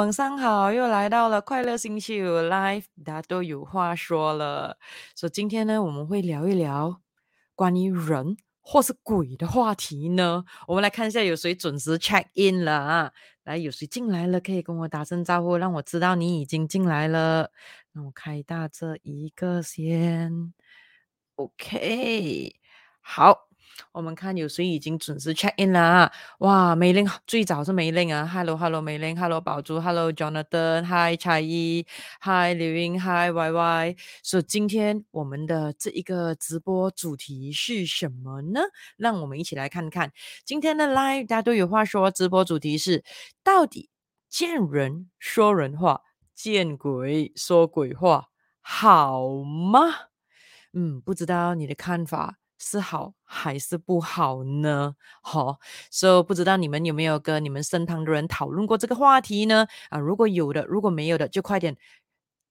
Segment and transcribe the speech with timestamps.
[0.00, 4.78] 晚上好，又来到了快乐星期五 Live，大家都有话说了。
[5.14, 7.02] 所以今天呢，我们会聊一聊
[7.54, 10.42] 关于人或是鬼的话题呢。
[10.66, 13.12] 我们来看一下有谁准时 check in 了啊？
[13.44, 14.40] 来，有谁进来了？
[14.40, 17.50] 可以跟我打声招呼，让我知道你已经进来了。
[17.92, 20.54] 那我开大这一个先
[21.34, 22.54] ，OK，
[23.02, 23.49] 好。
[23.92, 26.10] 我们看有谁已经准时 check in 了？
[26.38, 31.86] 哇，美玲最早是美玲啊！Hello Hello，美玲，Hello 宝珠，Hello Jonathan，Hi 蔡依
[32.22, 33.96] ，Hi 刘英，Hi Y Y。
[34.22, 38.60] 所以今天我们的这一个直播主题是什么呢？
[38.96, 40.12] 让我们一起来看看
[40.44, 42.10] 今天的 live，大家都有话说。
[42.10, 43.04] 直播主题是
[43.42, 43.88] 到底
[44.28, 46.02] 见人说人话，
[46.34, 48.28] 见鬼说鬼话，
[48.60, 49.80] 好吗？
[50.72, 52.39] 嗯，不知道你的看法。
[52.62, 54.94] 是好还是不好呢？
[55.22, 55.58] 好，
[55.90, 59.66] 所以不知道你们有没有跟你们身旁的人讨论过这个话题呢？
[59.88, 61.76] 啊，如果有的，如果没有的，就快点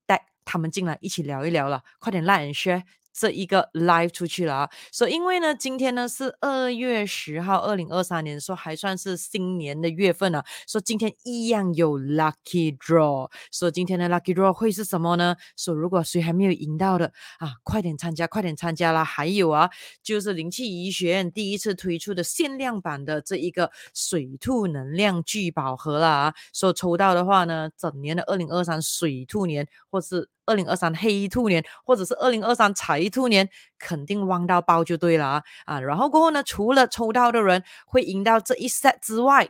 [0.08, 2.84] 带他们进来一起聊一聊了，快点 like and share。
[3.14, 15.36] 这一个 live 出去了啊，所以因为呢，今天呢是二月十号，二零二三年，说还算是新年的月份呢，说今天一样有 lucky draw，说今天的 lucky draw 会是什么呢？
[15.58, 19.04] 说如果谁还没有赢到的啊，快点参加，快点参加啦！
[19.04, 19.70] 还有啊，
[20.02, 30.30] 就是灵气医学院第一次推出的限量版的这一个水兔能量聚宝盒啦啊，说抽到的话呢，整年的二零二三水兔年或是。
[30.50, 33.48] 二零二三黑兔年，或者是二零二三财兔年，
[33.78, 35.44] 肯定旺到爆就对了啊！
[35.66, 39.50] 啊，然后过后呢，除了抽到的人会赢到这一 set 之外，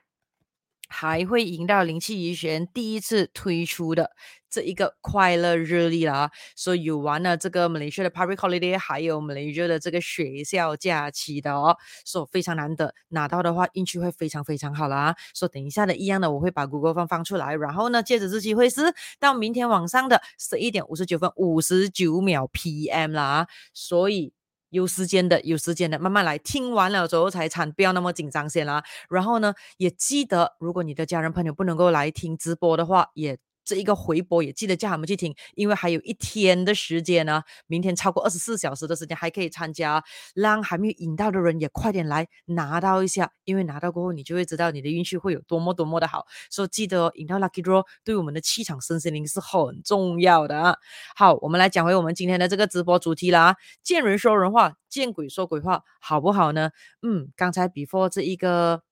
[0.90, 4.12] 还会赢到灵气医学院第一次推出的
[4.50, 15.16] 这一个快乐日历啦，所以有玩了这个马来西亚的 public holiday，还有马来西亚的这个学校假期的哦，所以非常难得拿到的话，运气会非常非常好啦。
[15.36, 24.34] 所以等一下的一样的，我会把 Google 放放出来，然后呢，借着这机会是到明天晚上的十一点五十九分五十九秒 PM 啦，所以。
[24.70, 28.84] 有时间的，有时间的，慢慢来，听完了之后才参，不要那么紧张先啦。
[29.10, 33.38] 然后呢，也记得，如果你的家人朋友不能够来听直播的话，也。
[33.70, 40.04] 这一个回播也记得叫他们去听，因为还有一天的时间呢，明天超过二十四小时的时间还可以参加，
[40.34, 46.26] 让还没有赢到的人也快点来拿到一下，因为拿到过后你就会知道你的运气会有多么多么的好。
[46.50, 50.76] 所以记得哦，赢到 Lucky Draw 对我们的气场、身心灵是很重要的啊。
[51.16, 56.72] 好，我们来讲回我们今天的这个直播主题啦，见人说人话，见鬼说鬼话，好不好呢？
[57.04, 58.89] 嗯，刚才 before 这一个。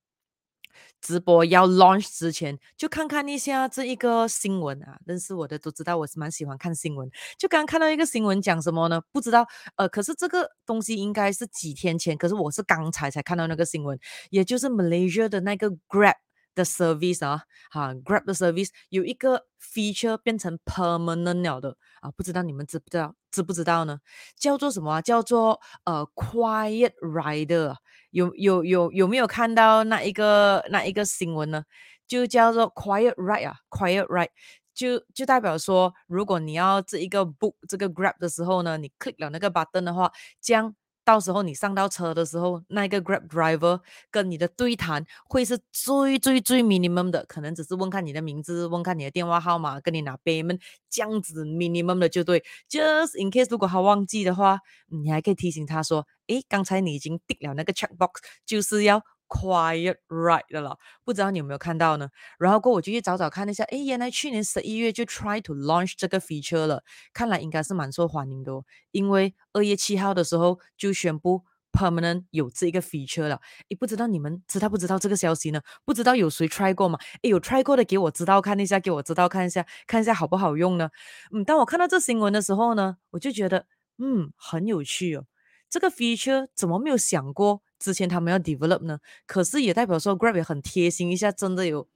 [1.01, 4.97] 直播要 launch 之前，就看看一下这一个新闻啊。
[5.05, 7.09] 认识我的都知道，我是蛮喜欢看新闻。
[7.37, 9.01] 就刚看到一个新闻，讲什么呢？
[9.11, 9.47] 不知道。
[9.75, 13.97] 呃，可是这个东西应该是几天前，可是我是刚才才看到那个新闻，
[14.29, 16.15] 也就是 Malaysia 的那个 Grab
[16.57, 23.15] 的 service 啊，哈，Grab 的 service 有一个 feature 变成 permanent 了的啊，不知道你们知不知道？
[23.31, 23.99] 知不知道呢？
[24.35, 24.99] 叫做什么？
[25.01, 27.75] 叫做呃 Quiet Rider。
[28.11, 31.63] 有有有有没有看到那一个那一个新闻呢？
[32.07, 34.29] 就叫做 Quiet Ride 啊，Quiet Ride
[34.73, 40.73] 就就代表说，如果你要这一个 book 这个 Grab 的时候呢，你 click 了那个 button 的话，将
[41.07, 43.79] 到时候你上到车的时候，那个 Grab driver
[44.11, 50.59] 跟你的对谈会是最最最 minimum 的，可能只是问看你的名字，问看你的电话号码，跟你拿 payment
[50.89, 52.43] 这样子 minimum 的就对。
[52.69, 58.09] Just in case 如果他忘记的话，你还可以提醒他说，诶，刚才你已经 tick 了那个 checkbox，
[58.45, 59.01] 就是要。
[59.27, 62.09] Quiet Ride 的了，不知道你有没有看到呢？
[62.39, 66.83] 然后过我就去找找看了一下，诶，原来去年十一月就 try to launch 这个 feature 了，
[67.13, 68.63] 看来应该是蛮受欢迎的哦。
[68.91, 73.41] 因为二月七号的时候就宣布 permanent 有这一个 feature 了。
[73.69, 75.61] 诶，不知道你们知道不知道这个消息呢？
[75.85, 76.97] 不知道有谁 try 过吗？
[77.23, 80.89] 诶，有 try 过的给我知道看一下，给我知道看一下，看一下好不好用呢？
[81.33, 83.65] 嗯，当我看到这新闻的时候呢，我就觉得
[83.97, 85.25] 嗯很有趣哦。
[85.69, 87.61] 这个 feature 怎么没有想过？
[87.79, 91.87] 之前他们要 develop 呢，可是也代表说 Grab 也很贴心一下，真的有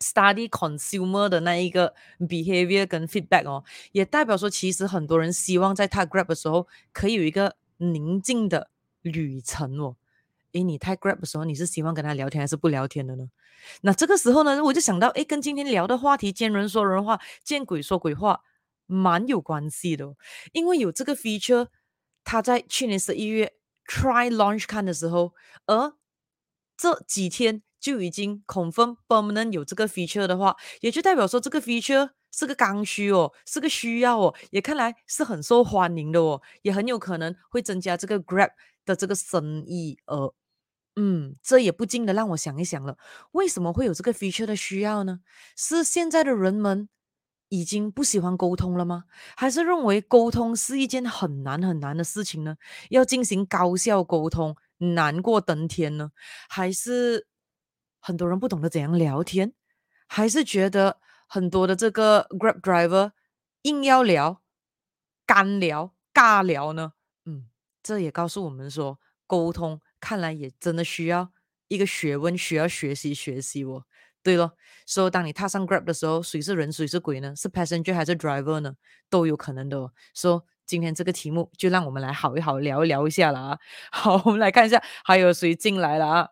[0.00, 8.70] study consumer 的那一个 behavior 跟 feedback 哦，也代表说其实很多人希望在踏 Grab 的时候可以有一个宁静的
[9.02, 9.96] 旅程哦。
[10.52, 13.28] 诶，你踏 Grab 的时候，你是希望跟他聊天还是不聊天的呢？
[13.82, 18.40] 那这个时候呢，我就想到，诶，跟今天聊的话题，见人说人话，见鬼说鬼话，
[18.86, 20.16] 蛮有关系的哦，
[20.52, 21.68] 因为有这个 feature，
[22.24, 23.52] 他在去年十一月。
[23.86, 25.34] Try launch 看的时候，
[25.66, 25.94] 而
[26.76, 38.50] 这几天就已经 confirm permanent 有这个 feature 的话，也就代表说这个 feature 是个刚需哦，是个需要哦，也看来是很受欢迎的哦，也很有可能会增加这个 Grab
[38.84, 40.34] 的这个生意额。
[40.96, 42.96] 嗯，这也不禁的让我想一想了，
[43.32, 45.20] 为什么会有这个 feature 的需要呢？
[45.56, 46.88] 是现在的人们
[47.54, 49.04] 已经不喜欢沟通了吗？
[49.36, 52.56] 还是认为沟通是一件很难很难的事情呢？
[52.90, 56.10] 要进行高效沟通，难过登天呢？
[56.48, 57.26] 还是
[58.00, 59.52] 很多人不懂得怎样聊天？
[60.08, 60.98] 还是觉得
[61.28, 63.12] 很多的这个 Grab driver
[63.62, 64.42] 硬要聊、
[65.24, 66.92] 干聊、尬聊呢？
[67.24, 67.46] 嗯，
[67.82, 69.80] 这也告诉我们说，沟通。
[70.00, 71.32] 看来也真的需要
[71.68, 73.84] 一个学问，需要学习学习哦。
[74.24, 74.52] 对咯，
[74.86, 77.34] 所以当你踏上 Grab 的时候，谁是人，谁是鬼呢？
[77.36, 78.74] 是 passenger 还是 driver 呢？
[79.10, 79.92] 都有可能的哦。
[80.14, 83.58] 所以今天这个题目就让我们来好一好聊一聊一下了啊。
[83.92, 86.28] 好，我们来看一下还有谁进来了啊。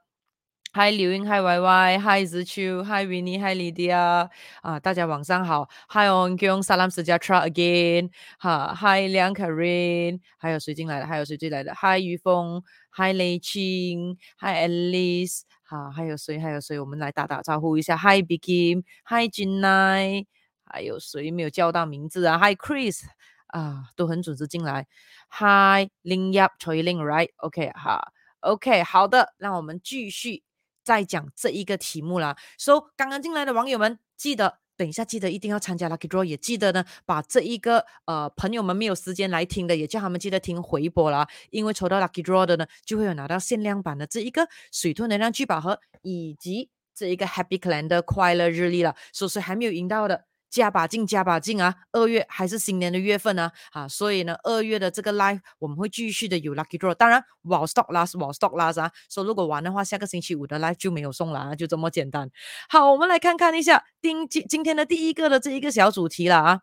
[0.75, 4.31] Hi 刘英，Hi Y Y，Hi 子秋，Hi Vinny，Hi Lydia，
[4.63, 5.69] 啊，大家晚上好。
[5.91, 8.09] Hi On Kyung，Salam Sejahtera again，
[8.39, 11.07] 哈，Hi 梁 Karin，还有谁进来了？
[11.07, 12.63] 还有谁进来的？Hi 于峰
[12.97, 15.43] ，Hi 雷青，Hi Alice，
[15.73, 16.39] 啊，还有谁？
[16.39, 16.79] 还有谁？
[16.79, 17.97] 我们来打打招呼一下。
[17.97, 20.27] Hi Bikim，Hi Jinai，
[20.67, 23.05] 还有谁没有叫到名字啊？Hi Chris，
[23.47, 24.87] 啊，都很准时进来。
[25.31, 30.43] Hi，Lin Yap，Choi Lin，Right？OK，好，OK，好的，那我们继续。
[30.85, 32.37] 再讲这一个题目啦。
[32.59, 41.29] So，刚刚进来的网友们，记得等一下，记得一定要参加 Lucky Draw，也记得呢，把这一个呃朋友们没有时间来听的，也叫他们记得听回播啦。
[41.51, 48.97] 因为抽到 Lucky Draw 的呢，就会有拿到限量版的这一个水兔能量聚宝盒，以及这一个 Happy Calendar 快乐日历了。
[49.13, 50.25] 所以还没有赢到的。
[50.53, 51.75] 加把劲，加把劲啊！
[51.93, 56.95] 二月还是新年的月份呢，啊，所以呢，二月的这个 live 我们会继续的有 lucky draw。
[56.95, 62.31] 当然，while stock last，while stock last 啊，说如果玩的话，下个星期五的 live 就没有送了啊，就这么简单。
[62.69, 66.61] 好，我们来看看一下今今今天的第一个的这一个小主题了啊。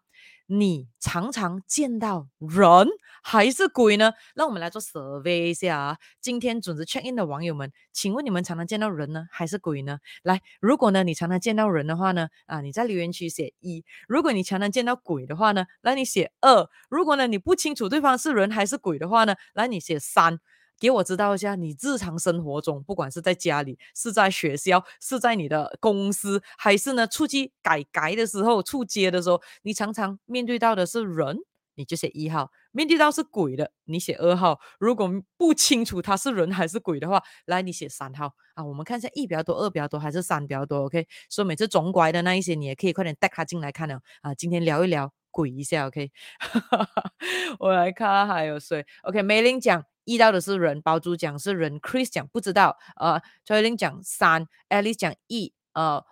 [0.48, 2.88] 你常常见到人
[3.22, 4.14] 还是鬼呢？
[4.34, 5.98] 让我们来做 survey 一下啊！
[6.22, 10.00] 今天准时 check in 的网友们，请问你们常常见到人呢，还是鬼呢？
[10.24, 20.40] 来，如果呢你常常见到人的话呢，啊，你在留言区写一；如果你常常见到鬼的话呢，来你写二；如果呢你不清楚对方是人还是鬼的话呢，来你写三。
[20.80, 31.38] 给我知道一下，你日常生活中，不管是在家里，是在学校，是在你的公司，还是呢出去改改的时候，出街的时候，你常常面对到的是人，
[31.76, 34.60] 你就写一号；面对到是鬼的，你写二号。
[34.80, 38.64] 如果不清楚他是人还是鬼的话，来你写三号啊。
[38.64, 44.34] 我们看一下一比较多，二比较多，还是三比较多？OK，所以每次总拐的那一些，你也可以快点带他进来看了啊。
[44.34, 46.12] 今天聊一聊鬼一下，OK。
[47.60, 49.84] 我来看还有谁？OK，梅林讲。
[50.10, 56.04] 遇到的是人，包租讲是人，Chris 讲不知道，呃 Charlene 讲三，Alice 讲一，呃，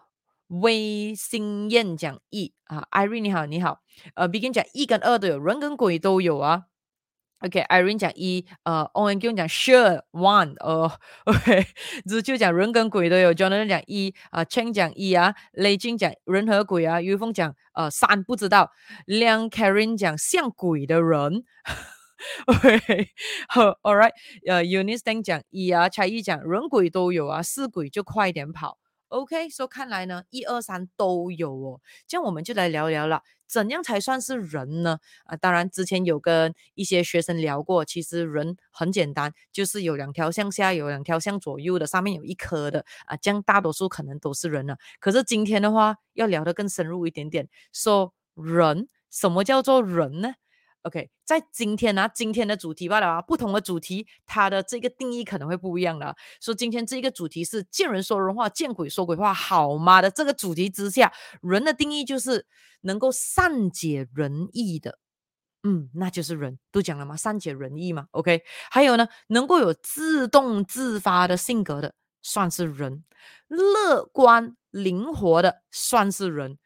[0.47, 3.79] 魏新燕讲一，啊，Irene 你好你好，
[4.13, 6.65] 呃，Begin 讲一跟二都有，人跟鬼都有啊
[7.39, 10.91] ，OK，Irene、讲一，呃，Owen 讲 Sure one，呃，
[11.25, 11.65] OK，
[12.07, 18.71] 只就讲人跟鬼都有，Jonathan 讲一，啊，Chen 讲一啊，雷军讲人和鬼啊，于峰讲呃三不知道，
[19.05, 21.43] 梁 Karen 讲像鬼的人。
[22.47, 23.09] OK，
[23.47, 24.11] 好，All right，
[24.47, 28.77] 呃、uh,，Eunice 讲一啊，才一讲人鬼都有啊，是鬼就快点跑。
[29.09, 31.81] OK，所、so、以看来呢，一二三都有哦。
[32.07, 34.99] 这样我们就来聊聊了，怎样才算是人呢？
[35.25, 44.77] 啊，当然之前有跟一些学生聊过，其实人很简单，就是有两条向下，有两条向左右的，上面有一颗的啊，这样大多数可能都是人了。
[44.99, 50.33] 可是今天的话，要聊得更深入一点点，说、人，什么叫做人呢
[50.87, 56.15] ？OK，在今天呢、今天的主题罢了啊，不同的主题，它的这个定义可能会不一样的。
[56.41, 62.45] 说今天这一个主题是见人说人话，见鬼说鬼话，好吗的这个主题之下，人的定义就是
[62.81, 64.97] 能够善解人意的，
[65.63, 67.17] 嗯，那就是人，都讲了吗？
[67.17, 68.07] 善解人意嘛。
[68.11, 68.41] OK，
[68.71, 73.03] 还有呢，能够有自动自发的性格的，算是人，
[73.49, 76.57] 乐观灵活的，算是人。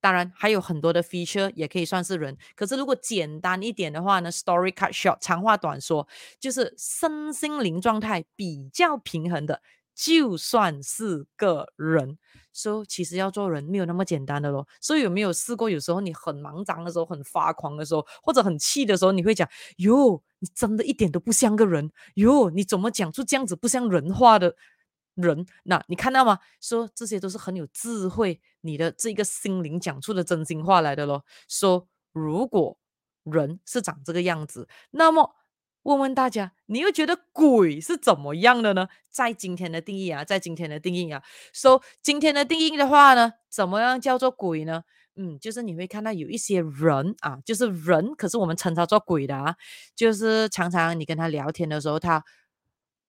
[0.00, 9.60] 当然还有很多的 feature 也可以算是人，可是如果简单一点的话呢，story cut short 长话短说，就是身心灵状态比较平衡的，
[9.94, 12.18] 就算是个人。
[12.52, 14.66] 所以其实要做人没有那么简单的咯。
[14.80, 24.56] 所以有没有试过，有时候你很忙张的时候，很发狂的时候，或者很气的时候，你会讲哟，你真的一点都不像个人，哟，你怎么讲出这样子不像人话的？
[25.16, 26.38] 人，那你看到吗？
[26.60, 31.24] 说这些都是很有智慧，你的这个心灵讲出的真心话来的咯。
[31.48, 32.78] 说如果
[33.24, 35.34] 人是长这个样子，那么
[35.82, 38.88] 问问大家，你又觉得鬼是怎么样的呢？
[39.08, 44.82] 在今天的定义啊，在今天的定义啊，说今天的定义的话呢，怎么样叫做鬼呢？
[45.16, 49.56] 嗯，就是你会看到有一些人啊，就是人，可是我们称他做鬼的啊，
[49.96, 52.24] 就是常常你跟他聊天的时候，他。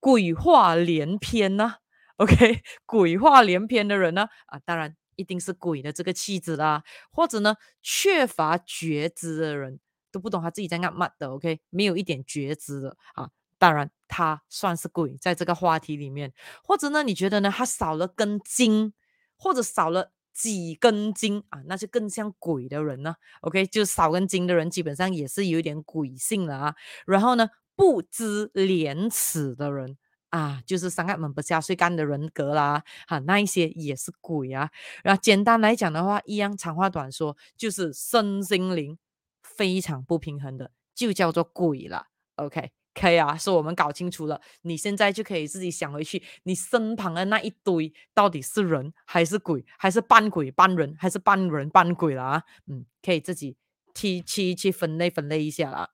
[0.04, 1.76] 鬼话连篇呐、
[2.18, 9.80] OK，鬼话连篇的人呢，啊，当然一定是鬼的这个气质啦，或者呢，缺乏觉知的人，
[10.12, 11.30] 都不懂他自己在干嘛的。
[11.30, 18.94] OK，没有一点觉知的啊，当然他算是鬼，在这个话题里面，或者呢，你觉得呢，他少了根筋，
[19.38, 23.16] 或者少了几根筋啊，那就更像鬼的人呢。
[23.42, 26.76] OK，就少根筋的人，基本上也是有点鬼性了啊。
[27.06, 29.98] 然后呢，不知廉耻的人。
[30.32, 34.72] 啊，就是三个门不下水干的人格啦，哈、那一些也是鬼啊。
[35.04, 38.98] 然后简单来讲的话，一样长话短说，就是身心灵
[39.42, 42.08] 非常不平衡的，就叫做鬼了。
[42.36, 52.44] OK，可以啊，是我们搞清楚了，你现在就可以自己想回去，你身旁的那一堆到底是人还是鬼，还是半鬼半人，还是半人半鬼了啊？
[52.68, 53.58] 嗯，可以自己
[53.94, 55.90] 去去去分类分类一下啦。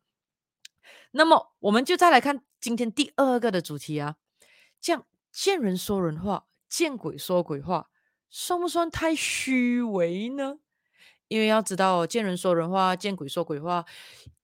[1.12, 4.18] 那么我们就再来看今天第二个的主题啊。
[4.80, 7.90] 这样见人说人话，见鬼说鬼话，
[8.30, 10.60] 算不算太虚伪呢？
[11.28, 13.86] 因为要知道，见人说人话，见鬼说鬼话，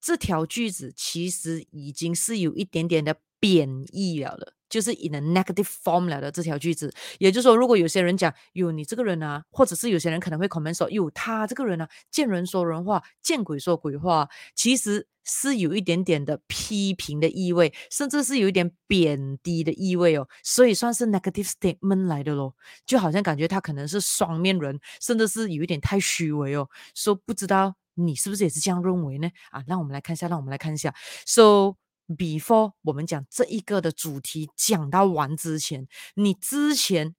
[0.00, 4.54] 这条句子其实已经是有一点点的贬义了的。
[4.70, 29.30] 就是 in a negative form 了的这条句子，也就是说，如果有些人讲哟你这个人啊，或者是有些人可能会 comment 说哟他这个人啊，见人说人话，见鬼说鬼话，其实是有一点点的批评的意味，甚至是有一点贬低的意味哦，所以算是 negative statement 来的咯，就好像感觉他可能是双面人，甚至是有一点太虚伪哦，说、不知道你是不是也是这样认为呢？
[29.50, 30.92] 啊，让我们来看一下，让我们来看一下
[31.24, 31.76] ，so。
[32.06, 37.14] Before 我们讲这一个的主题讲到完之前，你之前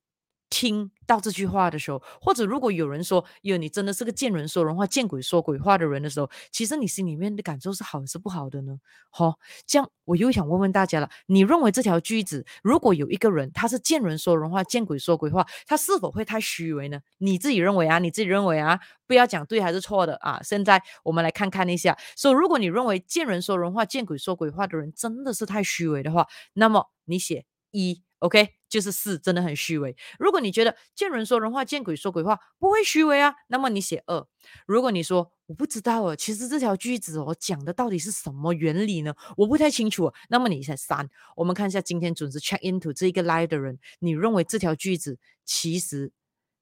[0.49, 8.77] 听到这句话的时候，或者如果有人说哟，你真的是个见人说人话、见鬼说鬼话的人的时候，其实你心里面的感受是好还是不好的呢？
[9.09, 16.99] 好、这样我又想问问大家了，你认为这条句子如果有一个人他是见人说人话、见鬼说鬼话，他是否会太虚伪呢？
[17.17, 17.99] 你自己认为啊？
[17.99, 18.79] 你自己认为啊？
[19.07, 20.41] 不要讲对还是错的啊！
[20.43, 28.01] 现在我们来看看一下，所以如果你认为见人说人话、见鬼说鬼话的人真的是太虚伪的话，那么你写一。
[28.25, 29.95] OK，就是四，真的很虚伪。
[30.17, 34.25] 如果你觉得见人说人话，见鬼说鬼话不会虚伪啊，那么你写二。
[34.65, 39.13] 如果你说我不知道啊，其实这条句子我讲的到底是什么原理呢？
[39.37, 40.11] 我不太清楚。
[40.29, 41.07] 那么你写三。
[41.35, 46.11] 我们看一下今天准时 check into 这一个 live 的人，你认为这条句子其实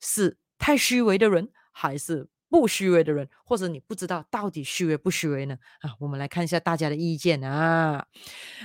[0.01, 5.58] 是太虚伪的人，还是不虚伪的人，或者你不知道到底虚伪不虚伪呢？
[5.79, 8.05] 啊，我们来看一下大家的意见啊。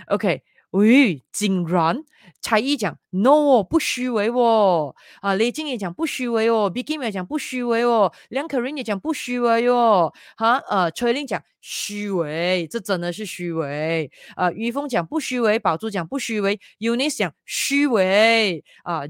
[0.09, 0.43] OK。
[0.73, 2.05] 喂，竟然
[2.43, 19.03] 才艺讲 no 不虚伪哦，啊，雷静也讲不虚伪哦，Begin 也讲不虚伪哦，梁可人也讲不虚伪哦，哈，呃，崔玲讲虚伪，这真的是虚伪，啊，于峰讲不虚伪，宝珠讲不虚伪，Eunice 讲虚伪，啊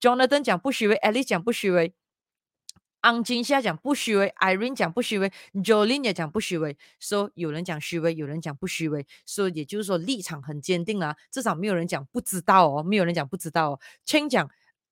[0.00, 1.92] ，Jonathan 讲不虚伪，Alice 讲不虚伪。
[3.00, 13.80] 安金夏讲不虚伪，Irene 讲不虚伪，Jolin 也讲不虚伪，说有人讲虚伪，有人讲不虚伪，说也就是说立场很坚定啊，至少没有人讲不知道哦，没有人讲不知道哦。
[14.04, 14.50] 请讲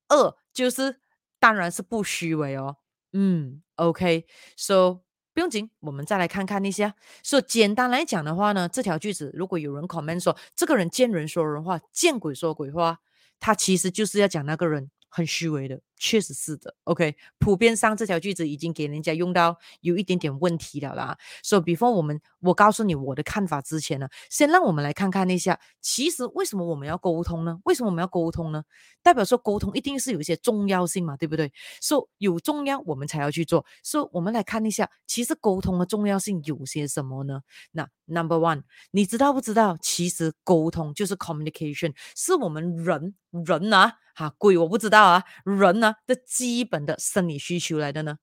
[0.08, 1.00] 二就是
[1.38, 2.76] 当然是不虚伪哦，
[3.12, 5.00] 嗯，OK，so
[5.34, 6.94] 不用紧，我们再来看看一下。
[7.22, 13.00] 说简单来讲的话呢，这条句子如果有人 comment 说这个人见人说人话，见鬼说鬼话，
[13.38, 15.80] 他其实就是要讲那个人很虚伪的。
[15.98, 21.18] 确实是的，OK，普遍上这条句子已经给人家用到有一点点问题了啦。
[21.42, 27.58] 所以，before 我们我告诉你我的看法之前呢，先让我们来看看一下，其实为什么我们要沟通呢？
[27.64, 28.62] 为什么我们要沟通呢？
[29.02, 31.52] 代表说沟通一定是有一些重要性嘛，对不对？
[31.80, 33.66] 所以有重要我们才要去做。
[33.82, 37.40] 所以我们来看一下，其实沟通的重要性有些什么呢？
[37.72, 39.76] 那 Number one，你知道不知道？
[39.80, 45.94] 其实沟通就是 communication，是我们人人啊，哈，鬼我不知道啊，人啊。
[46.06, 48.16] 的基本的生理需求来的呢，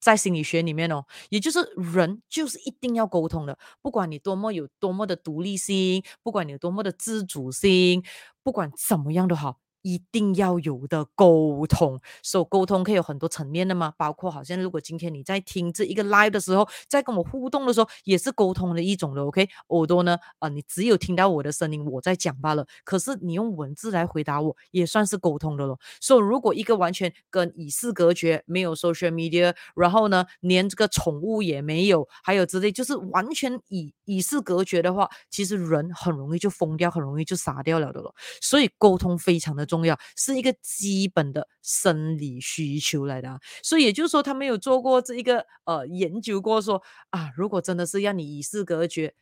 [0.00, 1.60] 在心理学里面哦，也就是
[1.94, 8.02] 人就是一定要沟通的，不管你多么有多么的独立性，不管你有多么的自主性，
[8.42, 9.58] 不管怎么样都好。
[9.82, 19.48] 一定要有的沟通，所以沟通可以有很多层面的嘛，包括好像如果今天你在听这一个 live 的时候，在跟我互动的时候，也是沟通的一种的，OK？
[19.68, 25.78] 耳朵呢，啊、你只有听到我的声音，我在讲罢了，可是你用文字来回答我，也算是沟通的咯。
[26.00, 38.14] 所以如果一个完全跟与世隔绝，没有 social media，然后呢，连这个宠物也没有，还有之类，就是完全与与世隔绝的话，其实人很容易就疯掉，很容易就傻掉了的咯。
[38.40, 49.14] 所以沟通非常的重要，是一个基本的生理需求来的啊，所以也就是说，他没有做过这一个呃研究过说啊，如果真的是要你与世隔绝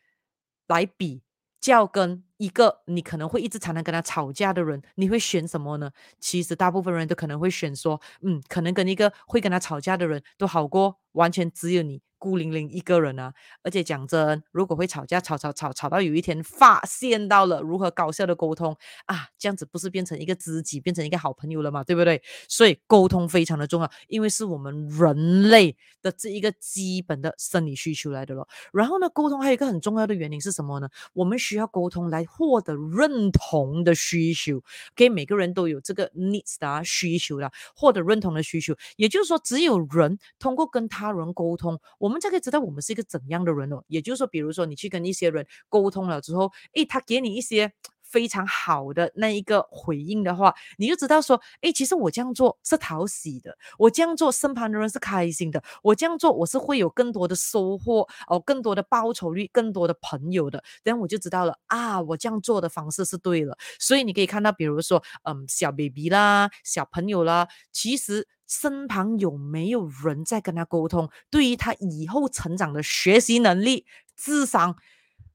[0.67, 1.21] 来比
[1.59, 5.91] 较跟一个你可能会一直常常跟他吵架的人，你会选什么呢？
[6.19, 12.01] 其实大部分人都可能会选说，嗯，可能跟一个会跟他吵架的人都好过，完全只有你。
[12.19, 13.31] 孤零零一个人啊，
[13.61, 22.19] 而且讲真，如果会吵架，吵吵吵吵到有一天发现到了如何高效的沟通啊，这样子不是变成一个知己，变成一个好朋友了嘛，对不对？
[22.49, 28.47] 所以沟通非常的重要，因为是我们人类的这一个基本的生理需求来的咯。
[28.73, 30.89] 然后呢，沟通还有一个很重要的原因是什么呢？
[31.13, 34.59] 我们需要沟通来获得认同的需求，
[34.95, 41.79] 给每个人都有这个 needs 的需求的，获得认同的需求，也就是说，只有人通过跟他他人沟通。
[41.97, 43.83] 我们才可以知道我们是一个怎样的人哦。
[43.87, 47.71] 也就是说，比如说你去跟一些人沟通了之后，诶，他给你一些
[48.03, 60.63] 非常好的那一个回应的话，你就知道说，诶，其实我这样做是讨喜的，我这样做身旁的人是开心的，我这样做我是会有更多的收获哦，更多的报酬率，更多的朋友的。
[60.85, 63.57] 这样我就知道了啊，我这样做的方式是对了。
[63.79, 68.27] 所以你可以看到，比如说，嗯，小 baby 啦，小朋友啦，其实。
[68.47, 73.85] 身旁有没有人在跟他沟通，对于他以后成长的学习能力、
[74.15, 74.75] 智商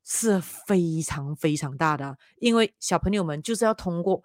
[0.04, 2.16] 是非常非常大的。
[2.38, 4.22] 因为小朋友们就是要通过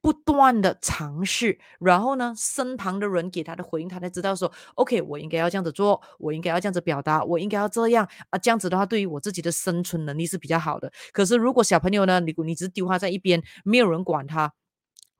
[0.00, 10.92] 不断的尝试，然后呢，身旁的人给他的回应，他才知道说：“OK，我应该要这样子做，我应该要这样子表达，我应该要这样啊。”这样子的话，对于我自己的生存能力是比较好的。
[11.12, 14.52] 可是如果小朋友呢，你你只是丢他在一边，没有人管他。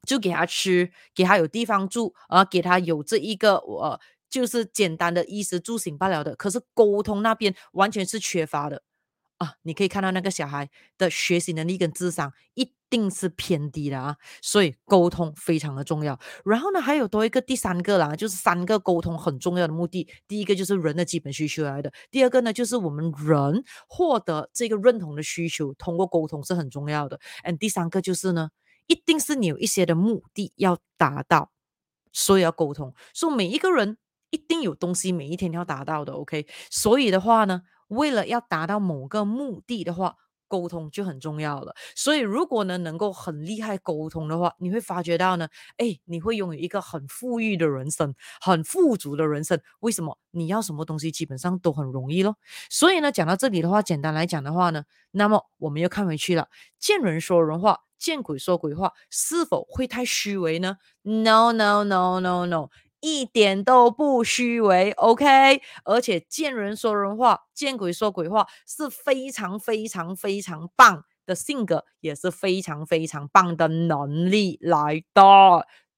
[0.06, 6.34] 就给他吃，给他有地方住，啊，给他有这一个，呃，就是简单的衣食住行罢了的。
[6.36, 8.82] 可是沟通那边完全是缺乏的
[9.38, 9.54] 啊！
[9.62, 16.18] 你可以看到那个小孩的学习能力跟智商一定是偏低的啊，所以沟通非常的重要。
[16.44, 20.08] 然后呢，还有多一个第三个啦，就是三个沟通很重要的目的。
[20.26, 27.18] 第一个就是人的基本需求来的，第二个呢就是我们人获得这个认同的需求，通过沟通是很重要的。
[27.42, 28.50] 嗯，第三个就是呢。
[28.86, 31.50] 一定是你有一些的目的要达到，
[32.12, 32.94] 所以要沟通。
[33.14, 33.98] 说每一个人
[34.30, 36.12] 一定有东西，每一天要达到的。
[36.12, 40.16] OK，所以的话呢，为了要达到某个目的的话。
[40.48, 49.60] 沟通就很重要了，所以如果呢能够很厉害沟通的话，你会发觉到呢，哎，你会拥有一个很富裕的人生，很富足的人生。
[49.80, 50.16] 为什么？
[50.30, 52.36] 你要什么东西基本上都很容易咯。
[52.70, 56.46] 所以呢，讲到这里的话，简单来讲的话呢，那么我们又看回去了，
[56.78, 62.68] 见人说人话，见鬼说鬼话，是否会太虚伪呢？No no no no no。
[63.00, 75.22] 一点都不虚伪，OK，而且见人说人话，见鬼说鬼话，是非常非常非常棒的性格，也是非常非常棒的能力来的。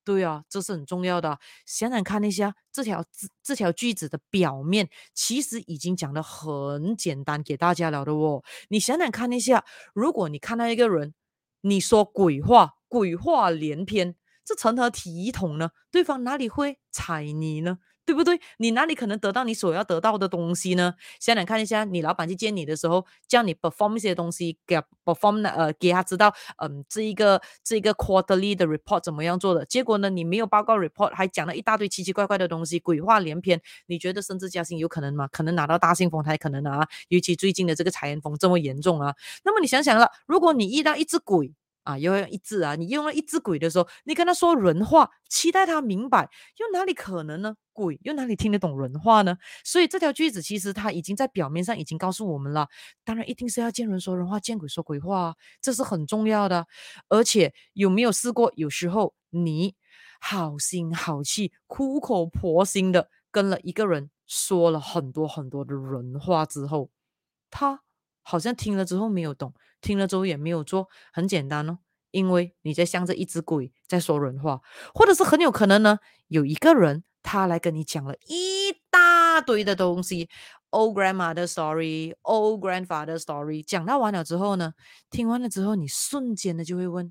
[0.04, 1.38] 对啊，这是很重要的。
[1.64, 8.42] 想想看一下这条字，这条句子的表面，其实已经讲的很简单给大家了的哦。
[8.68, 11.14] 你想想看一下，如果你看到一个人，
[11.62, 14.16] 你说鬼话，鬼话连篇。
[14.44, 15.70] 这成何体统呢？
[15.90, 17.78] 对方哪里会睬你呢？
[18.08, 18.40] 对不对？
[18.56, 20.94] 你哪里可能得到你所要得到的东西呢？
[21.20, 29.62] 想想看一下，你老板去见你的时候，叫你 perform 一些东西，给 perform 呃，给他知道，嗯，这一个这一个 quarterly 的 report 怎么样做的？
[29.66, 33.60] 结果呢，你没有报告 report，还讲了一大堆奇奇怪怪的东西，鬼话连篇。
[33.88, 35.28] 你觉得升职加薪有可能吗？
[35.30, 36.88] 可能拿到大信封才可能啊！
[37.08, 39.14] 尤其最近的这个裁员风这么严重啊。
[39.44, 41.52] 那么你想想了，如果你遇到一只鬼，
[41.84, 42.74] 啊，又用一只啊！
[42.74, 47.56] 你用了一只鬼的时候，你跟他说人话，期待他明白，又哪里可能呢？
[47.72, 49.38] 鬼又哪里听得懂人话呢？
[49.64, 52.68] 所以这条句子其实他已经在表面上已经告诉我们了，
[53.04, 56.66] 当然一定是要见人说人话，见鬼说鬼话，啊这是很重要的。
[57.08, 58.52] 而且有没有试过？
[58.56, 59.76] 有时候你
[60.20, 66.90] 好心好气、苦口婆心的跟了一个人说了很多很多的人话之后，
[67.50, 67.82] 他
[68.28, 69.54] 好像听了之后没有懂。
[69.80, 71.78] 听了之后也没有做，很简单哦，
[72.10, 74.60] 因为你在向着一只鬼在说人话，
[74.92, 80.28] 或者是很有可能呢，有一个人他来跟你讲了一大堆的东西
[80.70, 84.74] ，old grandmother story，old grandfather story，讲到完了之后呢，
[85.10, 87.10] 听完了之后，你瞬间的就会问，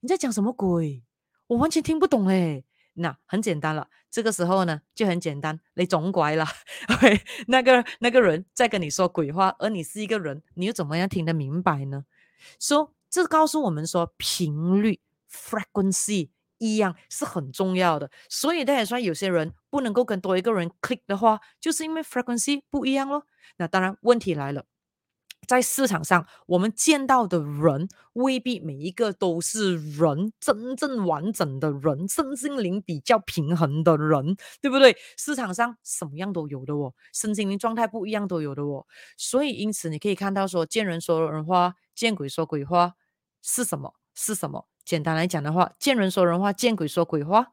[0.00, 1.04] 你在讲什么鬼？
[1.46, 2.64] 我完全听不懂诶。
[2.94, 6.46] 那很简单了，这个时候呢就很简单，你总拐了。
[6.92, 12.04] OK，那个那个人在跟你说鬼话，而你是一个人，你又怎么样听得明白呢？
[12.58, 15.00] 所以这告诉我们说，频率
[15.30, 18.10] frequency 一样是很重要的。
[18.28, 23.26] 所以大家说，有些人不能够跟多一个人 click 的话，就是因为 frequency 不一样咯。
[23.56, 24.64] 那当然问题来了，
[25.46, 34.96] 在市场上，我们见到的人未必每一个都是人，真正完整的人，身心灵比较平衡的人，对不对？
[35.16, 38.86] 市场上什么样都有的哦，身心灵状态不一样都有的哦。
[39.16, 42.94] 所以因此你可以看到说，见人说人话，见鬼说鬼话
[43.42, 43.94] 是什么？
[44.14, 44.66] 是什么？
[44.84, 47.48] 简单来讲的话，见人说人话，见鬼说鬼话。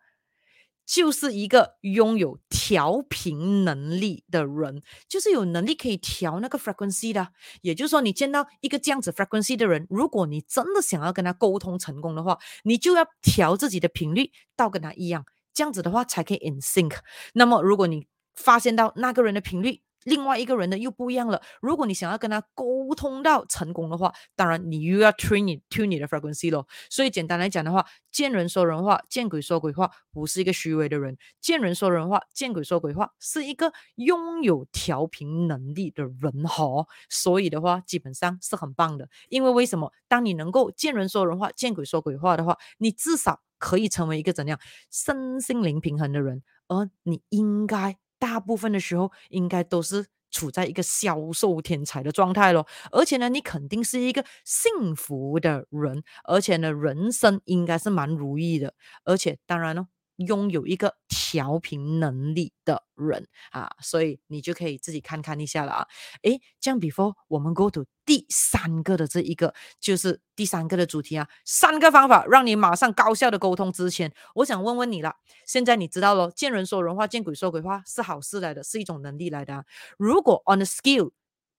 [0.89, 7.27] 就是一个拥有调频能力的人，就是有能力可以调那个 frequency 的。
[7.61, 16.97] 也就是说，你见到一个这样子 frequency 的人，如果你真的想要跟他沟通成功的话，你就要调自己的频率到跟他一样，这样子的话才可以 in sync。
[17.33, 21.41] 那么，如果你发现到那个人的频率，另外一个人的又不一样了。
[21.61, 26.67] 如果你想要跟他沟通到成功的话，当然你又要 train 你 tune 你的 frequency 咯。
[26.89, 36.85] 所以简单来讲的话，见人说人话，见鬼说鬼话，不是一个虚伪的人；见人说人话，见鬼说鬼话，是一个拥有调频能力的人哈。
[37.09, 39.09] 所以的话，基本上是很棒的。
[39.29, 39.91] 因为为什么？
[40.07, 44.59] 当你能够见人说人话，见鬼说鬼话的话，你至少可以成为一个怎样
[44.91, 47.97] 身心灵平衡的人，而你应该。
[48.19, 58.73] 大部分的时候，应该都是处在一个销售天才的状态咯，而且呢，你肯定是一个幸福的人，而且呢，人生应该是蛮如意的，
[59.05, 59.87] 而且当然咯。
[60.19, 65.87] 拥有一个调频能力的人啊，所以你就可以自己看看一下了啊。
[66.23, 75.15] 诶，这样 before 我们 go to 第三个的这一个，就是第三个的主题啊，三个方法让你马上高效的沟通之前，我想问问你了。
[75.45, 79.65] 现在你知道了，见人说人话，见鬼说鬼话是好事来的，是一种能力来的啊。
[79.97, 81.11] 如果 on a skill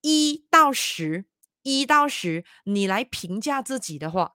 [0.02, 1.24] 一到十，
[1.62, 4.34] 一到十，你来评价自己的话，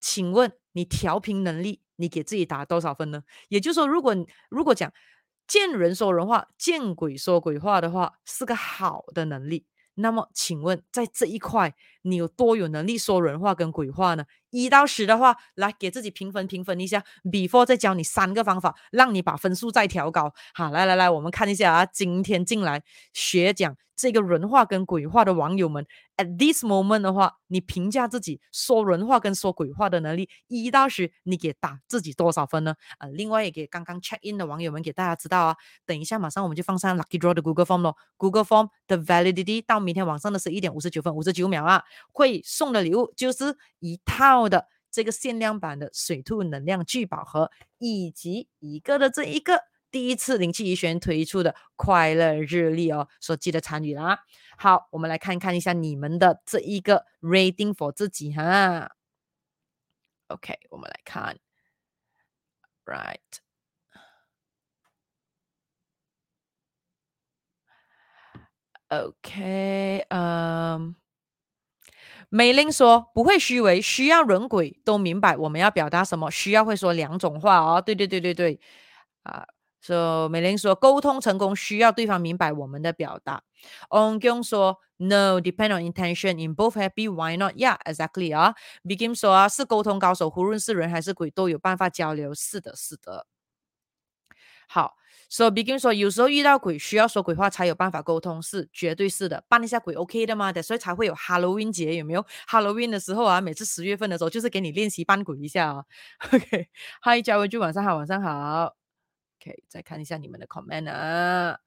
[0.00, 1.80] 请问你调频能力？
[1.96, 3.22] 你给自己打多少分呢？
[3.48, 4.14] 也就是说，如果
[4.48, 4.92] 如果讲
[5.46, 9.66] 见人说人话，见鬼说鬼话的话，是个好的能力。
[9.94, 14.24] 那么，请问在这一块，你有多有能力说人话跟鬼话呢？
[14.56, 17.04] 一到十的话，来给自己评分评分一下。
[17.24, 20.32] Before 再教你三个方法，让你把分数再调高。
[20.54, 32.74] 好，来来来，我们看一下啊，今天进来学讲这个人话跟鬼话的网友们，at this moment 的话，你评价自己说人话跟说鬼话的能力，一到十，你给打自己多少分呢？
[32.98, 35.56] 啊，另外也给刚刚 check in 的网友们，给大家知道啊。
[35.86, 37.96] 等一下，马上我们就放上 Lucky Draw 的 Google Form 咯。
[38.18, 49.64] Google Form 的 validity 到明天晚上的十一点五十九分五十九秒啊，会送的礼物就是一套的这个限量版的水兔能量聚宝盒，以及一个的这一个。
[49.88, 54.24] 第一次灵气怡璇推出的快乐日历哦，所记得参与啦。
[54.58, 58.94] 好，我们来看看一下你们的这一个 rating for 自己哈。
[60.26, 61.38] OK，我们来看
[68.90, 70.94] ，right，OK，嗯，
[72.28, 77.80] 美玲说不会虚伪，需要人鬼都明白我们要表达什么，需要会说两种话哦。
[77.80, 78.60] 对对对对对，
[79.22, 79.46] 啊。
[79.82, 83.44] So 美玲说，沟通成功需要对方明白我们的表达。
[83.90, 88.54] On 江说，No，depend on intention in both happy why not yeah，exactly 啊。
[88.82, 92.34] Begin 说啊，是沟通高手，无论是人还是鬼都有办法交流。
[92.34, 93.26] 是的，是的。
[94.68, 94.96] 好
[95.28, 99.44] ，So Begin 说，有时候遇到鬼需要说鬼话才有办法沟通，是绝对是的。
[99.48, 100.52] 扮一下鬼 OK 的吗？
[100.62, 105.84] 所以才会有 Halloween 节，有没有？Halloween 的时候啊，每次十月份的时候就是给你练习扮鬼一下啊。
[106.32, 108.74] OK，Hi，嘉文君，晚上好，晚上好。
[109.40, 111.58] OK，再看一下你们的 comment 啊。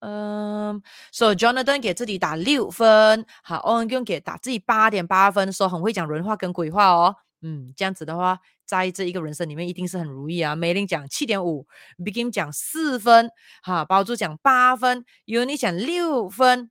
[0.00, 7.16] 嗯，So Jonathan 给自己打六分，好，On 给打自己八点八分，说很会讲人话跟鬼话哦。
[7.40, 10.56] 嗯，这样子的话，在这一个人生里面一定是很如意啊。
[10.56, 11.66] 梅林讲七点五
[11.98, 13.30] ，Begin 讲四分，
[13.62, 16.70] 哈，包珠讲八分，Uni 讲六分，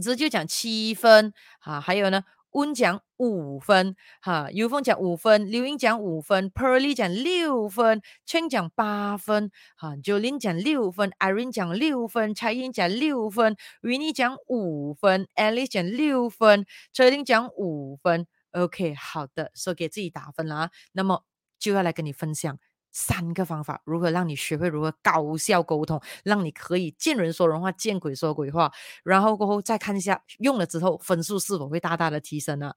[0.00, 2.22] 直就讲七分，哈，还有呢。
[2.54, 21.24] 温讲五分，哈，尤峰讲五分，刘英讲五分，Pearly 讲六分，Chen 讲八分，哈，Jolin 讲六分，Irene 讲六分，蔡英讲六分，Winnie 讲五分，Alice 讲六分 ching 讲五分，OK，好的，说给自己打分啦，那么
[21.58, 22.58] 就要来跟你分享。
[22.96, 32.72] 三个方法，如何让你学会如何高效沟通，让你可以见人说人话，见鬼说鬼话，然后过后再看一下用了之后分数是否会大大的提升呢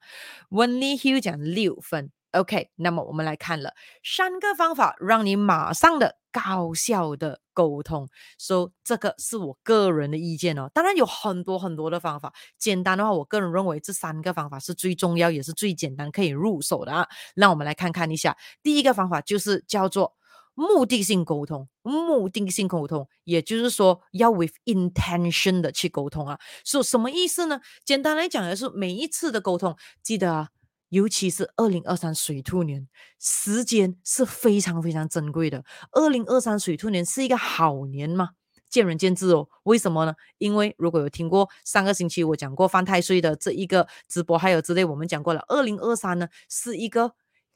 [0.49, 2.11] ？Wendy Hill 讲六分。
[2.31, 8.07] OK，那么我们来看了三个方法，让你马上的高效的沟通。
[8.37, 12.33] 说、so, 这个是我个人的意见哦，当然有很多很多的方法。
[12.57, 17.07] 简单的话，我个人认为这三个方法是最重要，也是最简单可以入手的啊。
[17.35, 20.13] 那我们来看看一下，第一个方法就是叫做
[20.53, 26.37] 目的性沟通，目的性沟通，也就是说要 with intention 的去沟通啊。
[26.65, 27.61] 说、so, 什么意思呢？
[27.85, 30.49] 简单来讲，的是每一次的沟通，记得啊，
[30.89, 32.87] 尤其是二零二三水兔年，
[33.19, 35.63] 时间是非常非常珍贵的。
[35.91, 38.29] 二零二三水兔年是一个好年吗？
[38.69, 39.47] 见仁见智哦。
[39.63, 40.13] 为什么呢？
[40.37, 47.13] 因为如果有听过上个星期我讲过犯太岁的这一个直播，还有之类，我们讲过了，二零二三呢是一个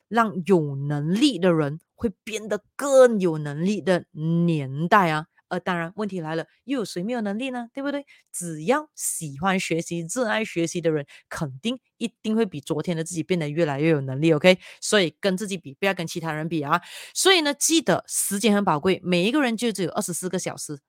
[0.08, 5.28] 让有能力的人会变得更有能力的年代啊。
[5.52, 7.68] 呃，当然问题来了，又有谁没有能力呢？
[7.74, 8.06] 对不对？
[8.32, 14.32] 只要喜欢学习、热爱学习的人，肯定一定会比昨天的自己变得越来越有能力。
[14.32, 16.82] OK，所以跟自己比，不要跟其他人比啊。
[17.14, 20.80] 所以呢，记得时间很宝贵，每一个人就只有二十四个小时。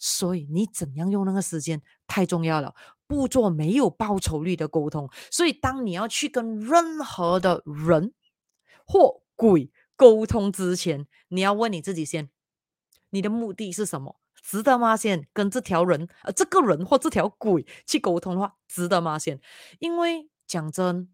[0.00, 2.74] 所以你怎样用那个时间太重要了，
[3.06, 5.08] 不做没有报酬率的沟通。
[5.30, 8.12] 所以当你要去跟任何的人
[8.84, 12.28] 或鬼沟通之前，你要问你自己先，
[13.10, 14.20] 你的目的是什么？
[14.42, 14.96] 值得吗？
[14.96, 19.18] 先跟这条人、呃，这个人或这条鬼去沟通的话，值得吗？
[19.18, 19.40] 先，
[19.78, 21.08] 因为讲真，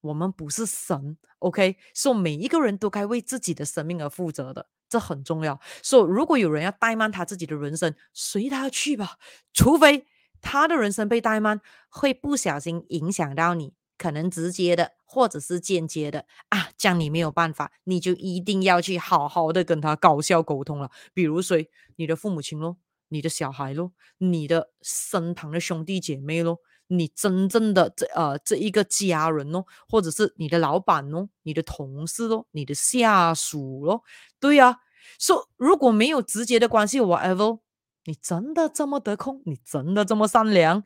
[0.00, 1.76] 我们不是神，OK？
[1.92, 4.68] 所以每一个人都该为自己的生命而负责的。
[4.88, 9.18] 这很重要，所以如果有人要怠慢他自己的人生，随他去吧。
[9.52, 10.06] 除非
[10.40, 20.90] 他的人生被怠慢，会不小心影响到你，可能直接的或者是间接的啊，这样你没有办法，你就一定要去好好的跟他高效沟通了。
[21.12, 26.60] 比如谁，你的父母亲咯，你的小孩咯，你的身旁的兄弟姐妹咯。
[26.90, 34.02] 你真正的这呃这一个家人咯，或者是你的老板咯，你的同事咯，你的下属咯，
[34.40, 34.76] 对呀、啊，
[35.18, 37.60] 说、如果没有直接的关系，whatever，
[38.06, 39.42] 你真的这么得空？
[39.44, 40.82] 你真的这么善良？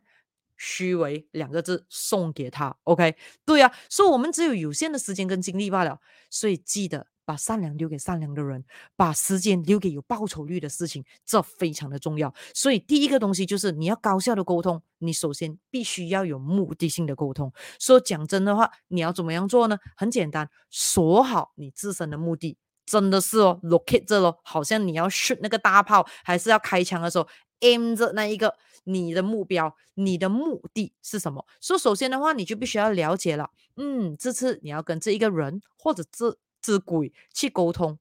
[0.57, 3.15] 虚伪两个字送给他，OK？
[3.45, 7.07] 对呀、啊，说、so, 我们只有有限的时间跟精力罢了，所以记得。
[7.25, 8.65] 把善良留给善良的人，
[8.97, 12.33] 把时间留给有报酬率的事情，这非常的重要。
[12.53, 17.49] 所以第一个东西就是你要高效的沟通，你首先必须要有目的性的沟通。
[17.79, 19.77] 说讲真的话，你要怎么样做呢？
[19.95, 27.25] 很简单，锁好你自身的目的，真的是哦，locate 这咯，好像你要 shoot 那个大炮，还是要开枪的时候
[27.63, 31.43] ，aim 着那一个你的目标，你的目的是什么？
[31.59, 36.37] 所以首先的话，你就必须要了解了，嗯，这次你要跟这一个人或者这。
[36.63, 37.99] 只鬼去沟通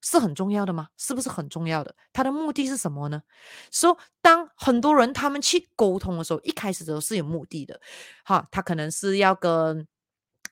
[0.00, 0.88] 是很重要的吗？
[0.96, 1.94] 是不是很重要的？
[2.10, 3.22] 他的目的是什么呢？
[3.70, 7.78] 说、so, 当很多人他们去沟通的时候，一开始的时候是有目的的，
[8.24, 9.86] 哈，他可能是要跟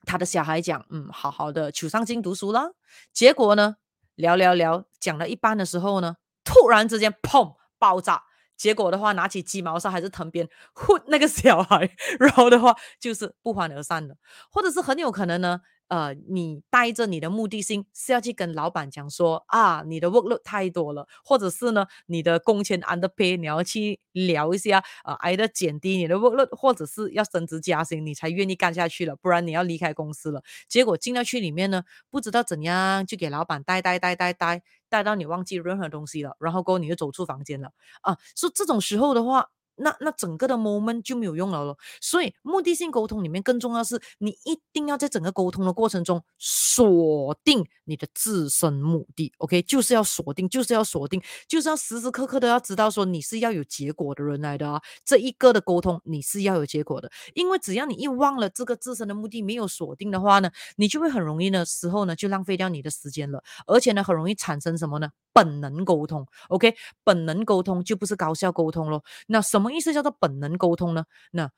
[0.04, 2.72] 他的小孩讲，嗯，好好的求上进读书啦。
[3.10, 3.76] 结果呢，
[4.14, 8.22] 聊聊聊，讲了一半的时候呢，突然之间砰爆炸。
[8.56, 14.14] 结果的话，拿起鸡毛扇还是藤鞭，呼那个小孩， 然后的话就是不欢而散了，
[14.50, 15.60] 或者是很有可能呢。
[15.88, 30.42] 呃，你带着你的目的性是要去跟老板讲说啊，你的 workload 太多了，或者是呢，你的工钱 underpay，你要去聊一下啊，挨着减低你的 workload，或者是要升职加薪，你才愿意干下去了，不然你要离开公司了。
[30.68, 37.70] 结果进到去里面呢，不知道怎样就给老板带带带带带带到你忘记任何东西了，然后过后你就走出房间了
[38.02, 38.16] 啊。
[38.36, 39.48] 说这种时候的话。
[39.76, 65.08] 那那整个的 moment 就没有用了咯，所以目的性沟通里面更重要是，你一定要在整个沟通的过程中锁定你的自身目的，OK，就是要锁定，就是要锁定，就是要时时刻刻都要知道说你是要有结果的人来的啊，这一个的沟通你是要有结果的，因为只要你一忘了这个自身的目的没有锁定的话呢，你就会很容易呢时候呢就浪费掉你的时间了，而且呢很容易产生什么呢？
[65.32, 69.04] 本能沟通，OK，本能沟通就不是高效沟通咯。
[69.26, 71.04] 那什么么意思叫做本能沟通呢？
[71.32, 71.50] 那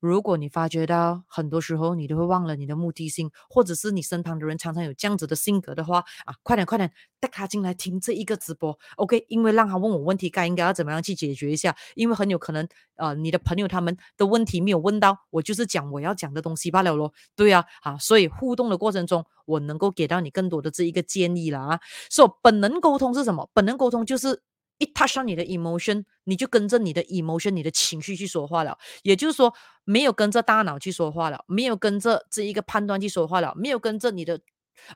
[0.00, 9.24] 如果你发觉到很多时候你都会忘了你的目的性，或者是你身旁的人常常有这样子的性格的话啊，快点快点带他进来听这一个直播，OK？
[9.28, 11.74] 因为让他问我问题，该应该要怎么样去解决一下？
[11.94, 17.14] 因为很有可能呃，你的朋友他们的问题没有问到，我就是讲我要讲的东西罢了咯。
[17.34, 21.80] 对啊，啊，所以互动的过程中，我能够给到你更多的这一个建议了啊。
[22.10, 23.48] 所以本能沟通是什么？
[23.54, 24.42] 本能沟通就是。
[24.78, 28.76] 一 touch 上你的 emotion，你就跟着你的 emotion、你的情绪去说话了。
[29.02, 34.40] 也就是说，没有跟着大脑去说话了，没有跟着这一个判断去说话了，没有跟着你的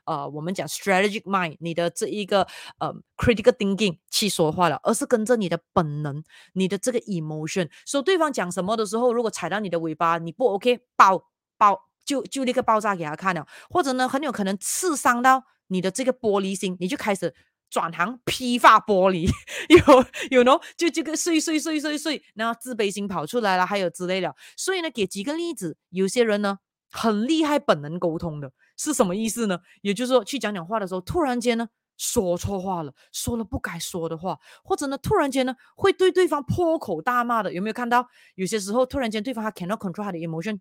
[0.05, 2.45] 呃，我们讲 strategic mind，你的这一个
[2.79, 6.21] 呃 critical thinking 去说话了，而是跟着你的本能、
[6.53, 7.69] 你的这个 emotion。
[7.85, 11.23] 说对方讲什么的时候，如果踩到你的尾巴，你不 OK，爆
[11.57, 17.33] 爆就就立刻爆炸给他看了，或者呢，很有可能刺伤到你的这个玻璃心，你就开始。
[17.69, 19.29] 转行批发玻璃，
[19.69, 24.35] 有有喏，就这个碎碎碎碎碎，然后自卑心跑出来了，还有之类的。
[24.57, 26.57] 所以呢，给几个例子，有些人呢
[26.91, 29.59] 很厉害，本能沟通的是什么意思呢？
[29.81, 38.07] 也就是说，去讲讲话的时候，突然间呢说错话了，说了不该说的话，或者呢，突然间呢，会对对方破口大骂的，有没有看到？
[38.35, 40.59] 有些时候突然间对方他 cannot control 他的 emotion，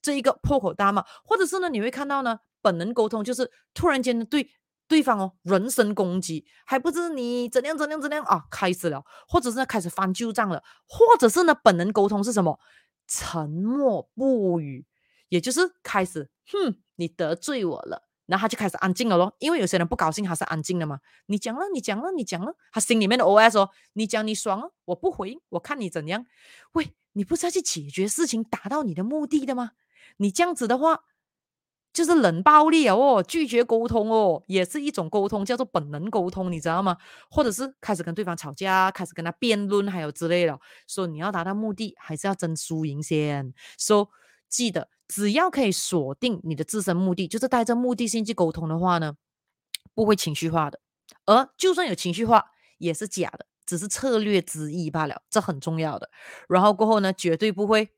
[0.00, 4.48] 这一个破口大骂，或者是呢，你会看到呢，本能沟通就是突然间呢对
[4.88, 12.58] 对方哦人身攻击，还不知你怎样怎样怎样啊，开始了，或者是开始翻旧账了，或者是呢本能沟通是什么？
[13.06, 14.86] 沉默不语，
[15.28, 18.08] 也就是开始，哼，你得罪我了。
[18.26, 21.00] 然后他就开始安静了咯，因为有些人不高兴，他是安静的嘛。
[21.28, 26.26] 你讲了，你讲了，你讲了，他心里面的 OS 哦，你讲你爽了，我不回应，我看你怎样。
[26.72, 29.70] 喂，你不是要去解决事情，达到你的目的的吗？
[30.18, 31.04] 你这样子的话，
[31.92, 36.96] 就是冷暴力哦，拒绝沟通哦，也是一种沟通，叫做本能沟通，你知道吗？
[37.30, 40.58] 或者是开始跟对方吵架，开始跟他辩论，还有之类的。
[40.86, 43.52] 说你要达到目的，还是要争输赢先。
[43.78, 44.08] 说
[44.48, 44.88] 记得。
[45.08, 49.14] 只要可以锁定你的自身目的，就是带着目的性去沟通的话呢，
[49.94, 50.78] 不会情绪化的。
[51.24, 52.44] 而就算有情绪化，
[52.76, 56.10] 也是假的，只是策略之一罢了，这很重要的。
[56.46, 57.88] 然后过后呢，绝对不会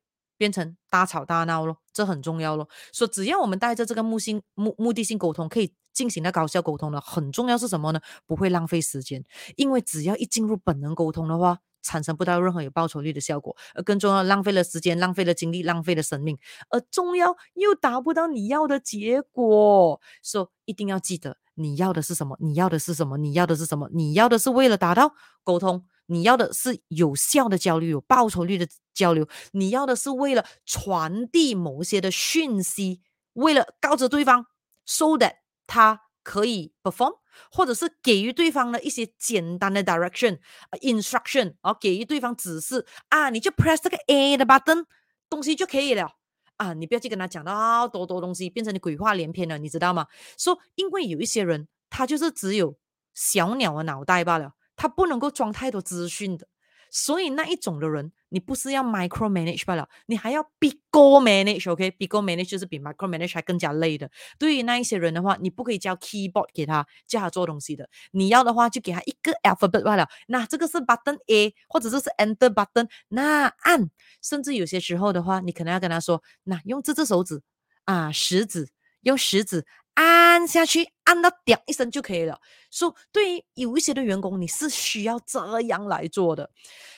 [0.40, 2.66] 变成大吵大闹咯，这很重要咯。
[2.94, 8.00] 所以只要我们带着这个目性目目的性沟通，可以进行的高效沟通的，很重要是什么呢？
[8.24, 9.22] 不会浪费时间，
[9.57, 11.59] 因为只要一进入本能沟通的话。
[11.83, 19.98] 产生不到任何有报酬率的效果，而更重要，浪费了时间，浪费了精力，浪费了生命，而重要又达不到你要的结果。
[20.22, 22.37] 所以一定要记得，你要的是什么？
[22.38, 23.16] 你要的是什么？
[23.16, 23.88] 你要的是什么？
[23.94, 33.01] 你要的是为了达到沟通，你要的是有效的交流，有报酬率的交流，你要的是为了传递某些的讯息，
[33.33, 34.44] 为了告知对方
[34.85, 37.20] ，so that 他可以 perform。
[37.53, 40.40] 或者是给予对方的一些简单的 direction、
[40.83, 44.85] instruction，啊，给予对方指示啊，你就 press 这个 A 的 button，
[45.31, 46.11] 东西就可以了
[46.57, 50.09] 啊，你不要去跟他讲到多多东西，变成你鬼话连篇了，你知道吗？
[50.37, 52.77] 说、因为有一些人，他就是只有
[53.14, 56.49] 小鸟的脑袋罢了，他不能够装太多资讯的。
[56.90, 64.11] 所以那一种的人，你不是要 micro manage 罢了，你还要 pico manage，OK？pico manage 就是比 micro manage 还更加累的。
[64.38, 67.88] 对于那一些人的话，你不可以教 keyboard 给他，叫他做东西的。
[68.12, 70.09] 你要的话，就给他一个 alphabet 罢了。
[70.29, 73.90] 那这个是 button A，或者是是 enter button，那按。
[74.23, 77.43] 甚至有些时候的话，你可能要跟他说，那用这只手指
[77.85, 78.69] 啊，食指，
[79.03, 79.64] 用食指。
[80.03, 82.41] 按下去，按到点一声就可以了。
[82.71, 86.51] 所以，对于有一些的员工，你是需要这样来做的。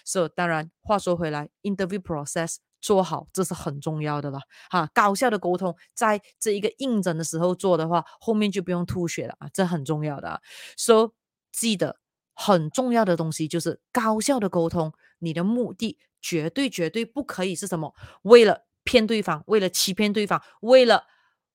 [0.05, 4.39] 所以，当然，话说回来，interview process 做好，这是很重要的了。
[4.71, 10.41] 哈，高效的沟通，在这一个应征的时候做的话，后面就不用吐血了啊，这很重要的。
[10.77, 11.11] 所以，
[11.51, 11.97] 记得
[12.35, 17.93] 很重要的东西就是高效的沟通，你的目的绝对绝对不可以是什么？
[18.23, 21.09] 为了骗对方，为了欺骗对方，为了。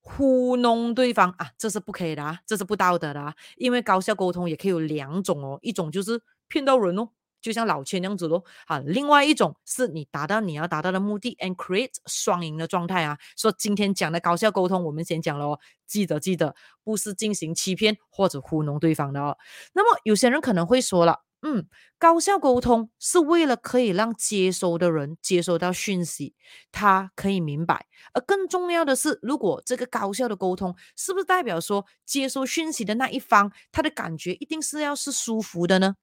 [0.10, 3.36] 糊弄对方啊，这是不可以的啊，这是不道德的啊。
[3.58, 7.10] 因为高效沟通也可以有两种哦，一种就是骗到人哦，
[7.42, 8.42] 就像老千那样子咯。
[8.68, 13.18] 啊，另外一种是你达到你要达到的目的，and create 双赢的状态啊。
[13.36, 19.38] 说今天讲的高效沟通，我们先讲了哦，记得记得，不是进行欺骗或者糊弄对方的哦。
[19.74, 21.27] 那么有些人可能会说了。
[21.42, 21.68] 嗯，
[22.00, 26.34] 高效沟通是为了可以让接收的人接收到讯息，
[26.72, 27.86] 他可以明白。
[28.14, 35.96] 而更重要的是，如果这个高效的沟通，是不是代表说接收讯息的那一方，他的感觉一定是要是舒服的呢？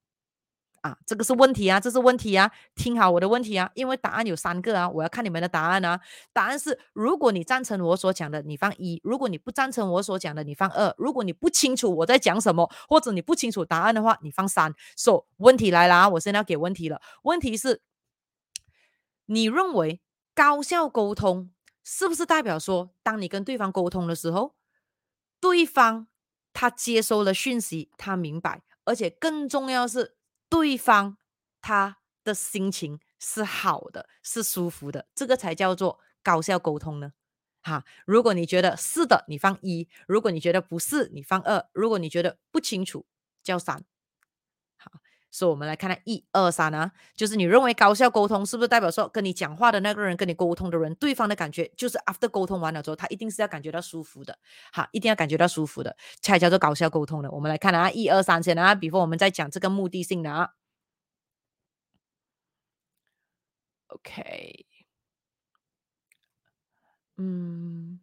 [0.85, 2.51] 啊，这个是问题啊，这是问题啊！
[2.75, 5.99] 听好我的问题啊，因为答案有三个啊，我要看你们的答案啊。
[6.31, 14.75] 答案是：如果你赞成我所讲的，你放一；如果你不赞成我所讲的，你放二；如果你不清楚我在讲什么，或者你不清楚答案的话，你放三。
[14.95, 17.01] So，问题来了啊，我现在要给问题了。
[17.23, 17.81] 问题是，
[19.25, 20.03] 你认为
[20.35, 21.51] 高效沟通
[21.83, 24.55] 是不是代表说，当你跟对方沟通的时候，
[25.41, 26.09] 对方
[26.53, 30.14] 他接收了讯息，他明白，而且更重要是。
[30.55, 31.19] 对方
[31.61, 37.13] 他的心情是好的，是舒服的，这个才叫做高效沟通呢。
[37.61, 43.05] 哈，如果你觉得是的，你放一；如果你觉得不是，你放二；如果你觉得不清楚，
[43.43, 43.85] 叫三。
[45.35, 54.39] 所以我们来看看一二三呢，就是你认为高效沟通是不是代表说跟你讲话的那个人，跟你沟通的人，对方的感觉就是 after 沟通完了之后，他一定是要感觉到舒服的，
[54.73, 57.29] 好，一定要感觉到舒服的，才叫做高效沟通的。
[57.33, 60.51] 我们来看啊，一二三先啊比如我们在讲这个目的性的啊。
[63.89, 64.67] OK，
[67.17, 67.99] 嗯，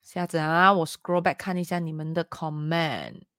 [0.00, 3.29] 下子啊，我 scroll back 看一下你们的 comment。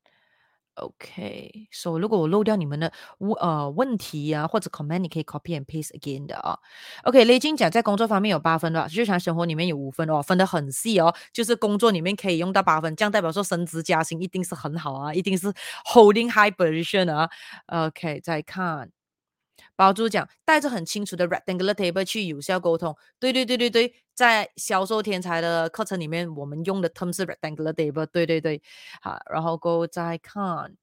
[0.82, 6.58] OK，so 如果我漏掉你们的问呃问题啊或者 comment，你可以 copy and paste again 的啊。
[7.04, 11.14] OK，雷军讲在工作方面有八分的，日常生活里面有五分哦，分得很细哦。
[11.32, 15.54] 就是工作里面可以用到八分，这样代表说升职加薪一定是很好啊，一定是
[15.86, 17.30] holding high position 啊。
[17.68, 18.90] OK，再看，
[19.82, 22.96] 包租讲带着很清楚的 rectangular table 去有效沟通。
[23.18, 28.06] 对对对对对，在销售天才的课程里面，我们用的 term 是 rectangular table。
[28.06, 28.62] 对对对，
[29.02, 30.78] 好，然后 go 再看。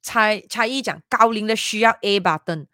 [0.00, 2.68] 才才艺讲高龄的需要 A button，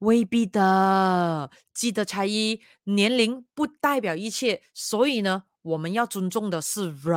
[0.00, 1.48] 未必的。
[1.72, 7.14] 记得才艺年龄不代表一切，所以呢，我们要尊重的是人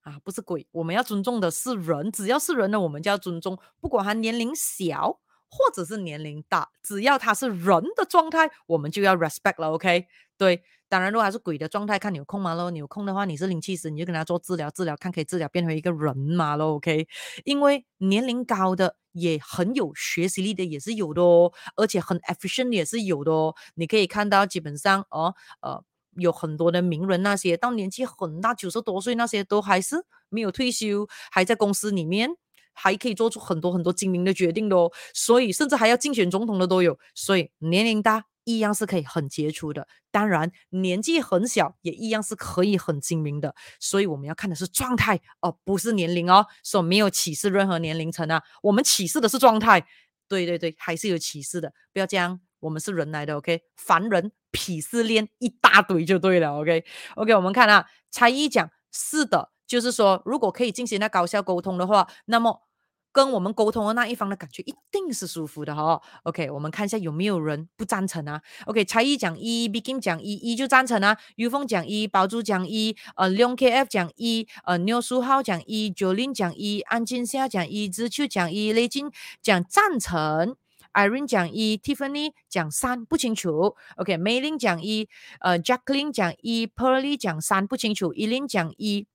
[0.00, 0.66] 啊，不是鬼。
[0.72, 5.20] 我们要尊重的是人，只要是人呢，我们就要尊重，不管他年龄小
[5.50, 9.72] 或者是年龄大，只要他是人的状态，我们就要 respect 了。
[9.72, 10.62] OK，对。
[10.90, 12.70] 当然，如果还是鬼的状态，看你有空吗咯？
[12.70, 17.06] 你有空的话，你是灵气师，你就跟他做治疗，治疗看可以治疗变回一个人嘛咯？OK，
[17.44, 23.54] 因为年龄高的也很有学习力的也是有的哦，而且很 efficient 也是有的哦。
[23.74, 25.84] 你可以看到，基本上哦，呃，
[26.16, 32.30] 有很多的名人那些到年纪很大，九十多岁那些都还是没有退休，还在公司里面，
[32.78, 34.90] 还可以做出很多很多精明的决定的哦。
[35.12, 36.98] 所以，甚至还要竞选总统的都有。
[37.14, 38.24] 所以，年龄大。
[38.44, 49.86] 一样是可以很杰出的，当然年纪很小也一样是可以很精明的，所以我们要看的是状态哦，不是年龄哦，所以没有歧视任何年龄层啊，我们歧视的是状态，
[50.26, 62.62] 对对对，还是有歧视的，不要这样，我们是人来的，OK，凡人鄙视链一大堆就对了，OK OK，我们看啊，才艺讲是的，就是说如果可以进行那高效沟通的话，那么。
[63.18, 66.02] 跟我们沟通的那一方的感觉一定是舒服的哈、哦。
[66.22, 71.18] OK，我们看一下有没有人不赞成啊？OK，才艺讲一，Begin 讲一，一就赞成啊。
[71.34, 79.10] 于峰讲一，宝珠讲一，呃，龙 KF 讲一，呃，牛书浩讲一，Jolin 讲一，安金夏讲一，知秋讲一，雷金
[79.42, 80.54] 讲赞成
[80.94, 83.74] ，Irene 讲一，Tiffany 讲三不清楚。
[83.96, 85.08] OK，Maylin 讲一，
[85.40, 89.08] 呃，Jacqueline 讲一，Pearly 讲三不清楚，Eileen 讲一。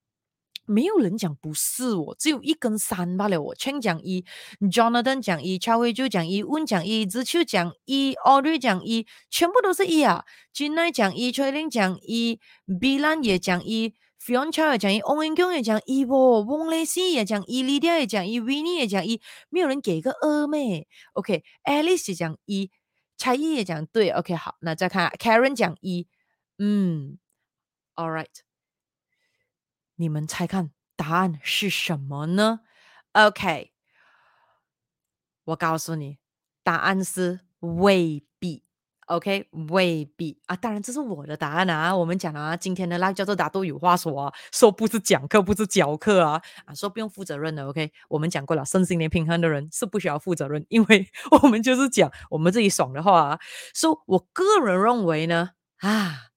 [0.65, 3.41] 没有人讲不是我，只有一根三罢了。
[3.41, 4.23] 我 c h n 讲一
[4.61, 10.23] ，Jonathan 讲一，超慧就讲一，温讲一，子秋讲一，Audrey 讲一，全部都是一啊。
[10.53, 22.71] 金奈讲一，崔玲讲一，Bilan 也讲一，Fiona 也讲一，翁文强也讲一，哦，翁雷西也讲一，Lydia 也讲一，Winnie 也讲一，没有人给个二咩？OK，Alice 也讲一，
[23.17, 24.11] 才艺也讲对。
[24.11, 26.07] OK，好，那再看 Karen 讲一，
[26.57, 27.17] 嗯
[27.95, 28.52] ，All right。
[30.03, 32.59] 你们猜看答案是什么呢
[33.13, 33.71] ？OK，
[35.45, 36.17] 我告诉你，
[36.61, 38.65] 答案是未必。
[39.05, 41.95] OK，未必啊，当然这是我的答案啊。
[41.95, 47.65] 我们讲啊，今天的 live 叫做大都有话说啊，说不是讲课，不是教课啊，啊，说不用负责任的。
[47.65, 51.07] OK，我们讲过了，身心灵平衡的人是不需要负责任，因为
[51.41, 53.39] 我们就是讲我们自己爽的话啊。
[53.73, 56.27] 说、我个人认为呢，啊。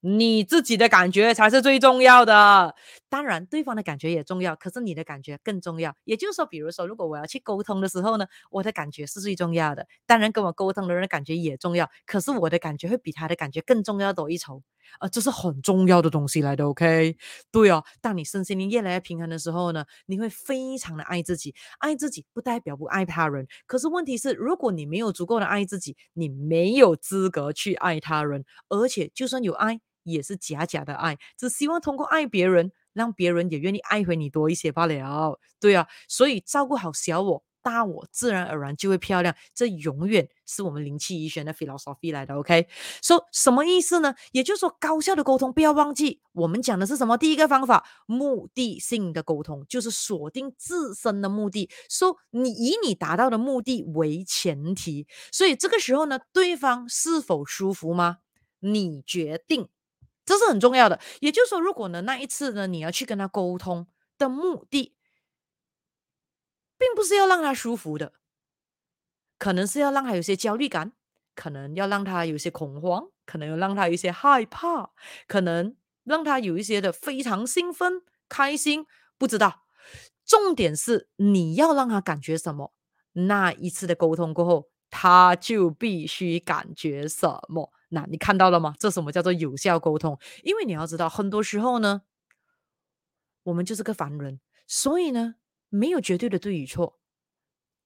[0.00, 2.76] 你自己的感觉才是最重要的，
[3.08, 5.94] 当然对方的感觉也重要，可是你的感觉更重要。
[6.04, 9.86] 也就是说，比如说，如果我要去沟通的时候呢，我的感觉是最重要的。
[10.06, 14.62] 当然，跟我沟通的人的感觉也重要，可是我的感觉会比他的感觉更重要多一筹，
[15.00, 16.66] 呃，这是很重要的东西来的。
[16.66, 17.16] OK，
[17.52, 21.54] 对哦，当你身心灵越来越平衡的时候呢，你会非常的爱自己。
[21.78, 29.80] 爱自己不代表不爱他人，可是问题是，如果你没有足够的爱自己，你没有资格去爱他人，而且就算有爱。
[30.08, 35.38] 也是假假的爱，只希望通过爱别人，让别人也愿意爱回你多一些罢了。
[35.60, 39.34] 对啊，所以照顾好小我、大我，自然而然就会漂亮。
[39.54, 42.34] 这永远是我们灵气医学的 philosophy 来的。
[42.36, 44.14] OK，so 什么意思呢？
[44.32, 47.18] 也就是说，高效的沟通，不要忘记我们讲的是什么？
[47.18, 55.06] 第一个方法，目的性的沟通，就是锁定自身的目的，说、你以你达到的目的为前提。
[55.30, 58.18] 所以这个时候呢，对方是否舒服吗？
[58.60, 59.68] 你决定。
[60.26, 63.86] 这是很重要的，也就是说，如果呢那一次呢你要去跟他沟通
[64.18, 64.92] 的目的，
[66.78, 68.12] 并不是要让他舒服的，
[69.38, 70.92] 可能是要让他有些焦虑感，
[71.34, 74.90] 可能要让他有些恐慌，可能要让他有些害怕，
[75.28, 79.62] 可能让他有一些的非常兴奋、开心，不知道。
[80.24, 82.72] 重点是你要让他感觉什么，
[83.12, 87.72] 那一次的沟通过后，他就必须感觉什么。
[87.88, 88.74] 那你看到了吗？
[88.78, 90.18] 这什么叫做有效沟通？
[90.42, 92.02] 因为你要知道，很多时候呢，
[93.44, 95.36] 我们就是个凡人，所以呢，
[95.68, 96.98] 没有绝对的对与错，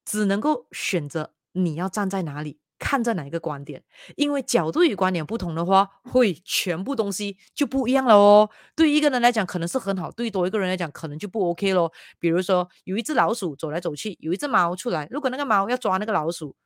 [0.04, 3.84] 只能够选择你要站在哪里，看在哪一个观点，
[4.16, 8.48] 因为角度与观点不同的话，会全部东西就不一样了哦。
[8.74, 11.92] 对一个人来讲可能是很好，对多一个人来讲可能就不 OK 咯。
[12.18, 16.56] 比如说有一只老鼠走来走去，有一只猫出来，如果那个猫要抓那个老鼠，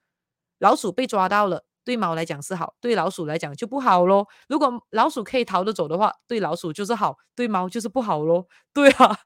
[0.59, 1.65] 老鼠被抓到了。
[1.85, 4.27] 对猫来讲是好，对老鼠来讲就不好咯。
[4.49, 8.47] 如果老鼠可以逃得走的话，对老鼠就是好，对猫就是不好咯。
[8.73, 9.17] 对啊，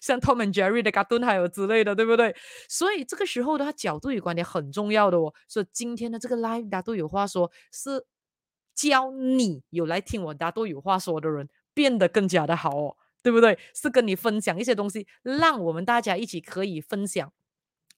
[0.00, 2.36] 像 Tom and Jerry 的卡通还有之类的，对不对？
[2.68, 5.32] 所以这个时候的话，角度与观点很重要的哦。
[5.48, 8.04] 所以今天的这个 live 大家都有话说，是
[8.74, 13.58] 教你有来听我大都有话说的人变得更加的好哦，对不对？
[13.74, 17.32] 是跟你分享一些东西，让我们大家一起可以分享。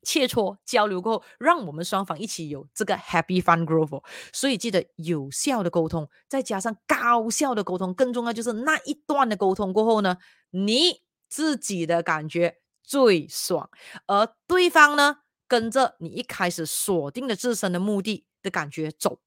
[0.02, 4.02] 切磋交流过后，让我们双方一起有这个 happy fun growth。
[4.32, 10.16] 所以记得有效的沟通，再加上高效的沟通，更重要就是那一段的沟通过后呢，
[10.50, 13.70] 你自己的感觉最爽，
[14.06, 19.20] 而对方呢，跟着你一开始锁定了自身的目的的感觉走，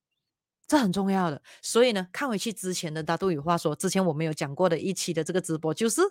[0.67, 1.41] 这很重要的。
[1.61, 6.01] 所以呢，看回去之前的大都有话说，之前我们有讲过的一期的这个直播，就是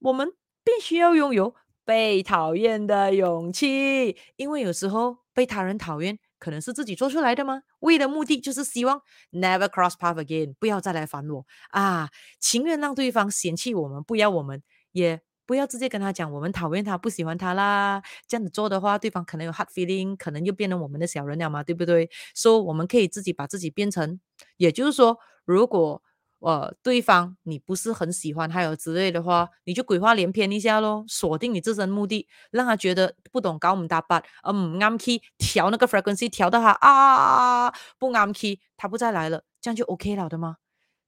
[0.00, 0.28] 我们
[0.64, 1.54] 必须要拥有。
[1.86, 7.62] 被讨厌的勇气，因为有时候被他人讨厌，可能是自己做出来的吗？
[7.78, 12.10] 为的目的就是希望 never cross path again，不要再来烦我啊！
[12.40, 14.60] 情愿让对方嫌弃我们，不要我们，
[14.90, 18.02] 也不要直接跟他讲我们讨厌他，不喜欢他啦。
[18.26, 22.10] 这样子做的话，对方可能有 hard feeling，可能又变成我们的小人了嘛，对不对？
[22.34, 24.18] 所以我们可以自己把自己变成，
[24.56, 26.02] 也就是说，如果。
[26.38, 40.56] 呃，对方你不是很喜欢，还有之类的话，你就鬼话连篇一下咯，锁定你自身目的，让他觉得不懂搞唔搭八，呃唔啱 key，调那个 frequency 调到他啊不啱 key，他不再来了，这样就 OK 了的吗？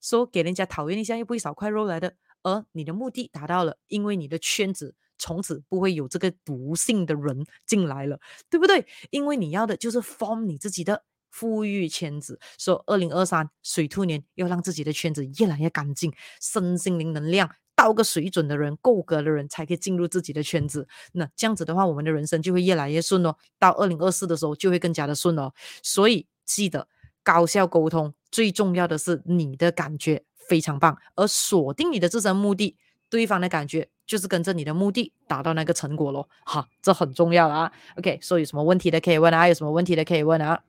[0.00, 8.18] 说、so, 给人家讨厌一下又不会少块肉来的，而你的目的达到了，因为你的圈子从此不会有这个不幸的人进来了，
[8.48, 8.86] 对不对？
[9.10, 11.04] 因为你要的就是 form 你自己的。
[11.30, 20.88] 富裕圈子，说二零二三水兔年要让自己的圈子越来越干净，身心灵能量到个水准的人，够格的人才可以进入自己的圈子。
[21.12, 23.36] 那这样子的话，我们的人生就会越来越顺哦。
[23.58, 25.52] 到二零二四的时候，就会更加的顺哦。
[25.82, 26.88] 所以记得
[27.22, 32.76] 高效沟通，最重要的是你的感觉非常棒，而锁定你的自身目的，
[33.08, 36.28] 对方的感觉就是跟着你的目的达到那个成果咯。
[36.44, 37.70] 哈，这很重要啊。
[37.96, 40.60] OK，所以有什么问题的可以问啊，有什么问题的可以问啊。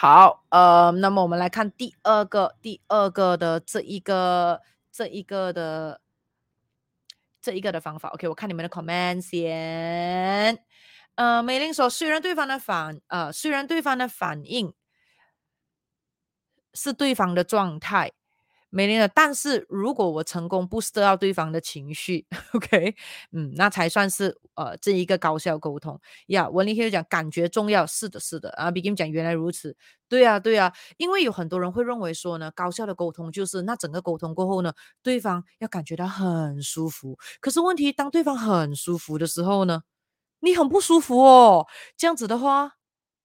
[0.00, 6.00] 好，呃，那么我们来看第二个，第二个的这一个，这一个的，
[7.42, 8.08] 这一个的方法。
[8.10, 10.56] OK，我看你们的 comment 先。
[11.16, 14.72] 呃，美玲说，虽然对方的反，呃，虽然对方的反应
[16.74, 18.12] 是对方的状态。
[18.70, 22.94] 美玲的，但是如果我成功 boost 到对方的情绪，OK，
[23.32, 26.48] 嗯，那才算是呃这一个高效沟通呀。
[26.50, 28.70] 文林可以讲感觉重要，是的，是的啊。
[28.70, 29.74] Begin 讲原来如此，
[30.08, 37.16] 对啊，对啊，因为有很多人会认为说呢，高效的沟通就是那整个沟通过后呢，对方要感觉到很舒服。
[37.40, 39.82] 可是问题当对方很舒服的时候呢，
[40.40, 41.66] 你很不舒服哦。
[41.96, 42.72] 这样子的话，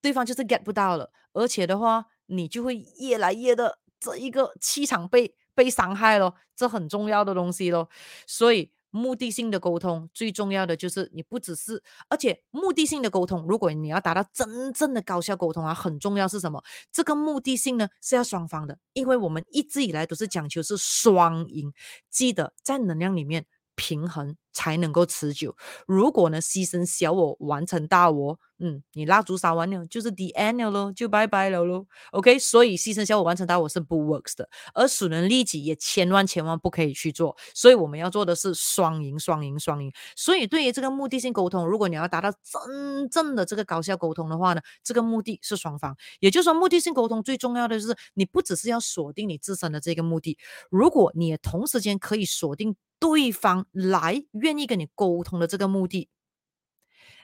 [0.01, 3.79] 对方就是 get 不到了，而且的话，你就会越来越的。
[4.03, 7.87] 这一个气场被被伤害了，这很重要的东西咯。
[8.27, 16.63] 所以目的性的沟通最重要的就是你不只是，而且目的性的沟通，如果你要达到真正的高效沟通啊，很重要是什么？
[16.91, 21.73] 这个目的性呢是要双方的，因为我们一直以来都是讲求是双赢。
[22.11, 23.45] 记得在能量里面
[23.83, 25.53] 平衡才能够持久。
[25.85, 28.39] 如果呢牺牲小我完成大我。
[28.59, 31.85] 嗯，你蜡烛烧完了就是 the end 了，就拜拜了喽。
[32.11, 37.35] OK，所以牺牲小我完成大我是不 works 的，而损人利己也千万千万不可以去做。
[37.53, 39.91] 所以我们要做的是双赢，双赢，双赢。
[40.15, 45.97] 所以对于这个目的性沟通，如果你要达到真正的这个高效沟通的话呢，这个目的是双方。
[46.21, 50.37] 也就是说，目的性沟通最重要的就是你不只是要锁定你自身的这个目的，
[50.69, 52.73] 如果你也同时间可以锁定
[53.03, 56.07] 对方来愿意跟你沟通的这个目的。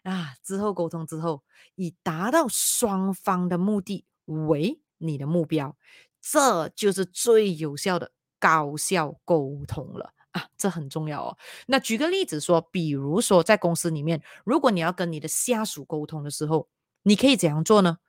[0.03, 1.41] 啊，之后沟通之后，
[1.75, 5.77] 以达到双方的目的为你的目标，
[6.19, 10.49] 这就是最有效的高效沟通了啊！
[10.57, 11.37] 这很重要哦。
[11.67, 16.67] 那举个例子说，比如说在公司里面，如果你要跟你的下属沟通的时候，
[17.03, 17.99] 你可以怎样做呢？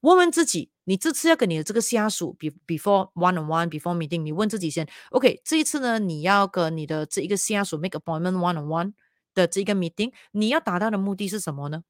[0.00, 8.92] 问问自己，你这次要跟你的这个下属，be before one on one before meeting，你问自己先，OK，这一次呢，你要跟你的这一个下属 make appointment one on one。
[9.34, 11.84] 的这个 meeting，你要达到的目的是什么呢？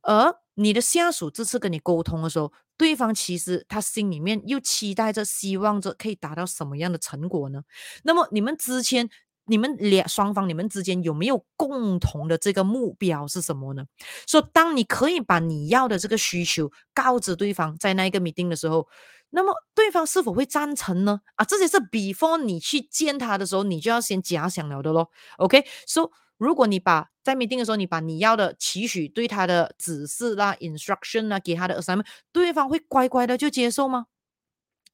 [0.00, 7.62] 而你的下属这次跟你沟通的时候，对方其实他心里面又期待着、希望着可以达到什么样的成果呢？
[8.04, 9.10] 那么你们之前
[9.48, 13.84] 你们俩双方你们之间有没有共同的这个目标是什么呢？
[14.26, 18.86] 说、当你可以把你要的这个需求告知对方，在那一个 meeting 的时候，
[19.30, 21.20] 那么对方是否会赞成呢？
[21.36, 25.10] 啊，这些是 before 你去见他的时候，你就要先假想了的咯。
[25.38, 34.06] OK，so、如果你把在 meeting 的时候，你把你要的期许对他的指示啦、instruction 啦，给他的 assignment，对方会乖乖的就接受吗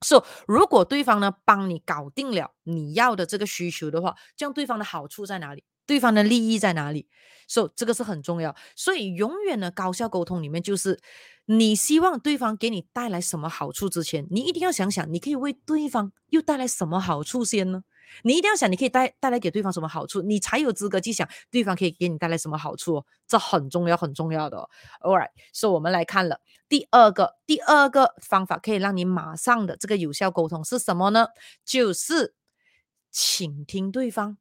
[0.01, 5.65] ？So, 如果对方呢帮你搞定了你要的这个需求的话，这样对方的好处在哪里？
[5.87, 7.09] 对方的利益在哪里
[7.47, 8.57] ？So 这个是很重要。
[8.75, 10.99] 所以永远的高效沟通里面就是，
[11.45, 17.83] 你希望对方给你带来什么好处之前，你一定要想想你可以为对方又带来什么好处先呢？
[18.23, 23.07] 你一定要想你可以带带来给对方什么好处，你才有资格去想对方可以给你带来什么好处哦。
[23.27, 24.69] 这很重要，很重要的哦。
[25.01, 26.41] All right，so 我们来看了。
[26.69, 31.29] 第二个，第二个方法可以让你马上的这个有效沟通是什么呢？
[31.65, 32.35] 就是
[33.11, 34.39] 倾听对方，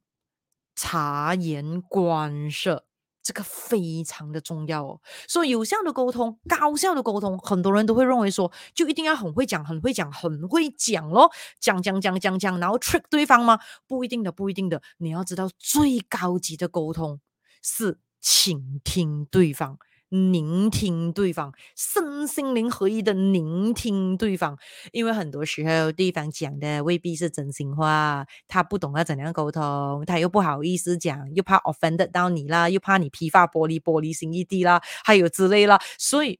[0.75, 2.85] 察言观色，
[3.23, 4.99] 这个非常的重要哦。
[5.27, 13.57] 所以有效的沟通，高效的沟通，很多人都会认为说，就一定要很会讲，很会讲，很会讲咯，讲讲讲讲讲，然后 trick 对方吗？
[13.87, 14.81] 不一定的，不一定的。
[14.97, 17.19] 你要知道，最高级的沟通
[17.61, 19.79] 是倾听对方。
[20.13, 24.55] 聆听对方，身心灵合一的聆听对方，
[24.91, 36.39] 因为很多时候对方讲的未必是真心话，他不懂得怎样沟通，他又不好意思讲，又怕 offended 到你啦，又怕你批发玻璃玻璃心一地啦，还有之类啦，所以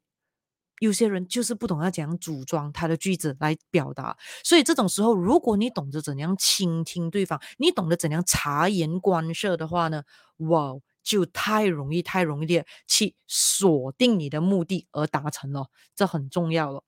[0.78, 10.04] 有些人就是不懂得怎样组装他的句子来表达，所以这种时候，如果你懂得怎样倾听对方，你懂得怎样察言观色的话呢，
[10.38, 10.76] 哇！
[11.04, 16.84] 就太容易，太容易的去锁定你的目的而达成了，这很重要了。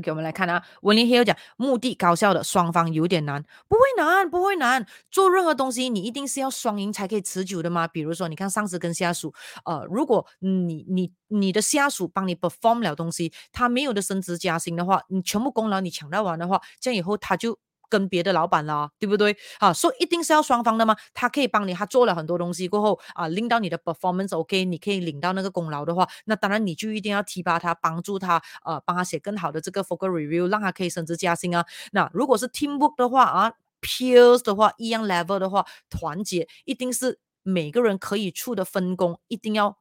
[0.00, 4.86] OK，我们来看啊，文林 Hill 讲目的高效的双方有点难，不会难，不会难。
[5.10, 7.88] 做任何东西，你一定是要双赢才可以持久的吗？
[7.88, 9.34] 比如说，你看上司跟下属，
[9.64, 17.58] 呃，如果你你你的下属帮你 perform 了东西，他没有的升职加薪的话，你全部功劳你抢到完的话，这样以后他就。
[17.88, 19.36] 跟别的老板啦，对不对？
[19.58, 20.96] 啊，所以一定是要双方的吗？
[21.14, 31.64] 他可以帮你，他做了很多东西过后啊，令到你的 performance OK，你可以领到那个功劳的话，那当然你就一定要提拔他，帮助他，呃，帮他写更好的这个 focus review，让他可以升职加薪啊。
[31.92, 39.78] 那如果是 teamwork 的话啊，peers 的话，一样 level 的话，团结一定是每个人可以出的分工，一定要。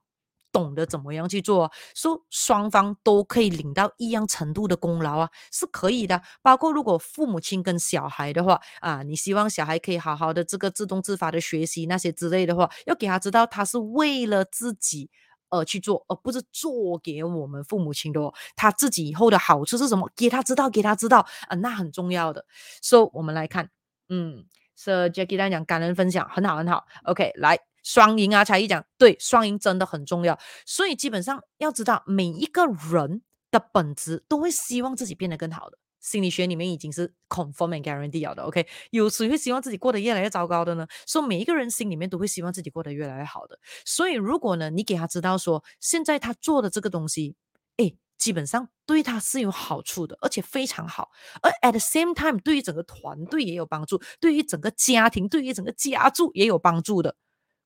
[0.51, 6.21] 懂得怎么样去做，说双方都可以领到一样程度的功劳啊，是可以的。
[6.41, 15.09] 包括如果父母亲跟小孩的话啊，你希望小孩可以好好的这个自动自发的学习那些之类的话，要给他知道他是为了自己
[15.49, 18.33] 而去做，而不是做给我们父母亲的哦。
[18.55, 20.09] 他自己以后的好处是什么？
[20.15, 22.45] 给他知道，给他知道啊，那很重要的。
[22.81, 23.69] 所以我们来看，
[24.09, 24.45] 嗯
[24.75, 26.85] ，Sir Jackie 讲感恩分享很好很好。
[27.03, 27.59] OK，来。
[27.87, 30.37] 双赢啊，才一讲对，双赢真的很重要。
[30.65, 35.77] 所以基本上要知道，每一个人的本质都会希望自己变得更好的。
[36.01, 38.43] 心理学里面已经是 confirm and guarantee 了的。
[38.43, 40.85] OK，有谁会希望自己过得越来越糟糕的呢？
[41.05, 43.57] 所以每一个人心里面都会希望自己过得越来越好的。
[43.85, 47.37] 所以如果呢，你给他知道说，现在他做的这个东西，
[47.77, 51.09] 诶，基本上对他是有好处的，而且非常好。
[51.41, 57.15] 而 at the same time，对于整个团队也有帮助，对于整个家庭，对于整个家族也有帮助的。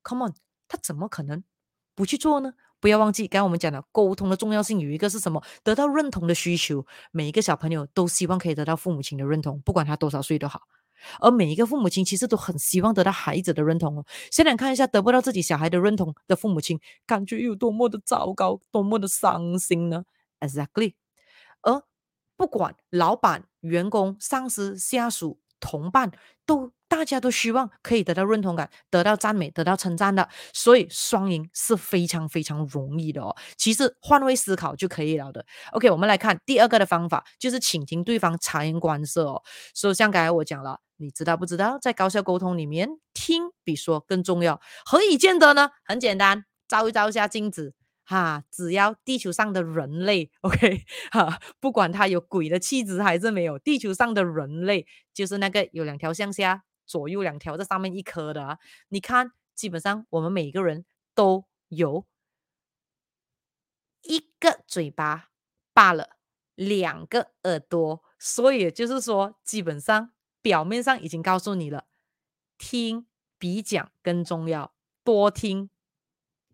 [0.03, 0.33] Come on，
[0.67, 1.43] 他怎么可能
[1.95, 2.53] 不去做呢？
[2.79, 5.43] 不要忘记，刚刚我们讲的沟通的重要性有一个是什么？
[5.63, 6.85] 得到认同的需求。
[7.11, 10.63] 每一个小朋友都希望可以得到父母亲的认同，不管他多少岁都好。
[11.19, 14.05] 而每一个父母亲其实都很希望得到孩子的认同哦。
[14.31, 20.03] 现在看一下得不到自己小孩的认同的父母亲，感觉有多么的糟糕，多么的伤心呢
[20.39, 20.93] ？Exactly。
[21.61, 21.83] 而
[22.35, 26.11] 不管老板、员工、上司、下属、同伴
[26.45, 26.73] 都。
[26.91, 33.33] 大家都希望可以得到认同感，得到赞美，得到称赞的，所以双赢是非常非常容易的哦。
[33.55, 35.45] 其实换位思考就可以了的。
[35.71, 39.41] OK，我们来看第二个的方法，就是倾听对方，察言观色哦。
[39.73, 44.59] 所以像刚才我讲了，你知道不知道，在高效沟通里面，听比说更重要。
[44.83, 45.69] 何以见得呢？
[45.85, 47.73] 很简单，照一照一下镜子。
[48.11, 56.63] 哈，只要地球上的人类，OK， 哈，不管他有鬼的气质还是没有，地球上的人类就是那个有两条向下。
[56.87, 58.59] 左右两条在上面一颗的啊，
[58.89, 60.83] 你看，基本上我们每个人
[61.15, 62.05] 都有
[64.01, 65.29] 一个嘴巴
[65.73, 66.17] 罢了，
[66.55, 71.85] 两个耳朵，所以就是说，基本上表面上已经告诉你了，
[72.57, 73.07] 听
[73.37, 74.73] 比讲更重要，
[75.05, 75.69] 多听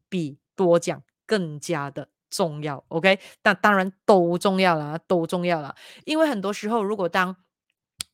[0.07, 3.19] 比多讲更加的重要，OK？
[3.43, 5.75] 但当然都重要了，都重要了，
[6.05, 7.36] 因为很多时候如果当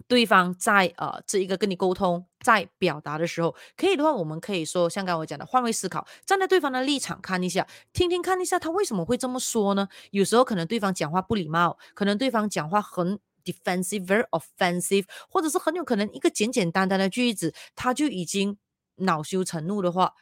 [0.05, 9.88] 对方在呃这一个跟你沟通，在表达的时候，可以的话，我们可以说像刚我讲的，换位思考，站在对方的立场看一下，听听看一下他为什么会这么说呢？
[10.11, 18.57] 有时候可能对方讲话不礼貌，可能对方讲话很 defensive、very offensive，或者是很有可能一个简简单单的句子，他就已经
[18.97, 20.14] 恼羞成怒的话，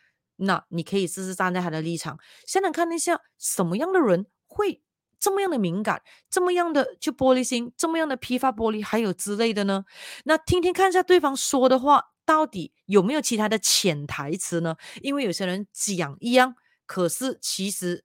[0.41, 4.81] 那你可以试试站在他的立场，想想看一下什么样的人会。
[5.23, 9.85] 这么样的敏感，这么样的就玻璃心，这么样的批发玻璃，还有之类的呢？
[10.25, 14.75] 那听听看一下对方说的话，到底有没有其他的潜台词呢？
[15.03, 16.55] 因为有些人讲一样，
[16.87, 18.03] 可是其实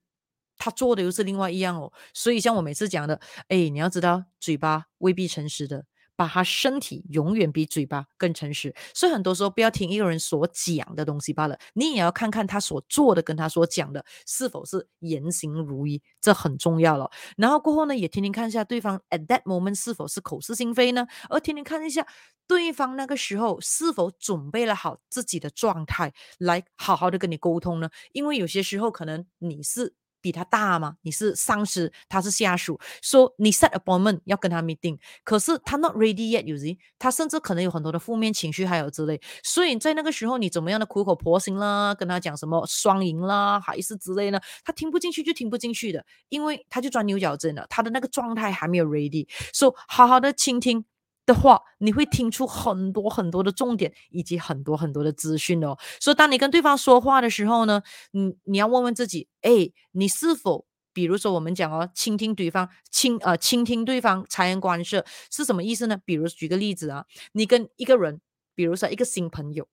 [0.59, 1.91] 他做的又是另外一样哦。
[2.13, 3.19] 所以像我每次讲的，
[3.49, 5.87] 哎，你要知道，嘴巴未必诚实的。
[6.17, 17.11] 把他身体永远比嘴巴更诚实，所以很多时候不要听一个人所讲的东西罢了，你也要看看他所做的跟他所讲的是否是言行如一，这很重要了。
[17.37, 21.07] 然后过后呢，也听听看一下对方 at that moment 是否是口是心非呢？
[21.29, 22.07] 而听听看一下
[22.47, 27.91] 对方那个时候是否准备了好自己的状态来好好的跟你沟通呢？
[28.13, 29.95] 因为有些时候可能你是。
[30.21, 30.97] 比他大吗？
[31.03, 44.41] 你是上司，他是下属，说、你 set appointment 要跟他 meeting，可是他 not ready yet，you see，他甚至可能有很多的负面情绪，还有之类，所以在那个时候你怎么样的苦口婆心啦，跟他讲什么双赢啦，还是之类呢？
[44.65, 50.85] 他听不进去就听不进去的，因为他就钻牛角尖了，他的那个状态还没有 ready，所、so, 好好的倾听。
[51.27, 55.77] 的话，你会听出很多很多的重点，以及很多很多的资讯哦。
[56.01, 66.01] 所以，当你跟对方说话的时候呢，你你要问问自己，哎，你是否，比如说我们讲哦，倾听对方，倾呃倾听对方，察言观色是什么意思呢？
[66.05, 68.21] 比如举个例子啊，你跟一个人，
[68.55, 69.67] 比如说一个新朋友，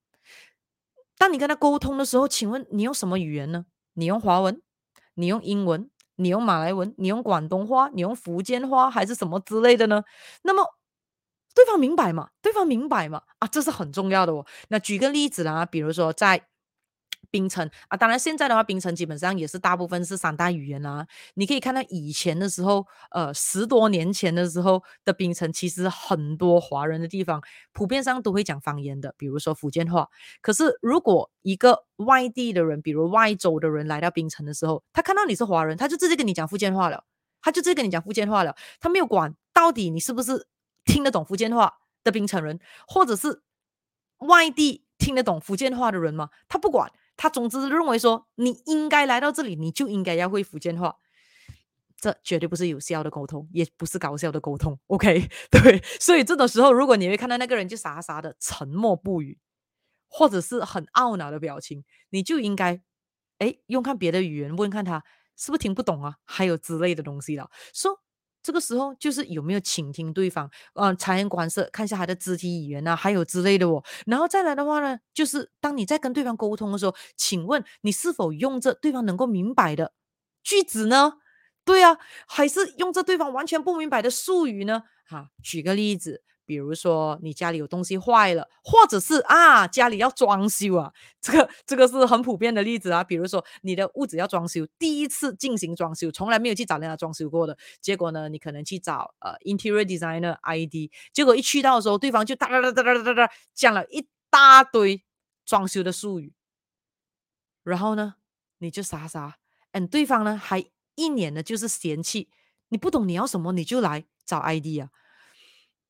[1.20, 3.66] 当你跟他沟通的时候，请问你用什么语言呢？
[3.93, 4.60] 你用华文？
[5.14, 5.88] 你用英文？
[6.16, 6.95] 你用马来文？
[6.97, 7.89] 你用广东话？
[7.93, 8.89] 你用福建话？
[8.89, 10.04] 还是什么之类的呢？
[10.41, 10.66] 那么。
[11.54, 12.30] 对方明白吗？
[12.41, 13.22] 对方明白吗？
[13.39, 14.45] 啊，这是很重要的哦。
[14.70, 16.41] 那举个例子啦，比如说在
[17.32, 21.08] 槟城啊，当然现在的话，槟城基本上也是大部分是三大语言啦。
[21.34, 27.41] 你可以看到以前的时候，呃，十多年前的时候的槟城，其实很多华人的地方，
[27.72, 30.08] 普遍上都会讲方言的，比如说福建话。
[30.41, 37.04] 可是如果一个外地的人，比如外州的人来到槟城的时候，他看到你是华人，他就直接跟你讲福建话了，
[37.41, 40.47] 他就直接跟你讲福建话了，他没有管到底你是不是。
[40.86, 43.43] 听得懂福建话的槟城人，或者是
[44.19, 46.29] 外地听得懂福建话的人吗？
[46.47, 50.97] 他不管，他总之认为说你应该来到这里，你就应该要会福建话。
[51.95, 54.77] 这绝对不是有效的沟通，也不是高效的沟通。
[54.88, 59.39] OK， 对，所以这种时候，如果你会看到那个人就傻傻的沉默不语，
[60.09, 62.81] 或者是很懊恼的表情，你就应该
[63.38, 65.03] 哎用看别的语言问看他
[65.38, 67.49] 是不是听不懂啊，还有之类的东西了。
[67.73, 68.01] 说。
[68.43, 73.81] 这个时候就是有没有倾听对方，嗯、呃，察言观色，看一下他的肢体语言啊，还有之类的哦。
[74.05, 79.93] 然后再来的话呢，就是当你在跟对方沟通的时候，请问你是否用着对方能够明白的
[80.43, 81.13] 句子呢？
[81.65, 84.83] 对啊，还是用着对方完全不明白的术语呢？
[85.07, 86.21] 哈，举个例子。
[86.45, 90.91] 比如说你家里有东西坏了，或者是啊家里要装修啊，
[91.21, 93.03] 这个这个是很普遍的例子啊。
[93.03, 105.03] 比如说你的屋子要装修，第一次进行装修，从来没有去找人家装修过的，结果呢，你可能去找呃 interior designer ID，结果一去到的时候，对方就哒哒哒哒哒哒哒讲了一大堆
[105.45, 106.33] 装修的术语，
[107.63, 108.15] 然后呢，
[108.57, 109.37] 你就傻傻，
[109.71, 110.65] 嗯，对方呢还
[110.95, 112.29] 一脸的就是嫌弃，
[112.69, 114.89] 你不懂你要什么，你就来找 ID 啊。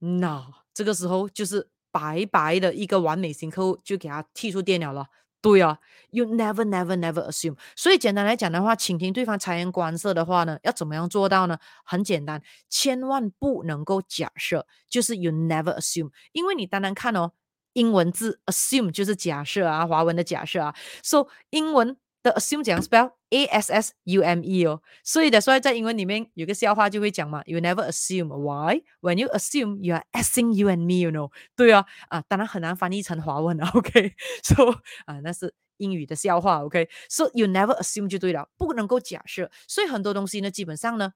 [0.03, 5.05] 那、这个时候就是白白的一个完美型客户就给他踢出电脑了。
[5.41, 5.79] 对啊
[6.09, 7.57] ，You never never never assume。
[7.75, 11.57] 所以简单来讲的话，倾听对方察言观色的话呢，要怎么样做到呢？
[11.85, 16.11] 很简单，千万不能够假设，就是 You never assume。
[16.31, 17.31] 因为你单单看哦，
[17.73, 21.97] 英文字 assume 就是假设啊，华文的假设啊，So 英文。
[22.23, 29.79] 的 assume 怎样 spell？A S S U M E 哦，所以的，所以在英文里面有个笑话就会讲嘛，You never assume why when you assume
[29.81, 31.31] you are asking you and me，you know？
[31.55, 34.71] 对啊，啊，当然很难翻译成华文啊，OK？So
[35.05, 41.13] 啊，那是英语的笑话，OK？So you never assume 就对了，不能够假设，所以很多东西呢，基本上呢，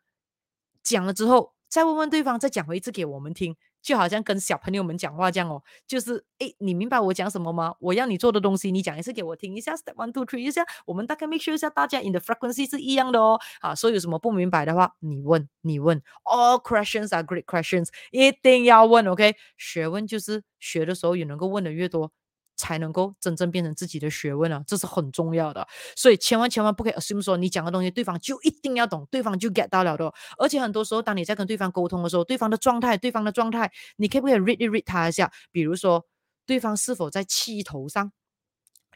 [0.83, 3.55] 讲了之后再问问对方，再讲回一次给我们听。
[3.87, 7.73] 就好像跟小朋友们讲话这样哦，就是哎，你明白我讲什么吗？
[7.79, 13.39] 我要你做的东西，你讲一次给我听一下，step one two three 一下，我们大概 make sure 一下，大家 in the frequency 是一样的哦。
[13.61, 19.37] 啊，所以有什么不明白的话，你问，你问，all questions are great questions，一定要问，OK？
[19.55, 22.11] 学问就是学的时候，也能够问的越多，
[22.57, 25.65] 才能够真正变成自己的学问了，这是很重要的。
[25.95, 30.11] 所以千万千万不可以 assume 说你讲的东西对方就一定要懂，对方就 get 到了的。
[30.37, 35.31] 而且很多时候，当你在跟对方沟通的时候，对方的状态，对方的状态，你可不可以 read 一 read 他一下？
[35.51, 36.05] 比如说，
[36.45, 38.11] 对方是否在气头上？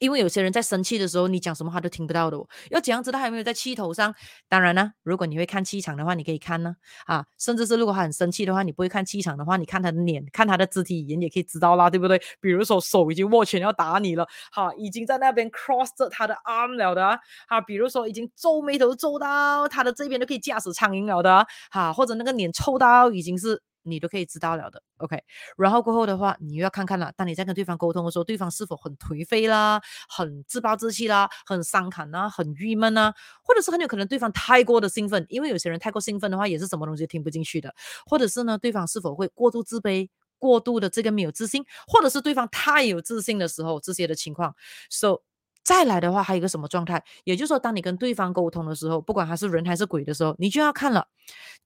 [0.02, 2.36] 因为有些人在生气的时候，你讲什么话都听不到的。
[2.72, 4.14] 要怎样知道他有没有在气头上？
[4.50, 6.76] 当然呢，如果你会看气场的话，你可以看呢。
[7.06, 12.20] 啊，甚至是如果他很生气的话，你不会看气场的话，你看他的脸，看他的肢体语言也可以知道啦，对不对？
[12.40, 23.62] 比如说手已经握拳要打你了，哈，已经在那边 cross 着他的 arm 了的，哈，比如说已经皱眉头皱到他的这边都可以驾驶苍蝇了的，哈，或者那个脸臭到已经是。
[23.84, 25.22] 你都可以知道了的，OK。
[25.58, 27.12] 然后过后的话，你又要看看了。
[27.16, 33.14] 当你在跟对方沟通的时候，对方是否很颓废啦，很自暴自弃啦，很伤感啦，很郁闷啊，
[33.44, 37.74] 或者是很有可能对方太过的兴奋，因为有些人太过兴奋的话，也是什么东西听不进去的。
[38.06, 44.56] 或者是呢，对方是否会过度自卑，过度的这个没有自信，或者是对方太有自信的时候，这些的情况。
[44.90, 45.22] So
[45.64, 47.04] 再来的话，还有一个什么状态？
[47.24, 51.08] 也就是说，当你跟对方沟通的时候，不管他是人还是鬼的时候，你就要看了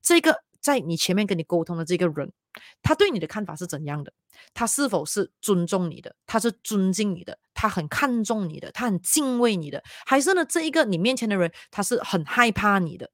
[0.02, 0.44] 这个。
[0.66, 2.34] 在你前面跟你沟通的这个人，
[2.82, 4.12] 他对你的看法是怎样的？
[4.56, 6.16] 他是否是尊重你的？
[6.26, 7.38] 他是尊敬你的？
[7.54, 8.72] 他很看重你的？
[8.72, 9.84] 他很敬畏你的？
[10.08, 13.12] 还是呢，这一个你面前的人，他是很害怕你的？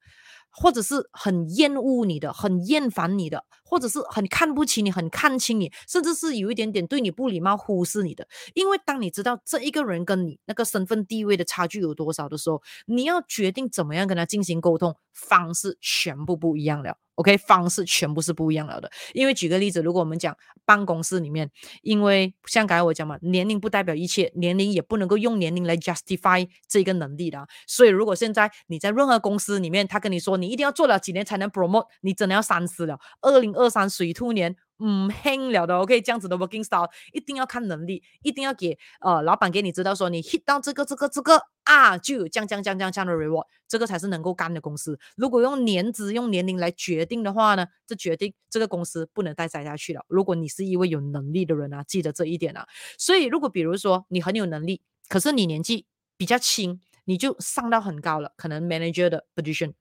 [0.54, 8.28] 或者是很厌恶你的，很厌烦你的，或者是很看不起你，很看轻你，甚至是有一点点对你不礼貌、忽视你的。
[8.54, 16.98] 因为当你知道这一个人跟你那个身份地位的差距有多少的时候，你要决定怎么样跟他进行沟通，方式全部不一样了。
[17.16, 18.90] OK，方式全部是不一样了的。
[19.14, 20.36] 因为举个例子，如果我们讲
[20.66, 21.52] 办公室里面，
[21.84, 27.46] 因为像刚才我讲嘛，年龄不代表一切，年龄也不能够用年龄来 justify 这个能力的。
[27.68, 32.98] 所以如果现在你在任何公司里面，他跟你说你一定要做了几年才能 promote，你真的要三思了。
[33.22, 34.56] 二零二三水兔年。
[34.84, 45.00] 唔轻了的，OK，这样子的 working style 一定要看能力，一定要给呃老板给你知道说你 hit 到这个这个这个啊，就有降降降降降的 reward，这个才是能够干的公司。
[45.16, 50.04] 如果用年资用年龄来决定的话呢，这决定这个公司不能再待下去了。
[50.08, 52.68] 如果你是一位有能力的人啊，记得这一点啊。
[52.98, 55.86] 所以如果比如说你很有能力，可是你年纪
[56.18, 59.74] 比较轻，你就上到很高了，可能 manager 的 position，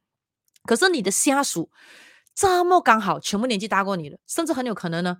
[0.65, 1.71] 可是你的下属。
[2.35, 5.19] 这么刚好，全部年纪大过你的，甚至很有可能呢，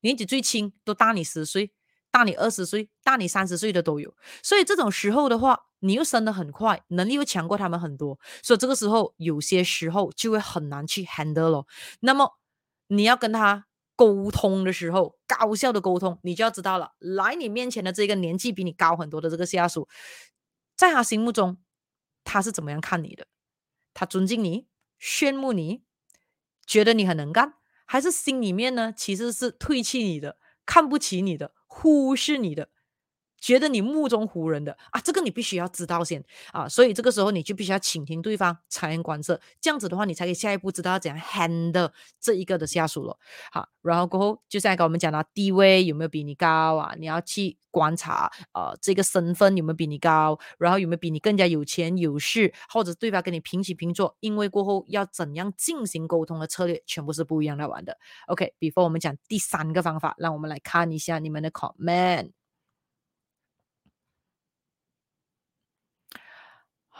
[0.00, 1.72] 年纪最轻都大你十岁，
[2.10, 4.14] 大你二十岁，大你三十岁的都有。
[4.42, 11.66] 所以这种时候的话，你又升得很快，能力又强过他们很多，所以这个时候有些时候就会很难去 handle 了。
[12.00, 12.38] 那么
[12.86, 19.88] 你要跟他沟通的时候，高效的沟通，你就要知道了，来你面前的这个年纪比你高很多的这个下属，
[20.76, 21.58] 在他心目中
[22.24, 23.26] 他是怎么样看你的？
[23.92, 24.66] 他尊敬你，
[25.00, 25.82] 羡慕你。
[26.66, 27.54] 觉得你很能干，
[27.86, 32.68] 还是心里面呢，其实是唾弃你的，看不起你的，忽视你的。
[33.42, 41.90] 觉得你目中无人的啊，这个你必须要知道先啊，所以这个时候你就必须要倾听对方，察言观色，这样子的话，你才可以下一步知道要怎样 handle
[42.20, 43.18] 这一个的下属了。
[43.50, 46.94] 好，然后过后就像跟我们讲到，地位有没有比你高啊？
[46.96, 57.98] 你要去观察呃这个身份有没有比你高，然后有没有比你更加有钱有势，或者对方跟你平起平坐，因为过后要怎样进行沟通的策略，全部是不一样来玩的。
[58.28, 62.30] OK，before、我们讲第三个方法，让我们来看一下你们的 comment。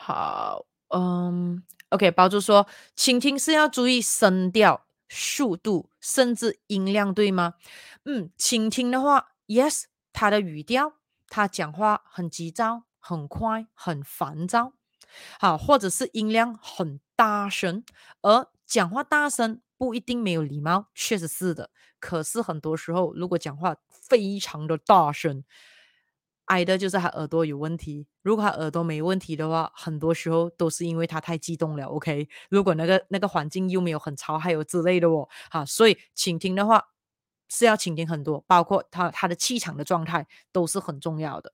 [0.04, 7.54] 好，嗯，OK，包住说，倾听是要注意声调、速度，甚至音量，对吗？
[8.04, 10.94] 嗯，倾听的话，Yes，他的语调，
[11.28, 14.72] 他讲话很急躁、很快、很烦躁，
[15.38, 17.84] 好，或者是音量很大声，
[18.22, 21.70] 而讲话大声不一定没有礼貌，确实是的。
[22.00, 25.44] 可是很多时候，如果讲话非常的大声，
[26.46, 28.06] 挨的就是他耳朵有问题。
[28.22, 31.84] 如果他耳朵没问题的话，很多时候都是因为他太激动了。
[31.86, 36.84] OK，如果那个那个环境又没有很吵，还有之类的哦，好，所以倾听的话
[37.48, 41.52] 是要倾听很多，包括他他的气场的状态都是很重要的。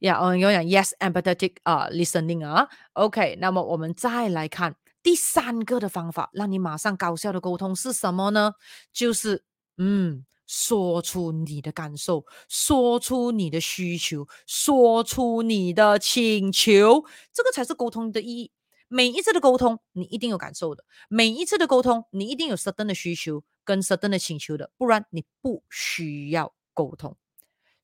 [0.00, 3.36] 呀，嗯有讲 yes，empathetic 啊，listening 啊，OK。
[3.40, 8.54] 那么我们再来看第三个的方法，让你马上高效的沟通是什么呢？
[8.92, 9.44] 就是
[9.78, 10.24] 嗯。
[10.46, 18.50] 说出你的感受，说出你的需求，说出你的请求，这个才是沟通的意义。
[18.88, 27.16] 每一次的沟通，你一定有感受的；每一次的沟通，你一定有 certain 的需求跟 certain 的请求的，不然你不需要沟通。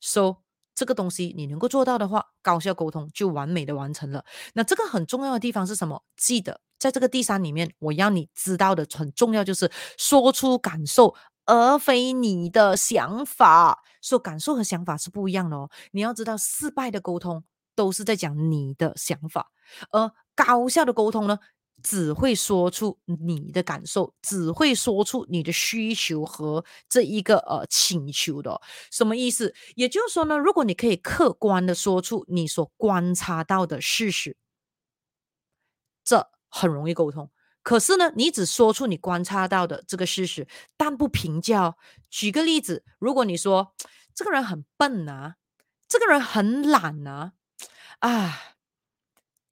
[0.00, 0.36] So
[0.74, 4.24] 这个东西你能够做到的话，高效沟通就完美的完成了。
[4.54, 6.04] 那这个很重要的地方是什么？
[6.16, 6.61] 记得。
[6.78, 11.14] 在这个第三里面，我要你知道的很重要，就是说出感受，
[11.47, 13.82] 而非你的想法。
[14.03, 15.70] 说感受和想法是不一样的哦。
[15.93, 19.51] 你要知道，失败的沟通都是在讲你的想法，
[19.91, 21.38] 而高效的沟通呢，
[21.82, 28.59] 只会说出你的感受，只会说出你的需求和这一个呃请求的。
[28.91, 29.55] 什么意思？
[29.74, 34.34] 也就是说呢，如果你可以客观的说出你所观察到的事实，
[36.03, 37.30] 这很容易沟通。
[37.71, 41.77] 可是呢，你只说出你观察到的这个事实，但不评价哦。
[42.11, 43.75] 举个例子，如果你说
[44.12, 45.37] 这个人很笨啊，
[45.87, 47.35] 这个人很懒啊，
[48.01, 48.41] 啊，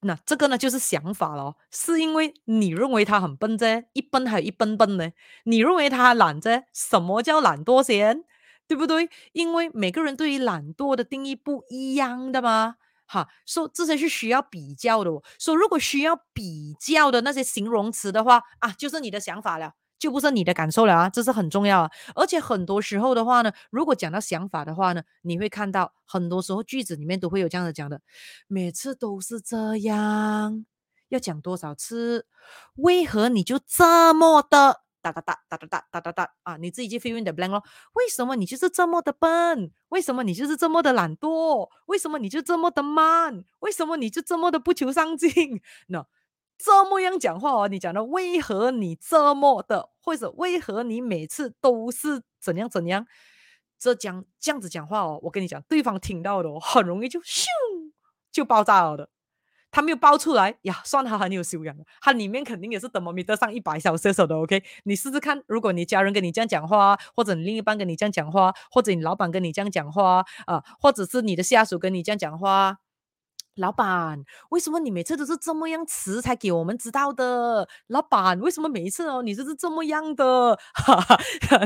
[0.01, 5.13] 那这个呢就是想法咯，是因为你认为他很笨啫，一笨还有一笨笨呢。
[5.45, 8.25] 你认为他懒啫，什么叫懒惰先？
[8.67, 9.09] 对不对？
[9.31, 12.79] 因为每个人对于懒惰的定义不一样的嘛。
[13.09, 15.23] 哈，说这些是需要比较的哦。
[15.39, 21.91] 说如果需要比较的那些形容词的话啊，就是你的想法了，就不是你的感受了啊，这是很重要啊。
[22.15, 28.01] 而且很多时候的话呢，如果讲到想法的话呢，你会看到很多时候句子里面都会有这样子讲的，
[28.47, 30.67] 每次都是这样，
[31.09, 32.27] 要讲多少次？
[32.75, 34.83] 为何你就这么的？
[35.01, 36.57] 哒哒哒哒哒哒哒哒哒啊！
[36.57, 37.63] 你自己去 fill in the blank 咯。
[37.95, 39.71] 为什么你就是这么的笨？
[39.89, 41.69] 为什么你就是这么的懒惰？
[41.87, 43.45] 为什么你就这么的慢？
[43.61, 45.61] 为什么你就这么的不求上进？
[45.89, 46.07] 那
[46.57, 53.07] 这么样讲话哦，你讲的为何你这么的，或者为何你每次都是怎样怎样？
[53.79, 57.47] 这讲这样子讲话哦，我跟你讲，对方听到的哦，很容易就咻
[58.33, 59.09] 就爆炸了的。
[59.71, 64.37] 他没有爆出来呀，算他很有修养，他里面肯定也是等猫咪得上一百小射手的。
[64.37, 72.79] OK，你试试看，如果你家人跟你这样讲话，或者你另一半跟你这样讲话，或者你老板跟你这样讲话啊、呃，或者是你的下属跟你这样讲话。
[73.59, 77.69] 老板，为什么你每次都是这么样迟才给我们知道的？
[77.89, 80.57] 老板，为什么每一次哦，你就是这么样的？
[80.75, 81.19] 哈哈，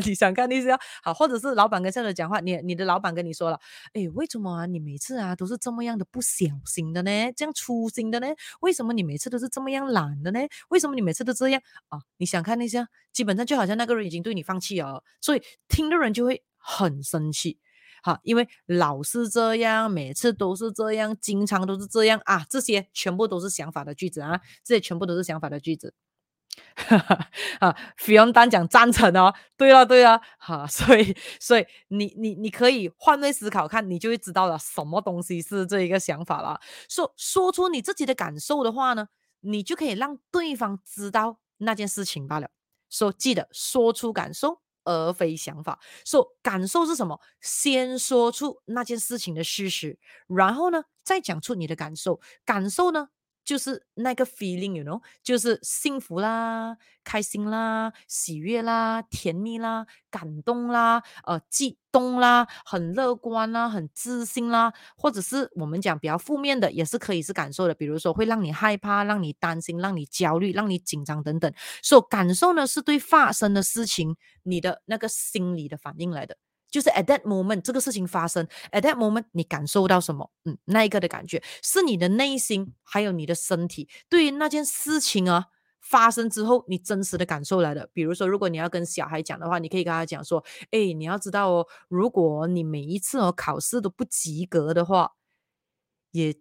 [0.05, 3.61] 你想看那些好，或者是老板跟下属讲话，你你的老板跟你说了，
[3.93, 4.67] 哎，为什么啊？
[4.67, 7.11] 你每次啊都是这么样的不小心的呢？
[7.37, 8.27] 这样粗心的呢？
[8.61, 10.41] 为什么你每次都是这么样懒的呢？
[10.71, 12.01] 为什么你每次都这样啊？
[12.17, 17.59] 你想看那些，基本上就好像那个人已经对你放弃了，所以听的人就会很生气。
[18.03, 25.95] 哈，因为老是这样，每次都是这样，经常都是这样啊，这些全部都是想法的句子啊，这些全部都是想法的句子。
[26.77, 27.31] 哈哈，
[27.61, 36.61] 啊，菲佣丹讲赞成哦，对了对了，哈， 所以所以你你你可以换位思考看，你就会知道了什么东西是这一个想法了。
[36.91, 39.09] 说说出你自己的感受的话呢，
[39.41, 42.51] 你就可以让对方知道那件事情罢了。
[42.91, 44.61] 说记得说出感受。
[44.85, 47.21] 而非想法，说、感受是什么？
[47.41, 52.21] 先说出那件事情的事实，然后呢，再讲出你的感受。
[52.45, 53.09] 感受呢？
[53.53, 56.75] 就是那个 feeling，you know，就是幸福啦、
[57.05, 71.53] 开心啦、喜悦啦、甜蜜啦、感动啦、呃、激动啦、很乐观啦、很自信啦，或者是我们讲比较负面的，也是可以是感受的，比如说会让你害怕、让你担心、让你焦虑、让你紧张等等。
[71.83, 76.39] 所以感受呢，是对发生的事情你的那个心理的反应来的。
[76.73, 80.33] 就是 at that moment 这个事情发生，at that moment 你感受到什么？
[80.45, 85.47] 嗯，那一个的感觉是你的内心还有你的身体对于那件事情啊
[85.81, 87.91] 发生之后你真实的感受来的。
[87.93, 90.43] 比如说，如果你要跟小孩讲的话，你可以跟他讲说
[90.73, 95.13] ：“哎，你要知道哦，如果你每一次哦考试都不及格的话，
[96.13, 96.35] 也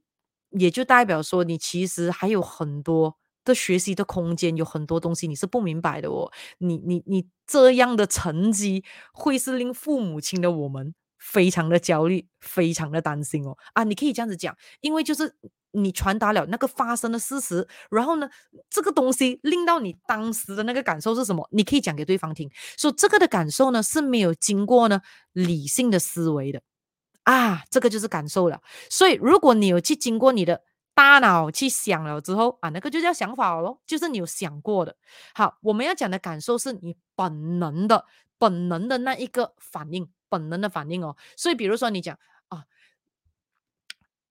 [0.51, 8.83] 也就代表说你其实还有很多。”的学习的空间有很多东西你是不明白的哦，你你你这样的成绩
[9.13, 13.83] 会是令父母亲的我们非常的焦虑，非常的担心哦啊！
[13.83, 15.35] 你可以这样子讲，因为就是
[15.71, 18.29] 你传达了那个发生的事实，然后呢，
[18.69, 21.47] 这个东西令到你当时的那个感受是什么？
[21.51, 25.01] 你可以讲给对方听，说这个的感受呢是没有经过呢
[25.33, 26.61] 理性的思维的
[27.23, 28.61] 啊，这个就是感受了。
[28.89, 30.61] 所以如果你有去经过你的。
[31.01, 34.95] 大脑去想了之后啊，那个就叫想法咯，就是你有想过的。
[35.33, 38.05] 好，我们要讲的感受是你本能的、
[38.37, 41.17] 本能的那一个反应，本能的反应哦。
[41.35, 42.65] 所以，比如说你讲啊，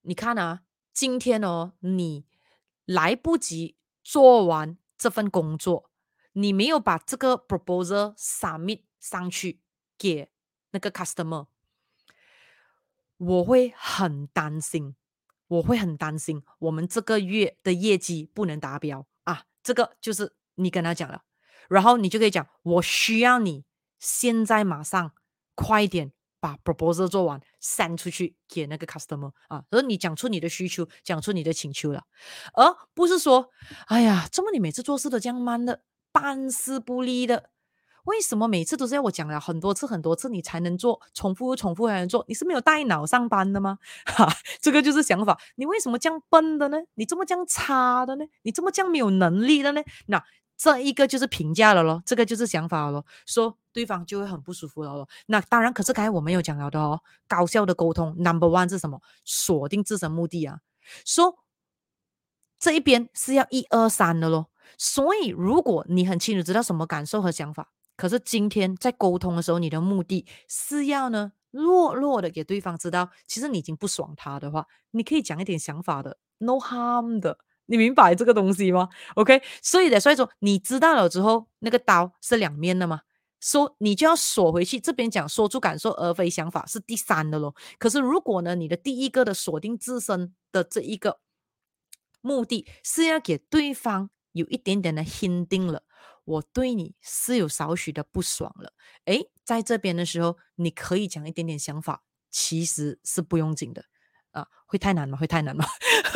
[0.02, 0.60] 你看啊，
[0.92, 2.24] 今天哦，你
[2.84, 5.90] 来不及做完这份工作，
[6.34, 9.60] 你没有把这个 proposal submit 上去
[9.98, 10.30] 给
[10.70, 11.48] 那个 customer，
[13.16, 14.94] 我会很担心。
[15.50, 19.42] 我会很担心，我们这个月的业绩不能达标啊！
[19.64, 21.22] 这个就是你跟他讲了，
[21.68, 23.64] 然后你就可以讲，我需要你
[23.98, 25.12] 现在马上
[25.56, 29.64] 快点把 proposal 做完，send 出去给那个 customer 啊！
[29.70, 32.04] 而你讲出你的需求，讲出你的请求了，
[32.54, 33.50] 而不是说，
[33.88, 35.82] 哎呀，怎么你每次做事都这样慢的，
[36.12, 37.50] 办事不力的？
[38.04, 42.24] 为什么每次都是要我讲了很多次很多次你才能做，重复又重复才能做？
[42.28, 43.78] 你是没有带脑上班的吗？
[44.06, 44.28] 哈，
[44.60, 45.38] 这个就是想法。
[45.56, 46.78] 你为什么这样笨的呢？
[46.94, 48.24] 你这么这样差的呢？
[48.42, 49.82] 你这么这样没有能力的呢？
[50.06, 50.22] 那
[50.56, 55.08] 这一个就是评价了咯，这个就是想法了咯，说对方就会很不舒服了咯。
[55.26, 59.00] 那当然，可是刚才我们有讲了的哦，高效的沟通，Number one 是什么？
[59.24, 60.58] 锁定自身目的啊，
[61.04, 61.38] 说
[62.58, 64.48] 这一边是要一二三的咯。
[64.78, 67.70] 所以如果你很清楚知道什么感受和想法。
[68.00, 77.36] 可是今天在沟通的时候，你的目的是要呢，弱弱的给对方知道，其实你已经不爽他的话，你可以讲一点想法的，no harm 的，
[77.66, 83.02] 你明白这个东西吗？OK，所以的，所以说你知道了之后，那个刀是两面的嘛，
[83.38, 87.54] 说你就要锁回去，这边讲说出感受而非想法是第三的咯。
[87.78, 91.20] 可是如果呢，你的第一个的锁定自身的这一个
[92.22, 95.82] 目的是要给对方有一点点的 hinting 了。
[96.24, 98.72] 我对你是有少许的不爽了，
[99.04, 103.84] 诶，在这边的时候，你可以讲一点点想法，其实是不用紧的
[104.32, 105.18] 啊，会太难吗？
[105.18, 105.64] 会太难吗？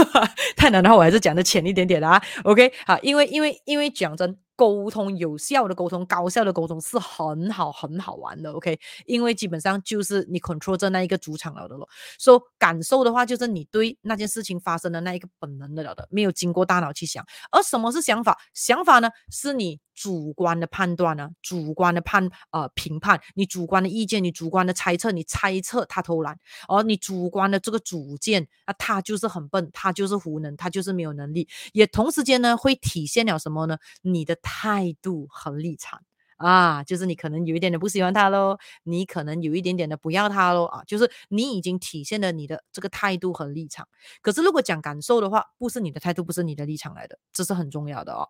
[0.57, 2.23] 太难的话，我还是讲的浅一点点啦。
[2.45, 4.39] OK，好，因为因为因为讲真。
[4.57, 8.79] 沟通有效的沟通，高效的沟通是很好很好玩的，OK？
[9.07, 11.89] 因为基本上就是你 control 着那一个主场了的咯。
[12.19, 17.25] 说、so, 感受的话，就是你对那件事情发生的那一个本能的了的，没有经过大脑去想。
[17.51, 18.39] 而什么是想法？
[18.53, 26.39] 想法呢，是你主观的判断呢，主观的判呃评判，你主观的意见，你主观的猜测，你猜测他偷懒，
[26.69, 31.49] 而你主观的这个主见啊，他就是很笨，他就是无能，他就是没有能力。
[31.73, 33.77] 也同时间呢，会体现了什么呢？
[34.03, 34.39] 你的。
[34.45, 36.01] 态度和立场
[36.37, 43.89] 啊，就是你可能有一点点不喜欢他喽，你可能有一点点的不要他喽啊，就是你已经体现了你的这个态度和立场。
[44.21, 48.29] 可是如果讲感受的话，不是你的态度，不是你的立场来的，这是很重要的哦。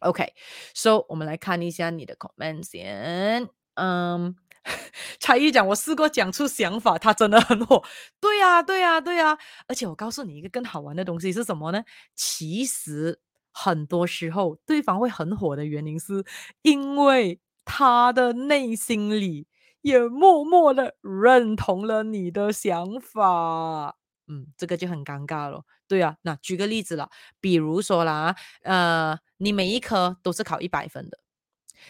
[0.00, 3.48] OK，so、我们来看一下你的 comment 先。
[3.74, 4.34] 嗯，
[5.20, 7.82] 才艺讲我试过讲出想法，他真的很火。
[8.20, 9.38] 对呀，对呀，对呀。
[9.68, 11.84] 而且我告诉你一个更好玩的东西是什么呢？
[12.16, 13.20] 其实。
[13.52, 16.24] 很多时候，对方会很火的原因是，
[16.62, 19.46] 因为他的内心里
[19.82, 23.96] 也默默的认同了你的想法。
[24.28, 25.64] 嗯，这个就很尴尬了。
[25.86, 31.18] 对啊，那举个例子了，比如说啦，呃，你每一科都是考一百分的，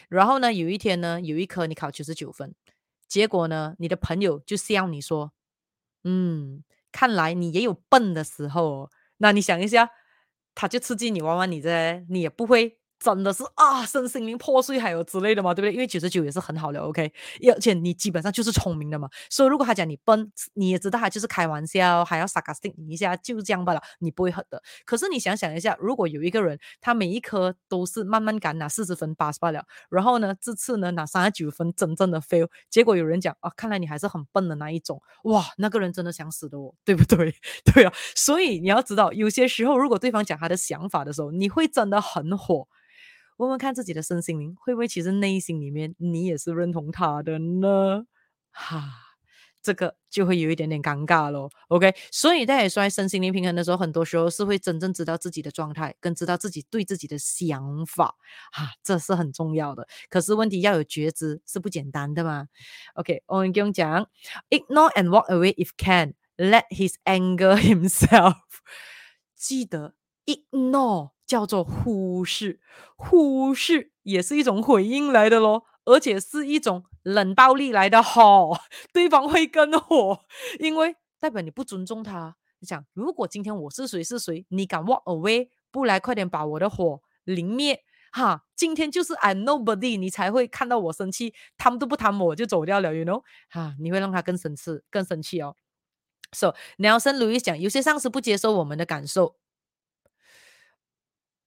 [0.09, 2.55] 然后呢，有一天呢，有一科你考九十九分，
[3.07, 5.33] 结果呢，你的朋友就笑你说，
[6.05, 8.91] 嗯，看来你也有笨的时候。
[9.19, 9.91] 那你想一下。
[10.55, 15.73] 他就刺激你玩玩你的，你也不会真的是啊，身心灵破碎还有之类的嘛，对不对？
[15.73, 17.13] 因为九十九也是很好的，OK。
[17.53, 24.63] 而且你基本上就是聪明的嘛，所以如果他讲你笨，你也知道他就是开玩笑，还要 sarcastic 一下，就这样罢了，你不会狠的。
[24.85, 37.35] 可是你想想一下，如果有一个人，他每一科都是慢慢赶拿四十分 pass 罢了，然后呢，这次呢拿三十九分，真正的 fail，结果有人讲啊，看来你还是很笨的那一种，哇，那个人真的想死的哦，对不对？
[37.75, 42.69] 对啊，所以你要知道，有些时候如果对方讲他的想法的时候，你会真的很火。
[43.43, 48.07] 问问看自己的身心灵，会不会其实内心里面你也是认同他的呢？
[48.53, 48.89] 哈，
[49.61, 51.51] 这个就会有一点点尴尬咯。
[51.67, 58.15] OK，所以在说身心灵平衡的时候，很多时候是会真正知道自己的状态，跟知道自己对自己的想法，
[58.53, 59.89] 哈，这是很重要的。
[60.09, 62.47] 可是问题要有觉知是不简单的嘛。
[62.95, 64.07] OK，我们讲
[64.51, 68.37] ，ignore and walk away if can, let his anger himself。
[69.35, 69.95] 记得
[70.27, 71.11] ignore。
[71.33, 72.61] 叫做忽视，
[72.95, 78.59] 忽视也是一种回应来的咯，而且是一种冷暴力来的吼，
[78.93, 80.21] 对方会更火，
[80.61, 82.37] 因为代表你不尊重他。
[82.59, 95.57] 你想，如果今天我是谁是谁，你敢 walk away，不来快点把我的火淋灭，哈，今天就是 I'm nobody，你才会看到我生气，他们都不谈我就走掉了，you know，哈，你会让他更生气，更生气哦。
[96.33, 99.37] So Nelson Louis 讲，有些上司不接受我们的感受。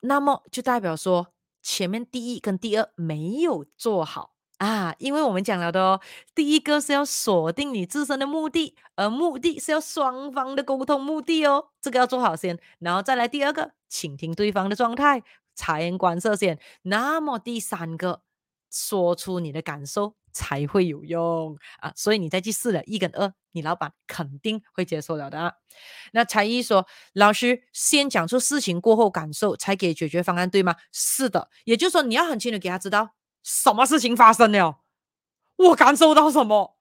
[0.06, 6.02] 那么就代表说，前面第一跟第二没有做好啊，因为我们讲了的哦，
[6.34, 15.24] 第一个是要锁定你自身的目的，而目的是要双方的沟通目的哦，这个要做好先，然后再来第二个，倾听对方的状态，
[15.56, 18.22] 察言观色先，那么第三个，
[18.72, 20.16] 说出你的感受。
[20.36, 21.94] 才会有用啊！
[21.96, 25.54] 所以你再去试了一跟二，你老板肯定会接受了的啊。
[26.12, 30.76] 那才艺说，老师先讲出事情过后感受，才给解决方案，对吗？
[30.92, 33.12] 是的，也就是说你要很清楚给他知道
[33.44, 34.82] 什么事情发生了，
[35.56, 36.78] 我感受到什么，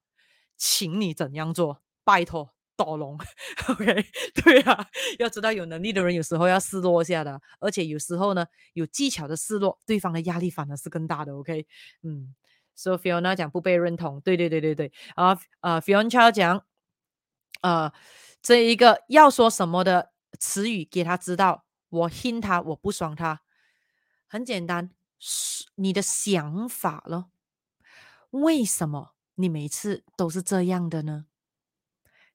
[0.56, 3.16] 请你怎样做，拜托，多龙，
[3.70, 4.06] OK，
[4.42, 4.88] 对啊，
[5.20, 11.64] 要知道有能力的人有时候要示弱一下的，而且有时候呢，有技巧的示弱，对方的压力反而是更大的，OK，
[12.02, 12.34] 嗯。
[12.74, 14.92] 所以 Fiona 讲不被认同，对对对对对。
[15.14, 16.64] 啊啊，Fiona 讲，
[17.62, 17.92] 呃，
[18.42, 23.40] 这一个要说什么的词语给他知道，我 hint 他，我不爽他，
[24.26, 24.90] 很简单，
[25.76, 27.30] 你的想法咯。
[28.30, 31.26] 为什么你每次都是这样的呢？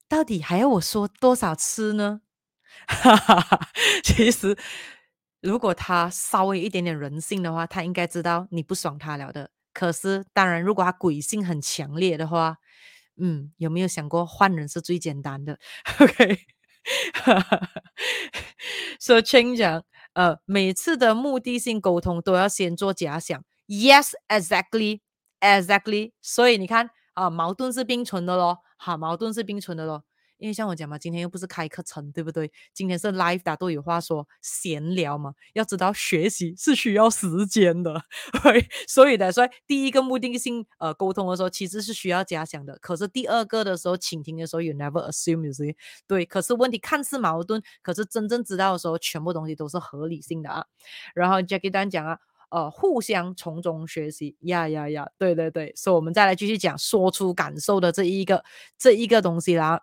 [0.07, 2.22] 到底还要我说多少次呢？
[2.88, 3.70] 哈哈哈，
[4.03, 4.57] 其实。
[5.41, 9.49] 如果他稍微一点点人性的话，他应该知道你不爽他了的。
[9.74, 12.58] 可是，当然，如果他鬼性很强烈的话，
[13.22, 15.58] 嗯，有没有想过换人是最简单的？
[16.00, 16.40] OK，
[19.00, 19.84] 所以 Ching 讲，
[20.14, 23.44] 呃，每次的目的性沟通都要先做假想。
[23.68, 26.12] Yes，exactly，exactly。
[26.22, 30.04] 所以你看啊，矛盾是并存的咯，好，矛盾是并存的咯。
[30.40, 32.52] 因为像我讲嘛，今天又不是开课程，对不对？
[32.74, 35.34] 今天是 live，大家都有话说，闲聊嘛。
[35.53, 38.02] 要知道学习是需要时间的，
[38.88, 42.78] 所以的，所以第一个目的性呃沟通的时候，其实是需要假想的。
[42.82, 45.76] 可是第二个的时候，倾听的时候，you never assume，you see？
[46.07, 46.26] 对。
[46.26, 50.66] 可是问题看似矛盾，可是真正知道的时候，全部东西都是合理性的啊。
[51.14, 52.18] 然后 Jackie 丹讲啊，
[52.49, 55.74] 呃，互相从中学习，呀呀呀，对对对。
[55.76, 58.44] 所以我们再来继续讲说出感受的这一个
[58.78, 59.82] 这一个东西啦。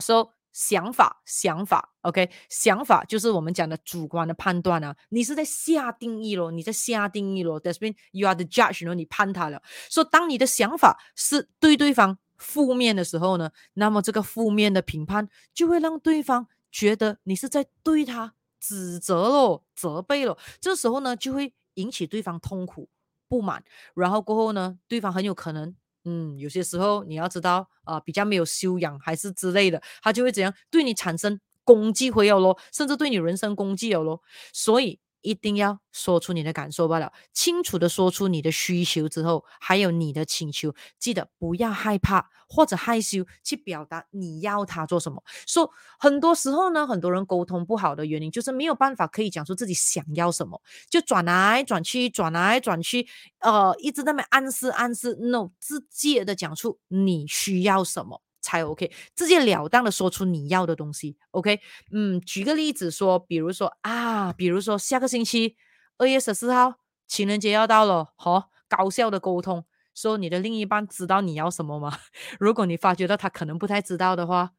[0.00, 4.96] 说、so, 想法，想法，OK，想法就是我们讲的主观的判断啊。
[5.10, 7.60] 你是在下定义咯，你在下定义咯。
[7.60, 9.62] That's mean you are the judge，喏，你判他了。
[9.88, 20.36] 说、so, 当你的想法是对对方负面的时候呢，那么这个负面的评判就会让对方觉得你是在对他指责咯，责备咯。
[20.60, 22.88] 这时候呢，就会引起对方痛苦、
[23.28, 23.62] 不满，
[23.94, 25.76] 然后过后呢，对方很有可能。
[26.04, 34.22] 嗯，有些时候你要知道啊、比较没有修养还是之类的，他就会怎样对你产生攻击会有咯，甚至对你人身攻击有咯，
[34.52, 35.00] 所以。
[35.22, 45.22] 一定要说出你的感受罢了，清楚的说出你的需求之后，还有你的请求，记得不要害怕或者害羞去表达你要他做什么。
[45.46, 53.06] 说、很多时候呢，很多人沟通不好的原因就是没有办法可以讲出自己想要什么，就转来转去，转来转去，
[53.40, 58.22] 呃，一直在那暗示暗示，no，直接的讲出你需要什么。
[58.48, 61.60] 才 OK，直接了当的说出你要的东西，OK，
[61.92, 65.54] 嗯，举个例子说，比如说啊，比如说下个星期
[65.98, 66.76] 二月十四号
[67.06, 71.98] 情人节要到了，好、高效的沟通，说你的另一半知道你要什么吗？
[72.40, 74.52] 如果你发觉到他可能不太知道的话。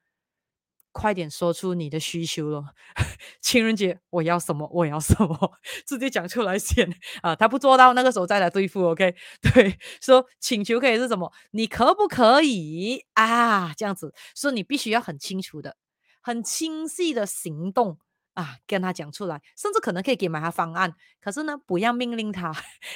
[0.91, 2.63] 快点说出你的需求了，
[3.41, 4.69] 情人节我要什么？
[4.73, 5.53] 我要什么？
[5.85, 6.89] 直接讲出来先
[7.21, 7.35] 啊！
[7.35, 9.15] 他不做到，那个时候再来对付，OK？
[9.41, 11.31] 对，说请求可以是什么？
[11.51, 13.73] 你可不可以啊？
[13.77, 15.77] 这样子，说你必须要很清楚的、
[16.21, 17.97] 很清晰的行动
[18.33, 22.51] 啊，跟他讲出来，甚至可能可以给买他方案，可是呢，不要命令他，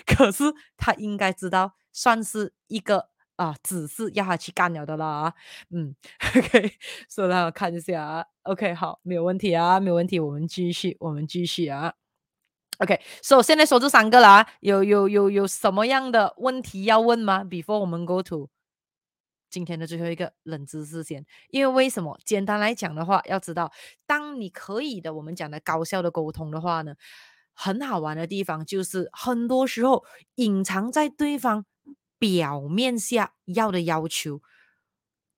[0.05, 0.43] 可是
[0.77, 3.12] 他应该知道，算是一个。
[3.43, 5.33] 啊，只是要他去干了的啦，
[5.69, 5.93] 嗯，
[6.37, 6.71] OK，
[7.09, 11.93] 所以让我看一下啊，OK，好，没有问题啊，没有问题，我们继续，我们继续啊
[12.79, 18.49] ，OK，所以现在说这三个啦，有有有有什么样的问题要问吗？Before 我们 go to
[19.49, 22.17] 今天的最后一个冷知识先，因为为什么？
[22.23, 23.71] 简单来讲的话，要知道，
[24.07, 26.95] 当你可以的，我们讲的高效的沟通的话呢，
[27.53, 30.05] 很好玩的地方就是，很多时候
[30.35, 31.65] 隐藏在对方。
[32.23, 34.41] 表面下要的要求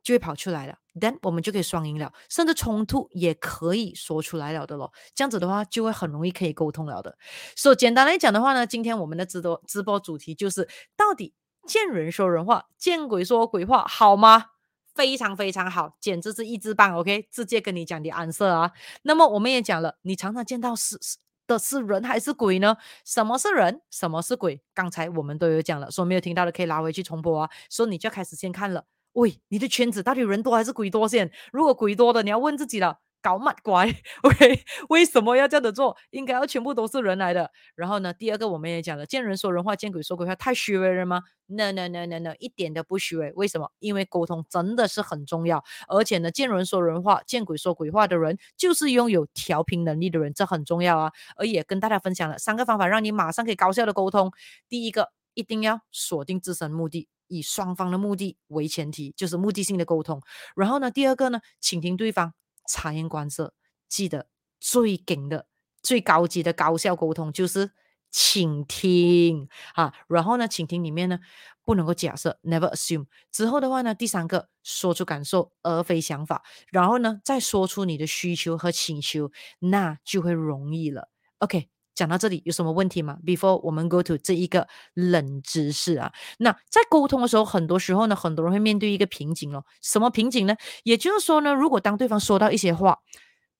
[0.03, 4.93] 就会跑出来了，then 我们就可以双赢了，甚至冲突也可以说出来了的咯。
[5.15, 7.17] 这样子的话就会很容易可以沟通了的。
[7.55, 11.33] 所以简单来讲的话呢，今天我们的直播直播主题就是到底
[11.65, 14.51] 见人说人话，见鬼说鬼话，好吗？
[14.93, 16.95] 非常非常好，简直是一字棒。
[16.95, 18.73] OK，直接跟你讲的暗色啊。
[19.01, 21.17] 那么我们也讲了，你常常见到是是。
[21.47, 22.77] 的是人还是鬼呢？
[23.03, 23.81] 什么是人？
[23.89, 24.61] 什么是鬼？
[24.73, 27.49] 刚才我们都有讲了，说没有听到的可以拉回去重播啊。
[27.69, 31.31] 说你就开始先看了，喂，你的圈子到底人多还是鬼多先？
[31.51, 32.99] 如果鬼多的，你要问自己了。
[33.25, 35.97] 搞乜鬼？OK， 为什么要这样子做？
[36.11, 37.49] 应该要全部都是人来的。
[37.73, 43.33] 然后呢，第二个我们也讲了，见人说人话，见鬼说鬼话，太虚伪了吗？No No No No No，一点都不虚伪。
[43.35, 43.71] 为什么？
[43.79, 51.11] 因为沟通真的是很重要，而且呢，见人说人话，见鬼说鬼话的人，就是拥有调频能力的人，这很重要啊。
[51.35, 54.31] 而也跟大家分享了三个方法，让你马上可以高效的沟通。
[54.69, 60.21] 第一个，一定要锁定自身目的，以双方的目的为前提，就是目的性的沟通。
[60.55, 62.33] 然后呢，第二个呢，倾听对方。
[62.67, 63.53] 察言观色，
[63.87, 64.27] 记得
[64.59, 65.47] 最顶的、
[65.81, 67.71] 最高级的高效沟通就是
[68.11, 69.93] 倾听啊。
[70.07, 71.19] 然后呢，倾听里面呢
[71.63, 73.05] 不能够假设，never assume。
[73.31, 81.09] 之后的话呢，第三个说出感受而非想法，然后呢再说出你的需求和请求，那就会容易了。
[81.39, 81.74] OK。
[81.95, 89.63] 讲到这里有什么问题吗？Before 我们 go to 这一个冷知识啊，那在沟通的时候，很多时候呢，很多人会面对一个瓶颈哦。
[89.81, 90.55] 什么瓶颈呢？
[90.83, 92.99] 也就是说呢，如果当对方说到一些话，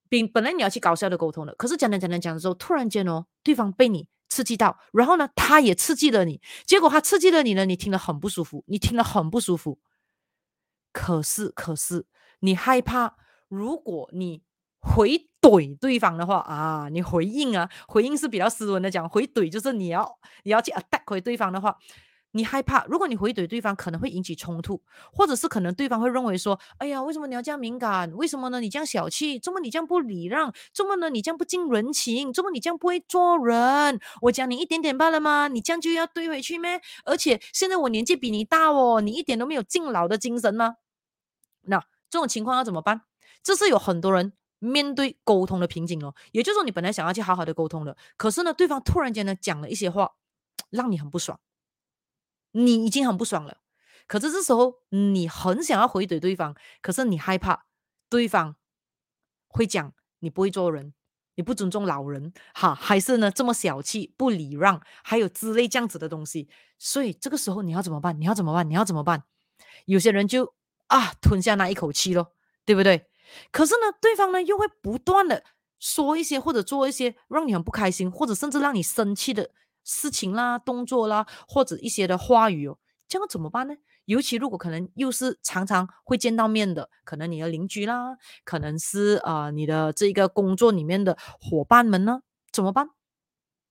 [0.08, 9.78] 并本来你要去搞笑的沟通的，可是讲着讲着讲的时候，突然间哦，对方被你刺激到，然后呢，他也刺激了你，结果他刺激了你呢，你听了很不舒服，你听了很不舒服。
[10.92, 12.06] 可是可是
[12.40, 13.16] 你害怕，
[13.48, 14.42] 如果你
[14.78, 21.76] 回怼对方的话啊，你回应啊，回应是比较斯文的讲，回怼就是你要你要去 attack 回对方的话，
[22.32, 24.82] 你害怕，如果你回怼对方，可能会引起冲突，
[25.12, 28.12] 或者是可能对方会认为说，哎呀，为什么你要这样敏感？
[28.14, 28.60] 为什么呢？
[28.60, 29.38] 你这样小气？
[29.38, 30.52] 怎么你这样不礼让？
[30.74, 31.10] 怎么呢？
[31.10, 32.32] 你这样不近人情？
[32.32, 34.00] 怎么你这样不会做人？
[34.22, 35.46] 我讲你一点点罢了吗？
[35.46, 36.80] 你这样就要怼回去咩？
[37.04, 40.74] 而且现在我年纪比你大哦，你一点都没有敬老的精神吗？
[41.62, 41.78] 那
[42.10, 43.02] 这种情况要怎么办？
[43.44, 44.32] 这是有很多人。
[44.58, 50.12] 面对沟通的瓶颈哦，也就是说，你本来想要去好好的沟通的，可是呢，对方突然间呢讲了一些话，
[50.70, 51.38] 让你很不爽，
[52.52, 53.58] 你已经很不爽了。
[54.06, 57.66] 可是这时候你很想要回怼对方，可是你害怕
[58.08, 58.56] 对方
[59.48, 60.94] 会讲你不会做人，
[61.34, 66.48] 你不尊重老人，哈，还是呢这么小气不礼让，还有之类这样子的东西。
[66.78, 68.20] 所以这个时候你要怎么办？
[68.20, 68.68] 你要怎么办？
[68.68, 69.24] 你要怎么办？
[69.86, 70.54] 有些人就
[70.86, 72.32] 啊吞下那一口气咯，
[72.64, 73.08] 对不对？
[73.50, 75.42] 可是呢，对方呢又会不断的
[75.78, 79.50] 说一些或者做一些让你很不开心，或者甚至让你生气的
[79.84, 82.78] 事情啦、动作啦，或者一些的话语哦，
[83.08, 83.74] 这样怎么办呢？
[84.06, 92.20] 尤其如果可能又是常常会见到面的，可能你的邻居啦，可能是啊、你的这个工作里面的伙伴们呢，
[92.52, 92.90] 怎么办？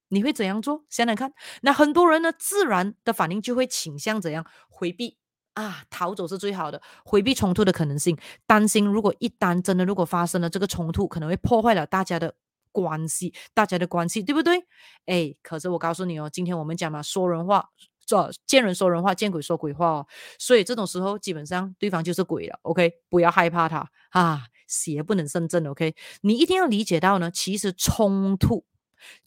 [0.10, 0.86] 你会怎样做？
[0.90, 5.18] 想想看，那很多人呢，自然的反应就会倾向怎样回避。
[5.56, 12.36] 啊，逃走是最好的，回避冲突的可能性，担心如果一旦真的如果发生了这个冲突，可能会破坏了大家的
[12.72, 14.66] 关系，大家的关系，对不对？
[15.06, 17.70] 哎，可是我告诉你哦，今天我们讲嘛，说人话，
[18.06, 20.08] 这见人说人话，见鬼说鬼话哦，
[20.38, 28.66] 所以这种时候基本上对方就是鬼了，OK，不要害怕他啊，邪不能胜正，OK，你一定要理解到呢，其实冲突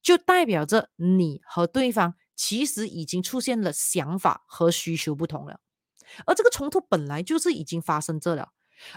[0.02, 5.60] 就代表着你和对方其实已经出现了想法和需求不同了。
[6.26, 8.50] 而这个冲突本来就是已经发生这了，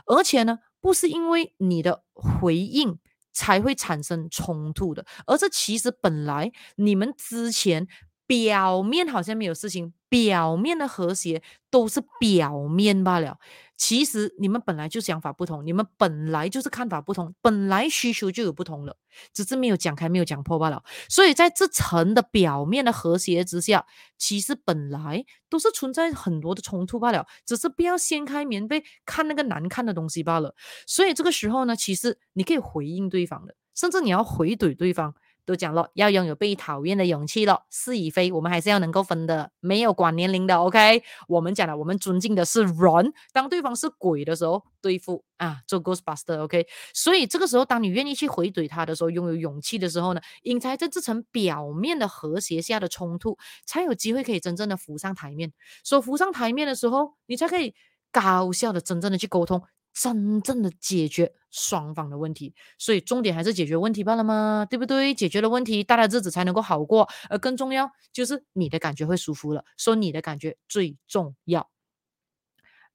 [0.05, 2.99] 而且呢，不是因为你的回应
[3.31, 7.87] 才会产生冲突的，而是其实本来你们之前
[8.27, 13.37] 表面好像没有事情，表面的和谐都是表面罢了。
[13.77, 18.95] 其实你们本来就想法不同，你们本来就是看法不同，本来需求就有不同了，
[19.33, 20.83] 只是没有讲开，没有讲破罢了。
[21.09, 23.87] 所以在这层的表面的和谐之下，
[24.19, 30.53] 其实本来都是存在很多的冲突罢了，只是不要掀开棉被看那个难看的东西罢了。
[30.85, 35.15] 所以这个时候呢，其实你可以回应对方的，甚至你要回怼对方。
[35.45, 37.63] 都讲了，要拥有被讨厌的勇气了。
[37.69, 40.55] 是与非，我们还是要能够分的，没有管年龄的。
[40.57, 43.13] OK，我们讲了，我们尊敬的是人。
[43.33, 46.39] 当对方是鬼的时候，对付啊，做 Ghostbuster。
[46.41, 55.51] OK，所以这个时候，当你愿意去回怼他的时候，拥有勇气的时候呢，隐藏在这层表面的和谐下的冲突，才有机会可以真正的浮上台面。
[55.83, 57.73] 所浮上台面的时候，你才可以
[58.11, 59.61] 高效的、真正的去沟通。
[59.93, 65.13] 真正的解决双方的问题，所以重点还是解决问题罢了嘛，对不对？
[65.13, 67.09] 解决了问题，大家日子才能够好过。
[67.29, 71.69] 而更重要就是你的感觉会舒服了，说你的感觉最重要。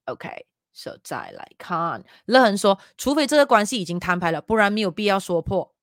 [0.07, 5.75] OK，so 再来看，乐恒说，除非这个关系已经摊牌了，不然没有必要说破。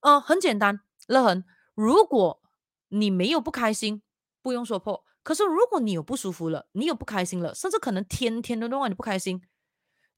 [0.00, 1.44] 嗯、很简单，乐恒，
[1.74, 2.40] 如果
[2.88, 4.02] 你没有不开心，
[4.42, 5.04] 不用说破。
[5.22, 9.42] 可是如果你有不舒服了，你有不开心了，甚至可能天天都让你不开心。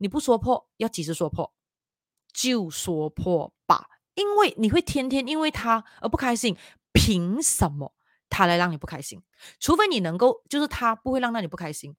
[0.02, 1.54] 你不说破，要及时说破，
[2.32, 3.86] 就说破吧。
[4.14, 6.56] 因为你会天天因为他而不开心，
[6.92, 7.94] 凭什么
[8.28, 9.22] 他来让你不开心？
[9.60, 11.94] 除非你能够，就是他不会让到你不开心。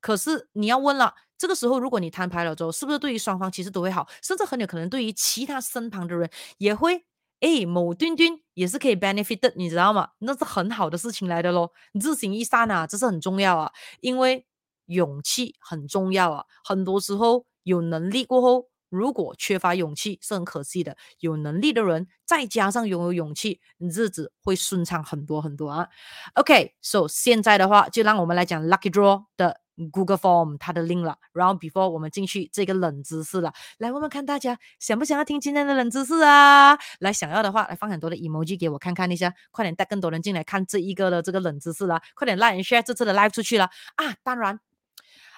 [0.00, 4.08] 可是你要问了，这个时候如果你摊牌了之后，是不是对于双方其实都会好？
[4.20, 6.28] 甚至很有可能对于其他身旁的人
[6.58, 7.06] 也会，
[7.38, 10.10] 诶，某君君也是可以 benefit 的，你知道吗？
[10.18, 11.72] 那是很好的事情来的咯。
[11.92, 13.70] 日行一善啊，这是很重要啊，
[14.00, 14.44] 因为。
[14.86, 16.44] 勇气很重要啊！
[16.64, 20.96] 很多时候有能力过后，如果缺乏勇气是很可惜的。
[21.20, 25.88] 有能力的人再加上拥有勇气，日子会顺畅很多很多啊。
[26.34, 31.16] OK，so 现在的话就让我们来讲 Lucky Draw 的 Google Form 它的 link 了。
[31.32, 36.78] 然后 before 我们进去这个冷知识了，来问问看大家想不想要听今天的冷知识啊？
[37.00, 42.00] 来，想要的话来放很多的 emoji 给我看看一下，快点带更多人进来看这一个的这个冷知识啦！
[42.14, 43.64] 快点 like share 这次的 live 出去了
[43.96, 44.14] 啊！
[44.22, 44.60] 当然。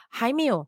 [0.08, 0.66] 还没有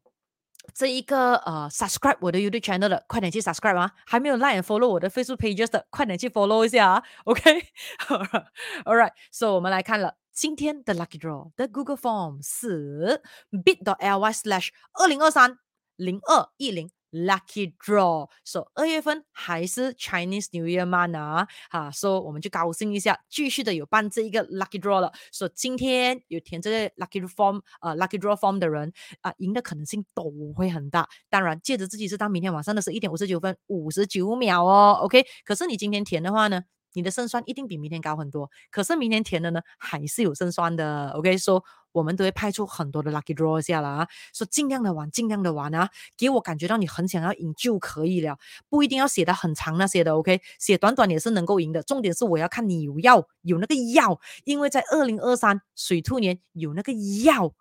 [0.74, 3.94] 这一个呃，subscribe 我的 YouTube channel 的，快点去 subscribe 啊！
[4.04, 11.96] 还没有 like and follow 我的 Facebook pages 的，快点去 follow 一下啊！OK，All right，so 我们来看了今天的 Lucky Draw 的 Google
[11.96, 15.58] Form 是 bit.ly slash 二零二三
[15.96, 16.90] 零二一零。
[17.10, 25.10] Lucky draw，说、so, 二月份还是 Chinese New Year month 啊，哈，说我们就高兴一下，继续的有办这一个 Lucky draw 了。
[25.32, 31.08] 说、so, 今天有填这个 Lucky form，呃，Lucky draw form 的人啊、赢的可能性都会很大。
[31.30, 35.24] 当然，借着自己是到明天晚上的十一点五十九分五十九秒哦，OK。
[35.44, 38.50] 可是你今天填的话呢，你的胜算一定比明天高很多。
[38.70, 41.36] 可是明天填的呢，还是有胜算的，OK。
[41.38, 41.64] 说。
[41.92, 45.88] 我们都会派出很多的 lucky draw 下来啊，说尽量的玩，尽量的玩啊，
[46.18, 48.38] 给我感觉到你很想要赢就可以了，
[48.68, 51.82] 不一定要写的很长那些的，OK，写短短也是能够赢的。
[51.82, 56.92] 重点是我要看你有要有那个要，因为在二零二三水兔年有那个
[57.24, 57.54] 要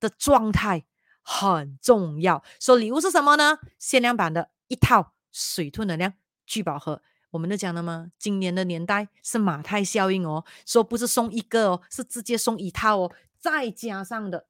[0.00, 0.84] 的状态
[1.22, 2.42] 很重要。
[2.60, 3.58] 说礼物是什么呢？
[3.78, 6.12] 限量版的一套水兔能量
[6.44, 7.00] 聚宝盒。
[7.30, 8.10] 我们都讲了吗？
[8.18, 13.12] 今年的年代是马太效应哦，说不是送一个哦，是直接送一套哦。
[13.38, 14.46] 再加上的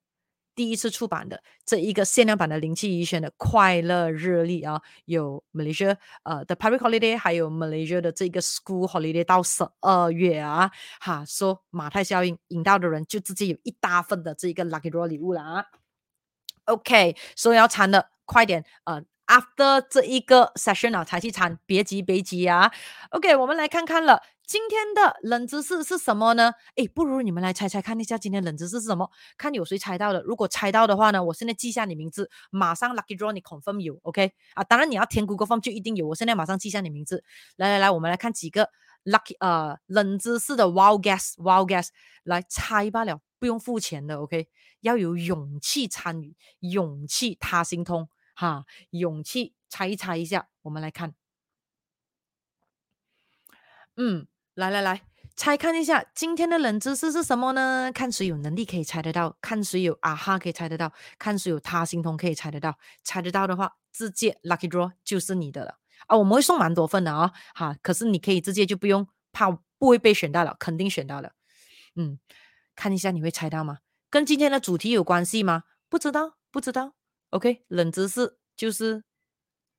[0.54, 15.64] 第一次出版的这一个限量版的灵气怡萱的快乐日历啊，有 Malaysia 呃的 Public Holiday，还有 Malaysia 的这个 School Holiday 到十二月啊，哈，说马太效应引到的人就直接有一大份的这一个 Lucky Draw 礼物了啊。
[16.64, 19.04] OK，所以要参的快点呃。
[19.28, 22.72] After 这一个 session 啊，才去参，别急别急啊。
[23.10, 26.54] OK，我们来看看了，今天的冷知识是什么呢？
[26.76, 29.10] 诶，不如你们来猜猜看一下，今天冷知识是什么？
[29.36, 30.22] 看有谁猜到的。
[30.22, 36.08] 如果猜到的话呢，我现在记下你名字，马上 lucky draw 你 confirm you，OK 啊，当然你要填 Google Form 就一定有。
[36.08, 37.22] 我现在马上记下你名字。
[37.56, 38.70] 来来来，我们来看几个
[39.04, 41.88] lucky 呃冷知识的 wild guess，wild guess，
[42.22, 44.48] 来猜罢了，不用付钱的，OK？
[44.80, 48.08] 要有勇气参与，勇气他心通。
[48.38, 51.14] 哈，勇气猜一猜一下，我们来看。
[53.96, 55.02] 嗯，来来来，
[55.34, 57.90] 猜看一下今天的冷知识是什么呢？
[57.92, 62.78] 看谁有能力可以猜得到，看谁有啊哈可以猜得到，看谁有他心通可以猜得到。
[63.02, 66.16] 猜得到的话，直接 lucky draw 就是你的了啊！
[66.16, 71.32] 我们会送蛮多份的啊，哈，可是你可以直接就不用怕不会被选到了，肯定选到了。
[71.96, 72.20] 嗯，
[72.76, 73.78] 看一下你会猜到吗？
[74.08, 75.64] 跟今天的主题有关系吗？
[75.88, 76.97] 不知道，不知道。
[77.30, 79.04] OK，冷知识就是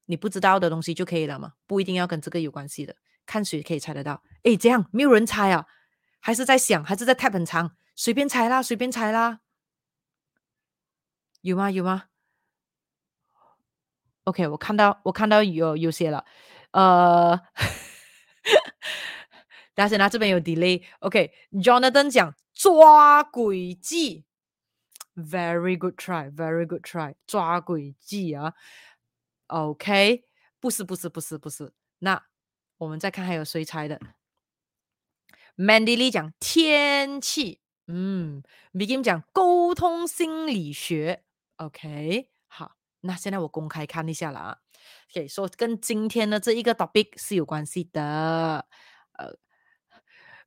[0.05, 2.95] 你不知道的东西就可以了嘛，不一定要跟这个有关系的，
[3.25, 4.23] 看谁可以猜得到。
[4.43, 5.65] 诶，这样没有人猜啊？
[6.19, 6.83] 还是在想？
[6.83, 7.75] 还是在 type 很长？
[7.95, 9.39] 随便猜啦，随便猜啦。
[11.41, 11.71] 有吗？
[11.71, 12.03] 有吗
[14.25, 16.25] ？OK，我看到我看到有有些了。
[16.71, 17.39] 呃，
[19.73, 20.83] 但是呢，这边有 delay。
[20.99, 24.25] OK，Jonathan、讲抓诡计。
[25.19, 28.53] Very good try, very good try，抓诡计啊
[29.47, 30.23] ，OK，
[30.61, 32.23] 不是不是不是不是，那
[32.77, 33.99] 我们再看还有谁猜的
[35.57, 38.41] ？Mandy Lee 讲天气，嗯
[38.71, 41.25] ，Begin 讲沟通心理学
[41.57, 44.57] ，OK，好，那现在我公开看一下了啊
[45.11, 48.65] ，OK，说、跟今天的这一个 topic 是有关系的，
[49.17, 49.35] 呃，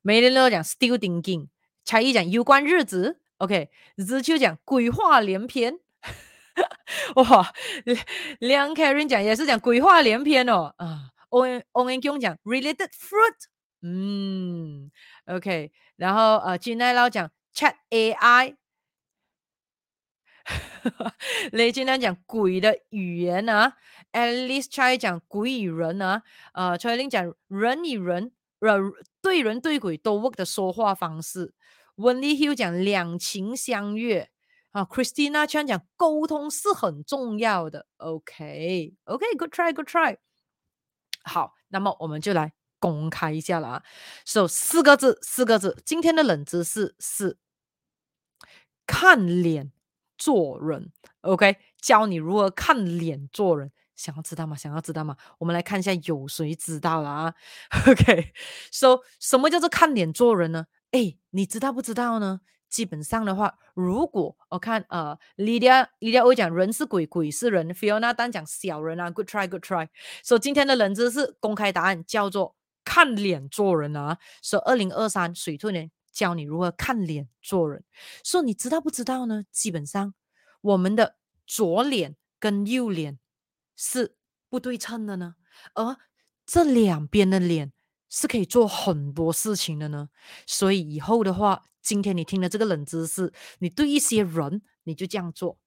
[0.01, 1.49] 梅丽乐讲 still thinking，
[1.83, 3.19] 才艺讲有关日子。
[3.43, 5.77] OK，日秋讲鬼话连篇，
[7.15, 7.53] 哇！
[8.39, 13.35] 梁凯伦讲也是讲鬼话连篇哦，啊，On On and 讲 related fruit，
[13.81, 14.89] 嗯
[15.25, 18.55] ，OK，然后呃，金奈老讲 Chat AI，
[21.51, 23.73] 雷金丹讲鬼的语言啊
[24.13, 28.79] ，Alice Chai 讲鬼与人啊，呃，崔玲讲人与人，呃，
[29.21, 31.53] 对人对鬼都 work 的说话方式。
[31.95, 34.29] 温丽 Hill 讲两情相悦
[34.71, 37.85] 啊，Christina Chan 讲沟通是很重要的。
[37.97, 40.17] OK，OK，Good try，Good try。
[41.23, 43.83] 好，那么我们就来公开一下了啊。
[44.25, 45.81] So 四个字，四个字。
[45.85, 47.37] 今天的冷知识是
[48.87, 49.71] 看脸
[50.17, 50.91] 做人。
[51.21, 53.71] OK，教你如何看脸做人。
[53.95, 54.57] 想要知道吗？
[54.57, 55.15] 想要知道吗？
[55.37, 57.35] 我们来看一下有谁知道了啊。
[57.87, 60.65] OK，So 什么叫做看脸做人呢？
[60.93, 62.41] 哎，你知道不知道呢？
[62.69, 67.69] 基本上的话，如果我看呃，Lydia，Lydia 会讲人是鬼，鬼是人。
[67.69, 69.89] Fiona 单讲小人啊，Good try，Good try。
[70.23, 72.55] 所以今天的冷知识公开答案叫做
[72.85, 74.19] 看脸做人啊。
[74.43, 77.83] 所以二零二三水兔年教你如何看脸做人。
[78.23, 79.45] 说你知道不知道呢？
[79.51, 80.13] 基本上
[80.61, 81.15] 我们的
[81.47, 83.17] 左脸跟右脸
[83.75, 84.15] 是
[84.47, 85.35] 不对称的呢，
[85.73, 85.97] 而
[86.45, 87.71] 这两边的脸。
[88.15, 90.09] 是可以做很多事情的呢，
[90.45, 95.57] 所以以后的话，今天你听了这个冷知识，你对一些人你就这样做，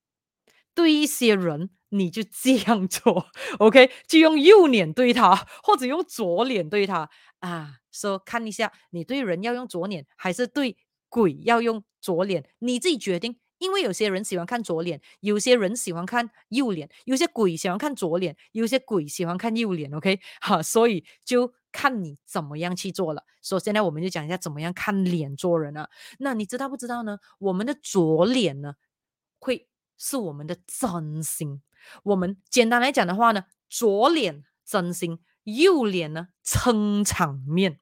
[0.72, 3.26] 对一些人，你就这样做
[3.58, 7.10] ，OK，就用右脸对他，或者用左脸对他
[7.40, 7.78] 啊。
[7.90, 10.76] 说、看一下，你对人要用左脸，还是对
[11.08, 13.38] 鬼要用左脸，你自己决定。
[13.58, 19.90] 因为有些人喜欢看左脸，有些人喜欢看右脸，有些鬼喜欢看左脸，有些鬼喜欢看右脸。
[19.94, 23.22] OK，好，所以就看你怎么样去做了。
[23.42, 25.88] 所以现在我们就讲一下怎么样看脸做人啊。
[26.18, 27.18] 那你知道不知道呢？
[27.38, 28.74] 我们的左脸呢，
[29.38, 31.60] 会是我们的真心。
[32.02, 35.18] 我们简单来讲的话呢，左脸真心。
[35.44, 37.78] 右脸呢，撑场面，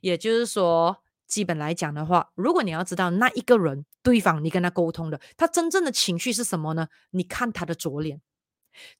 [0.00, 6.86] 也就是说，基本来讲的话，如果你要知道那一个人，对方你跟他沟通的，他真正的情绪是什么呢？
[7.10, 8.22] 你看他的左脸，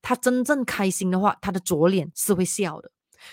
[0.03, 2.91] 他真正开心的话，他的左脸是会笑的；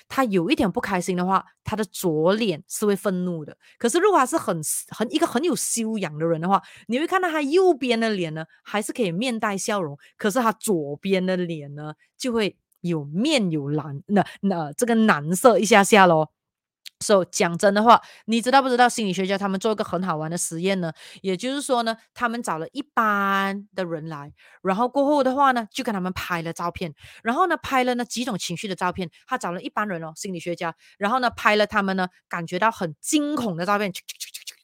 [0.07, 3.57] 他有一点不开心的话，他的左脸是会愤怒的。
[3.77, 12.57] 可是如果他是很很一个很有修养的人的话，你会看到他右边的脸呢，还是可以面带笑容，可是他左边的脸呢，就会。
[12.81, 16.29] 有面有蓝，那那这个蓝色一下下喽。
[16.99, 20.91] 所以讲真的话，你知道不知道心理学家他们做一个很好玩的实验呢？
[21.21, 24.33] 也就是说呢，他们找了一般的人来，
[24.63, 26.93] 然后过后的话呢，就跟他们拍了照片，
[27.23, 29.09] 然后呢拍了呢几种情绪的照片。
[29.27, 33.91] 他找了一般人哦，心理学家，然后呢拍了他们呢感觉到很惊恐的照片，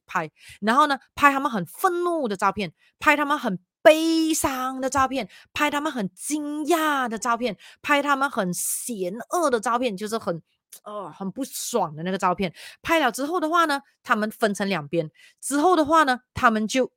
[0.07, 3.59] 拍，然后呢拍他们很愤怒的照片，拍他们很。
[3.85, 10.41] 悲伤的照片，拍他们很惊讶的照片，拍他们很嫌恶的照片，就是很
[10.83, 12.53] 呃很不爽的那个照片。
[12.81, 15.09] 拍了之后的话呢，他们分成两边。
[15.39, 16.91] 之后的话呢，他们就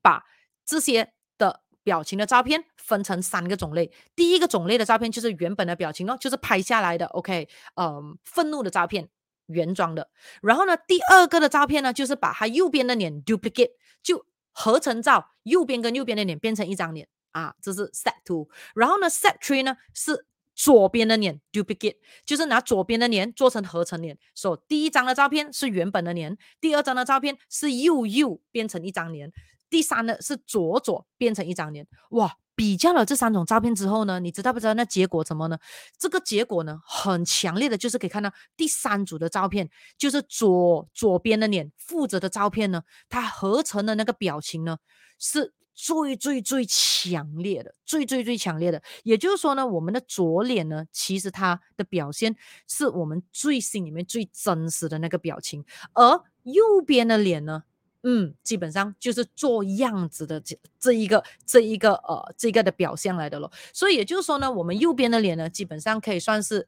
[0.00, 0.24] 把
[0.64, 3.92] 这些的表情的照片分成三个种类。
[4.14, 7.06] 第一个种类的照片就是原本的表情哦，就是拍下来的。
[7.06, 9.08] OK，嗯、呃，愤怒的照片，
[9.46, 10.10] 原装的。
[10.42, 13.72] 然后呢，第二个的照片呢，就是把他右边的脸 duplicate
[14.02, 14.26] 就。
[14.54, 18.46] 合成照，右边跟右边的脸变成一张脸啊，这是 set two。
[18.74, 20.26] 然后呢，set three 呢是
[20.62, 24.16] 左边的脸 duplicate，就是拿左边的脸做成合成脸。
[24.32, 29.32] 所第一张的照片是原本的脸，第二张的照片是右右变成一张脸，
[29.68, 31.88] 第三呢是左左变成一张脸。
[32.10, 32.36] 哇！
[32.54, 35.58] 比较了这三种照片之后呢，你知道不知道那结果怎么呢？
[35.98, 44.76] 这个结果呢，很强烈的就是可以看到第三组的照片，就是左左边的脸负责的照片呢，它合成的那个表情呢，
[45.18, 48.82] 是最最最强烈的，最最最强烈的。
[49.02, 52.36] 也就是说呢，我们的左脸呢，其实它的表现
[52.68, 57.64] 是我们最心里面最真实的那个表情，而右边的脸呢。
[58.04, 63.48] 嗯，基本上就是做样子的这这一个这一个呃这个的表现来的咯。
[63.72, 66.66] 所以也就是说呢，我们右边的脸呢，基本上可以算是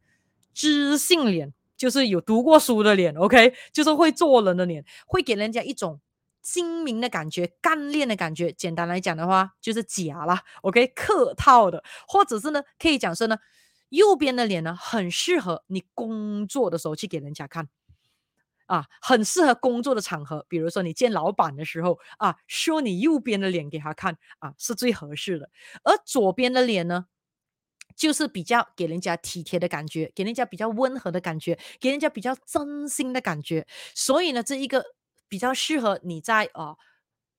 [0.52, 5.98] 知性脸，就是有读过书的脸，OK，就是会做人的脸，会给人家一种
[6.44, 8.52] 精明的感觉、干练的感觉。
[8.52, 13.38] 简单来讲的话，就是假啦，OK，客套的，或者是呢，可以讲说呢，
[13.88, 17.68] 右边的脸呢，很适合你工作的时候去给人家看。
[18.66, 25.50] 啊，很适合工作的场合，比如说你见老板的时候啊，说你右边的脸给他看啊，是最合适的。
[25.82, 27.04] 而左边的脸呢，
[27.94, 33.66] 就是比较给人家体贴的感觉，给人家比较温和的感觉，给人家比较真心的感觉。
[33.94, 34.82] 所以呢，这一个
[35.34, 36.78] 比较适合你在哦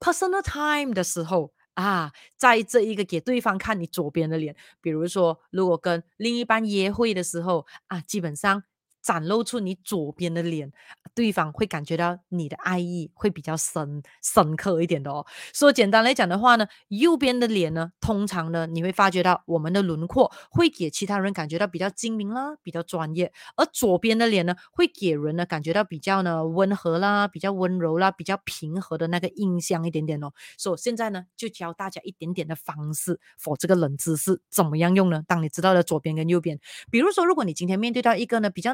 [0.01, 8.63] personal time 的时候啊，在这一个给对方看你左边的脸，比如说如果跟另一半约会的时候啊，基本上。
[9.05, 10.71] 展露出你左边的脸，
[11.13, 15.23] 对方会感觉到你的爱意会比较深深刻一点的哦。
[15.53, 30.31] 所以简单来讲的话呢，右边的脸呢，通常呢，你会发觉到我们的轮廓会给其他人感觉到比较精明啦，比较专业；而左边的脸呢，会给人呢感觉到比较呢温和啦，比较温柔啦，比较平和的那个印象一点点哦。
[30.57, 35.21] 所以现在呢，就教大家一点点的方式，for 这个冷知识怎么样用呢？
[35.27, 36.59] 当你知道了左边跟右边，
[36.89, 38.73] 比如说，如果你今天面对到一个呢比较。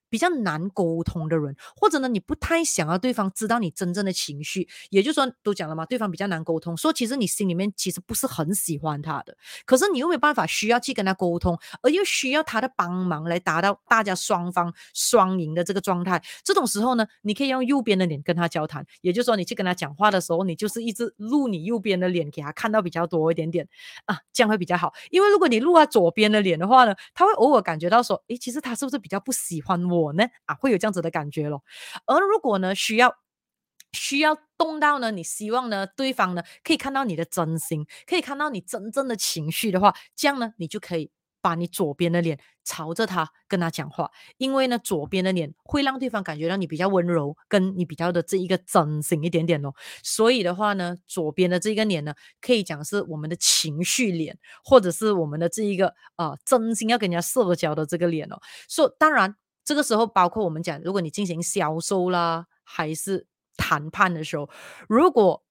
[0.11, 9.35] 比较难沟通的人，或者呢，你不太想要对方知道你真正的情绪，也就是说，都讲了嘛，对方比较难沟通，说其实你心里面其实不是很喜欢他的，
[9.65, 16.21] 可是你又没办法需要去跟他沟通，而又需要他的帮忙来达到大家双方双赢的这个状态。
[16.43, 23.65] 这种时候呢，你可以用右边的脸跟他交谈，也就是说，你去跟他讲话的时候，你就是一直录你右边的脸给他看到比较多一点点
[24.05, 24.93] 啊，这样会比较好。
[25.09, 30.00] 因为如果你录他左边的脸的话呢，他会偶尔感觉到说，诶，其实他是不是比较不喜欢我？
[30.01, 31.63] 我呢啊，会有这样子的感觉咯。
[32.05, 33.15] 而如果呢，需要
[33.93, 41.11] 需要动到呢，你希望呢，对方呢可以看到你的真心，可以看到你真正的情绪的话，这样呢，你就可以
[41.41, 49.73] 把你左边的脸朝着他跟他讲话，因为呢，左边的脸会让对方感觉到你比较温柔，跟你比较的这一个真心一点点哦。
[50.03, 58.39] 所以的话呢，左边的这个脸呢，可以讲是我们的情绪脸，或者是我们的这一个啊、真心要跟人家社交的这个脸哦。
[58.69, 59.35] 所以当然，
[59.71, 63.25] 这个时候包括我们讲，如果你进行销售啦，还是
[63.55, 64.49] 谈判的时候，
[64.89, 65.45] 如果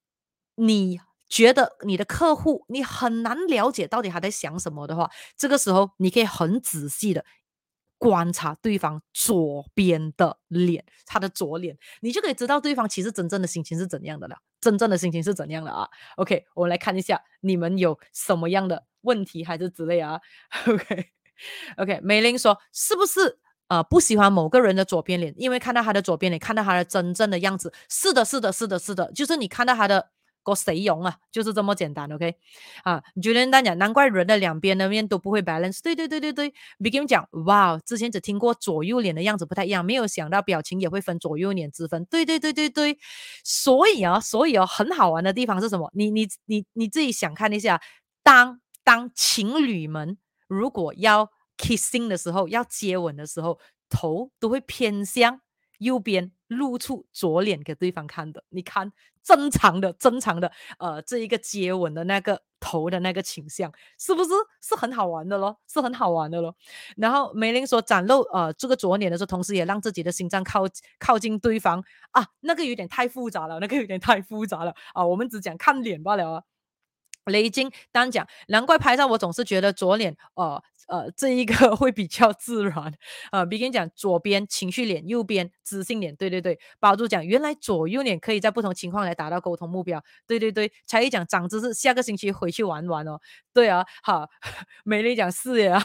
[0.57, 7.25] 你觉得你的客户你很难了解到底他在想什么的话，这个时候你可以很仔细的
[7.97, 14.37] 观察对方左边的脸，他的左脸，你就可以知道对方其实真正的心情是怎样的了。
[14.61, 20.21] 真正的心情是怎样的啊？OK，我们来看一下你们有什么样的问题还是之类啊
[20.67, 21.07] ？OK，OK，okay.
[21.77, 23.39] okay, 美玲说是不是
[23.71, 25.33] 呃不喜欢某个人的左边脸？
[25.39, 27.73] 因为看到他的左边脸，看到他的真正的样子。
[27.89, 30.11] 是的，是的，是的，是的，就是你看到他的。
[30.43, 31.15] 个谁用啊？
[31.31, 32.35] 就是这么简单，OK？
[32.83, 35.81] 啊，Julian 讲，难怪人的两边的面都不会 balance。
[35.83, 42.07] 对对对对对，Begin 讲，哇，之前只听过左右脸的样子不太一样，没有想到表情也会分左右脸之分。
[42.07, 42.97] 对对对对对，
[43.45, 45.91] 所以啊，所以啊，很好玩的地方是什么？
[45.93, 47.79] 你你你你自己想看一下，
[48.23, 50.17] 当当情侣们
[50.49, 51.29] 如果要
[51.61, 53.59] kissing 的时候，要接吻的时候，
[53.91, 55.41] 头都会偏向
[55.79, 56.33] 右边。
[56.51, 58.93] 露出左脸给对方看的，你看
[59.23, 60.51] 正常的、正常的，
[60.81, 64.31] 呃，这一个接吻的那个头的那个倾向，是不是
[64.61, 65.57] 是很好玩的咯？
[65.69, 66.57] 是很好玩的咯。
[66.97, 70.65] 然后梅林说展露呃这个左脸的时候，同时也让自己的心脏靠
[70.99, 71.81] 靠近对方
[72.11, 76.43] 啊，那个有点太复杂了，那个有点太复杂了啊，我们只讲看脸罢了啊。
[77.27, 80.63] 雷金单讲，难怪拍照我总是觉得左脸呃。
[80.89, 82.93] 呃，这一个 会比较自然。
[83.31, 86.17] 呃，比如讲左边情绪脸，右边知性脸。
[86.17, 90.03] 对对对，宝珠讲原来左右脸可以在不同情况来达到沟通目标。
[90.27, 93.21] 对对对，才艺讲长知识，下个星期回去玩玩哦。
[93.53, 94.29] 对啊，好，
[94.85, 95.81] 美丽讲是呀，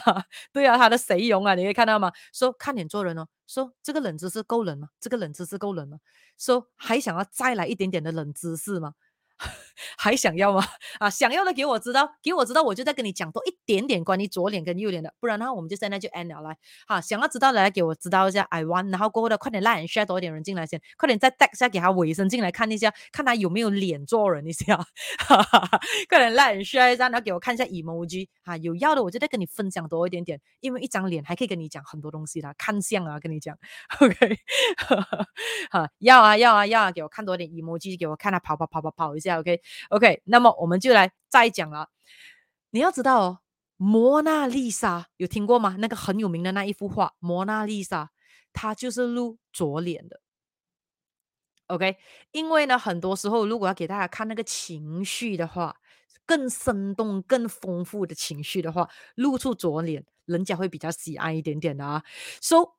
[0.52, 1.54] 对啊，他的谁容啊？
[1.54, 2.10] 你可以看到吗？
[2.34, 4.88] 说看脸做人哦，说这个冷知识够冷吗？
[4.98, 5.98] 这个冷知识够冷吗？
[6.36, 8.94] 说还想要再来一点点的冷知识吗？
[9.96, 10.64] 还想要吗？
[11.00, 16.40] 啊，想要的给我知道，给我知道，我就再跟你讲多一点点关于左脸跟右脸的，不然的话我们就现在就 end 了。
[16.40, 24.76] 来，好，想要知道的来给我知道一下，I want，然后过后的快点 like and share 多一点人进来先，快点再带一下给他尾声进来看一下，看他有没有脸做人一下，
[25.18, 33.56] 哈哈哈，快点 like and share 一下，然后给我看一下 emoji，啊，有要的我就再跟你分享多一点点，因为一张脸还可以跟你讲很多东西的，看相啊，跟你讲
[34.00, 34.38] ，OK，
[35.70, 39.60] 好， 要啊要啊要啊，给我看多点 emoji，给我看他跑跑跑跑跑一下，OK。
[39.90, 41.90] OK，那么我们就来再讲了。
[42.70, 43.38] 你要知道哦，
[43.76, 45.76] 蒙娜丽莎有听过吗？
[45.78, 48.10] 那个很有名的那一幅画，蒙娜丽莎，
[48.52, 50.20] 它就是露左脸的。
[51.68, 51.96] OK，
[52.32, 55.76] 因为呢，很多时候如果要给大家看那个情绪的话，
[56.26, 62.04] 更生动、更丰富的情绪的话，露出左脸，人家会比较喜爱一点点的啊。
[62.40, 62.74] So，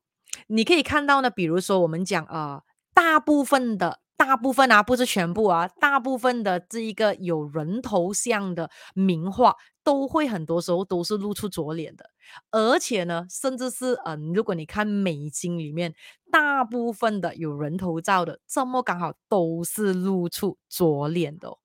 [0.47, 4.01] 你可以看到呢，比如说我们讲啊、大部分的。
[4.17, 12.09] 大部分啊，不是全部啊，大部分的这一个有人头像的名画，都会很多时候都是露出左脸的，
[12.51, 15.93] 而且呢，甚至是嗯，如果你看美金里面，
[16.31, 21.57] 大部分的有人头照的，这么刚好都是露出左脸的。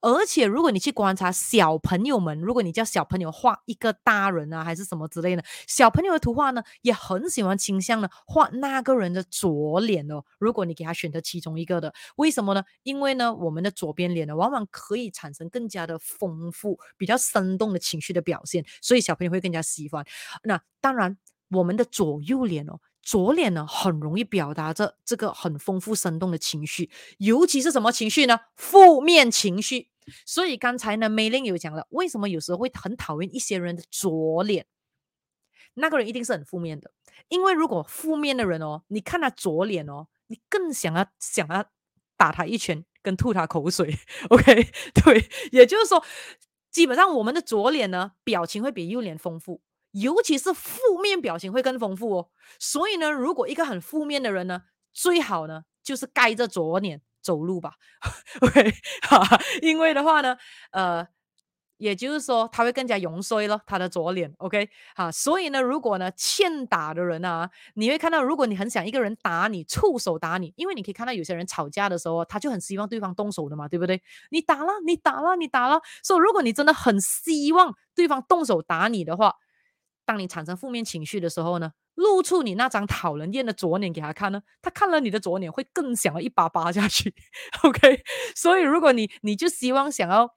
[0.00, 10.22] 而且，如果你去观察小朋友们，如果你叫小朋友画一个大人啊，还是什么之类的，小朋友的图画呢，也很喜欢倾向呢画那个人的左脸哦。
[10.38, 12.64] 如果你给他选择其中一个的，为什么呢？
[12.82, 20.04] 因为呢，我们的左边脸呢，往往可以产生更加的丰富、比较生动的情绪的表现，所以小朋友会更加喜欢。
[20.42, 21.16] 那当然，
[21.50, 22.78] 我们的左右脸哦。
[23.02, 28.40] 左脸呢，很容易表达着这个很丰富生动的情绪，尤其是什么情绪呢？
[28.56, 29.88] 负面情绪。
[30.26, 34.66] 所以刚才呢，梅林有讲了，为什么有时候会很讨厌一些人的左脸？
[35.74, 36.90] 那个人一定是很负面的，
[37.28, 41.64] 因为如果负面的人哦，你看他左脸哦，你更想要想要
[42.16, 43.96] 打他一拳，跟吐他口水。
[44.30, 46.04] OK， 对，也就是说，
[46.72, 49.60] 基本上我们的左脸呢，表情会比右脸丰富。
[49.92, 54.62] 尤其是负面表情会更丰富哦，所以呢，如果一个很负面的人呢，
[54.92, 57.74] 最好呢就是盖着左脸走路吧，
[58.40, 58.72] OK，
[59.02, 59.26] 哈，
[59.62, 60.36] 因为的话呢，
[60.72, 61.06] 呃，
[61.78, 74.02] 也就是说他会更加容衰了他的左脸，OK，好，所以呢，如果呢欠打的人啊，你会看到，如果你很想一个人打你，触手打你，因为你可以看到有些人吵架的时候，他就很希望对方动手的嘛，对不对？
[74.30, 79.34] 你打了，你打了，你打了，所以如果你真的很希望对方动手打你的话，
[80.10, 87.14] 当你产生负面情绪的时候呢，露出你那张讨人厌的左脸给他看呢，他看了你的左脸会更想要一巴巴下去。
[87.62, 88.02] OK，
[88.34, 90.34] 所以如果你你就希望想要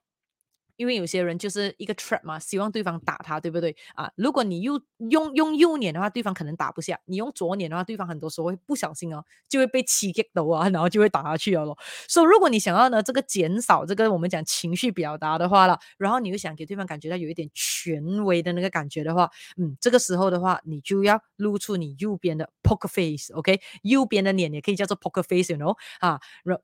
[0.76, 4.12] 因为有些人就是一个 trap 嘛，希望对方打他，对不对啊？
[4.16, 11.78] 如果你用用用右脸的话，对方可能打不下；你用左脸的话，对方很多时候会不小心哦，就会被刺激到啊，然后就会打下去了咯。
[12.08, 26.20] 所以，如果你想要呢，这个减少这个我们讲情绪表达的话了，然后你又想给对方感觉到有一点权威的那个感觉的话，嗯，这个时候的话，你就要露出你右边的 poker face，OK？、右边的脸也可以叫做 poker face，you know 啊？
[26.44, 26.60] 然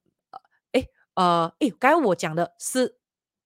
[0.72, 2.98] 哎呃哎，刚才我讲的是。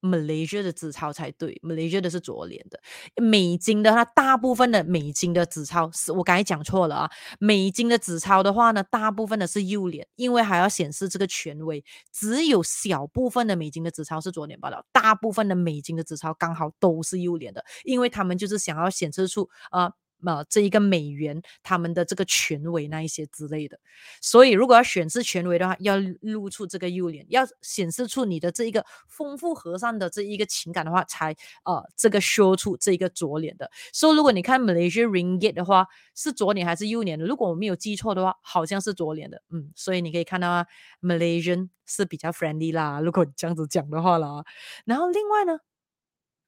[0.04, 2.80] Malaysia 的纸钞才对，Malaysia 的是左脸的。
[3.16, 7.12] 美金的话，大部分的美金的纸钞是我刚才讲错了啊。
[7.40, 11.84] 美金的纸钞的话呢，大部分的是右脸，因为还要显示这个权威。
[12.12, 19.50] 只有小部分的美金的纸钞是左脸罢了，大部分的美金的纸钞刚好都是右脸的，因为他们就是想要显示出。
[19.72, 19.92] 呃
[20.26, 23.80] 呃，这一个美元，他们的这个权威那一些之类的，
[24.22, 31.36] 所以如果要显示权威的话，要露出这个右脸，要显示出你的这一个丰富和善的这一个情感的话，才
[31.66, 33.70] 呃这个 show 出这一个左脸的。
[33.92, 37.26] 所以如果你看 Malaysia Ringgit 的话，是左脸还是右脸的？
[37.26, 39.42] 如果我没有记错的话，好像是左脸的。
[39.50, 40.66] 嗯，所以你可以看到啊
[41.02, 43.00] ，Malaysian 是比较 friendly 啦。
[43.02, 44.44] 如果你这样子讲的话啦，
[44.86, 45.60] 然后另外呢，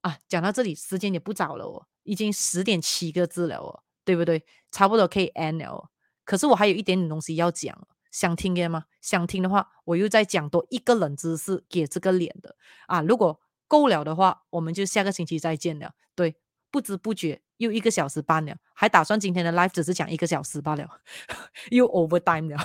[0.02, 1.86] 啊，讲到这里时间也不早了哦。
[2.06, 4.45] 已经十点七个字了哦，对不对？
[4.72, 5.90] 差不多可以 end 了。
[6.23, 8.86] 可是我还有一点点东西要讲，想听吗？
[9.02, 12.56] 想听的话，我又再讲多一个冷知识给这个脸的
[12.88, 13.02] 啊。
[13.02, 15.91] 如果够了的话，我们就下个星期再见了。
[16.15, 16.36] 对，
[16.72, 20.90] 不知不觉又一个小时半了，还打算今天的 live 只是讲一个小时罢了，
[21.72, 22.57] 又 overtime 了。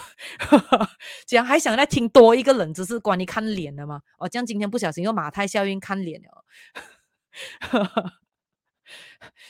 [1.26, 4.02] 这样还想再听多一个冷知识关于看脸的吗？
[4.18, 6.44] 哦，这样今天不小心又马太效应看脸了。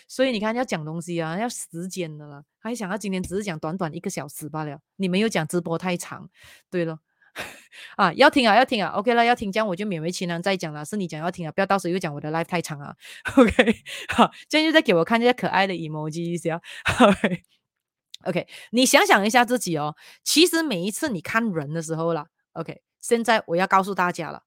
[0.09, 2.45] 所以你看，要讲东西啊，要时间的了。
[2.59, 6.29] 还想要今天只是讲短短一个小时罢了，你们又讲直播太长，
[6.71, 6.99] 对了，
[7.97, 10.85] 啊，要听啊，要听啊，OK 了，要听，这样我就勉为其难再讲了。
[10.85, 12.95] 是你讲要听啊，不要到时候又讲我的 live 太长啊
[13.37, 13.77] ，OK，
[14.15, 16.61] 好，这样就再给我看这些可爱的 emoji 一下
[17.01, 24.43] ，OK，OK， 你想想一下自己哦，其实每一次你看人的时候啦，OK，现在我要告诉大家了。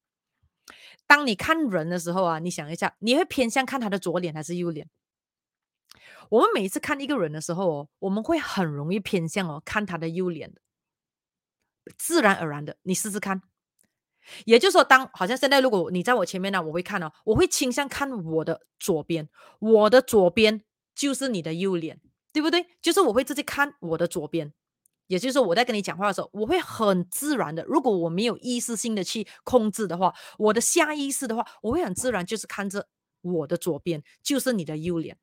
[1.08, 4.88] 当你看人的时候啊，你想一下，你会偏向看他的左脸还是右脸？
[6.34, 10.60] 我们每一次看一个人的时候哦，我们会很容易偏向哦看他的右脸的，
[11.96, 13.44] 自然而然的，你试试看。
[14.46, 19.30] 也就是说，当好像现在如果你在我前面呢，我会看哦，我会倾向看我的左边，
[19.60, 20.64] 我的左边
[20.96, 22.02] 就是你的右脸，
[22.32, 22.66] 对不对？
[22.82, 24.52] 就是我会直接看我的左边。
[25.06, 27.64] 也就是说，我在跟你讲话的时候，我会很自然的。
[27.66, 32.88] 如果我没有意识性的去控制的话，我的下意识的话，我会很自然就是看着
[33.22, 35.16] 我的左边，就是你的右脸。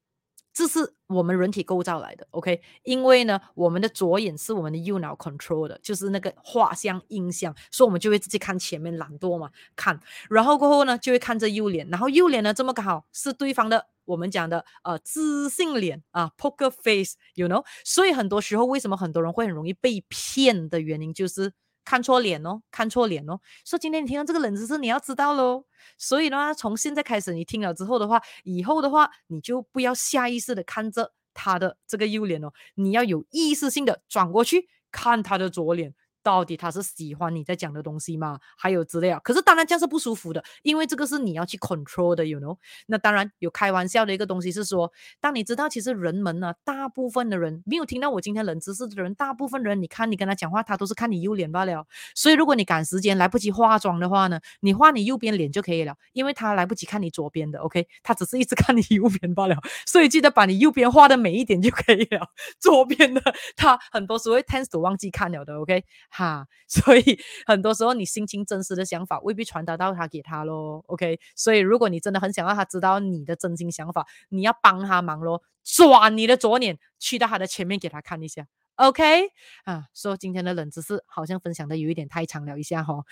[0.52, 2.60] 这是我们人体构造来的，OK？
[2.82, 13.86] 因为呢，我们的左眼是我们的右脑 control 的，就是那个画像印象，所以我们就会自己看前面，懒惰嘛，看，然后过后呢，就会看着右脸，然后右脸呢，这么刚好是对方的。
[14.06, 21.52] 我们讲的呃自信脸啊，poker face，you know，所以很多时候为什么很多人会很容易被骗的原因就是
[21.91, 23.41] 看错脸哦，看错脸哦。
[23.65, 25.65] 说今天你听到这个冷知识，你要知道喽。
[25.99, 35.93] 所以呢，从现在开始你听了之后的话，以后的话你就不要下意识的看着他的这个右脸哦，你要有意识性的转过去看他的左脸。
[36.22, 38.38] 到底他是喜欢你在讲的东西吗？
[38.56, 42.56] 还有之类啊，可是当然这样是不舒服的，因为这个是你要去 control 的，you know。
[42.86, 51.86] 那当然有开玩笑的一个东西是说，当你知道其实人们呢、大部分的人没有听到我今天冷知识的人，大部分人你看你跟他讲话，他都是看你右脸罢了。
[52.14, 57.86] 所以如果你赶时间来不及化妆的话呢，你画你右边脸就可以了，因为他来不及看你左边的，OK？
[58.02, 59.56] 他只是一直看你右边罢了。
[59.86, 62.26] 所以记得把你右边画的美一点就可以了，
[62.60, 63.22] 左边的
[63.56, 65.84] 他很多时候 tends to 忘记看了的，OK？
[66.11, 71.19] 哈， 所以很多时候你心情真实的想法未必传达到他给他咯，OK？
[71.35, 78.47] 所以如果你真的很想让他知道你的真心想法，你要帮他忙咯，转你的左脸去到他的前面给他看一下
[78.77, 79.31] ，OK？
[79.65, 83.05] 啊，说今天的冷知识好像分享的有一点太长了一下哈、哦，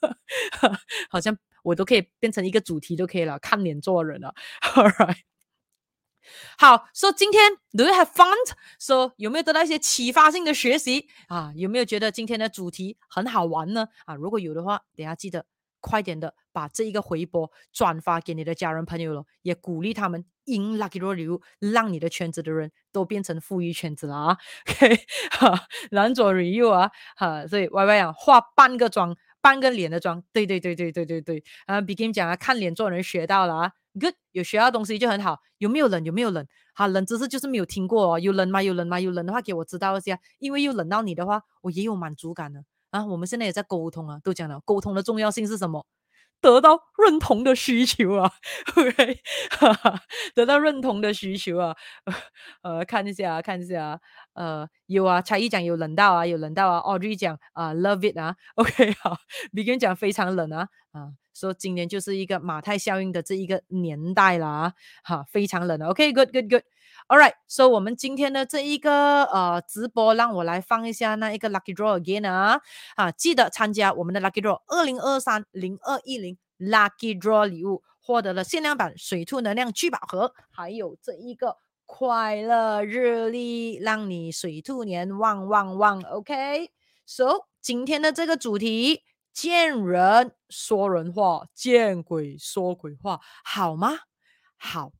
[1.10, 4.34] 好像我都可以变成一个主题都可以了，看脸做人了
[4.74, 5.18] ，All right。
[6.60, 8.34] 好，说、so, 今天 Do you have fun？
[8.80, 11.52] 说、有没有得到一些启发性的学习啊？
[11.54, 13.86] 有没有觉得今天的主题很好玩呢？
[14.06, 15.46] 啊，如果有的话，等下记得
[15.80, 24.38] 快点的把这一个回播转发给你的家人朋友了，也鼓励他们 in lucky review，让你的圈子的人都变成富裕圈子了啊。
[24.68, 24.96] OK，
[25.30, 33.72] 哈，蓝左 review 啊，哈，所以 Y Y 啊，化半个妆，半个脸的妆，对对对对对对对，啊，Begin 讲啊，看脸做人学到了啊。
[33.98, 35.38] Good，有学到东西就很好。
[35.58, 36.04] 有没有冷？
[36.04, 36.46] 有没有冷？
[36.74, 38.18] 好，冷知识就是没有听过哦。
[38.18, 38.62] 有冷吗？
[38.62, 39.00] 有冷吗？
[39.00, 42.60] 有冷的话给我知道一下，因为又冷到你的话，我也有满足感呢
[42.90, 43.04] 啊。
[43.06, 45.86] 我们现在也在沟通啊，都讲了沟通的重要性是什么？
[46.40, 48.30] 得到认同的需求啊
[48.76, 49.18] ，OK，
[50.36, 51.74] 得到认同的需求啊，
[52.62, 54.00] 呃，看一下，看一下，
[54.34, 59.16] 呃，有啊，才艺讲有冷到啊，有冷到啊，Audrey 讲啊，Love it 啊，OK，好，
[59.52, 64.74] Begin 讲非常冷啊，啊，说今年就是一个马太效应的这一个年代了啊，
[65.04, 72.60] 哈，非常冷，OK，Good，Good，Good，All right，So 我们今天的这一个呃直播，让我来放一下那一个 Lucky Draw again 啊，
[72.96, 76.36] 啊，记得参加我们的 Lucky Draw 二零二三零二一零。
[76.58, 81.56] Lucky Draw 礼物获得了限量版水兔能量聚宝盒，还有这一个
[81.86, 86.02] 快乐日历，让你水兔年旺旺旺。
[86.02, 89.02] OK，So 今天的这个主题，
[89.32, 93.90] 见人说人话，见鬼说鬼话，好吗？
[94.56, 94.92] 好，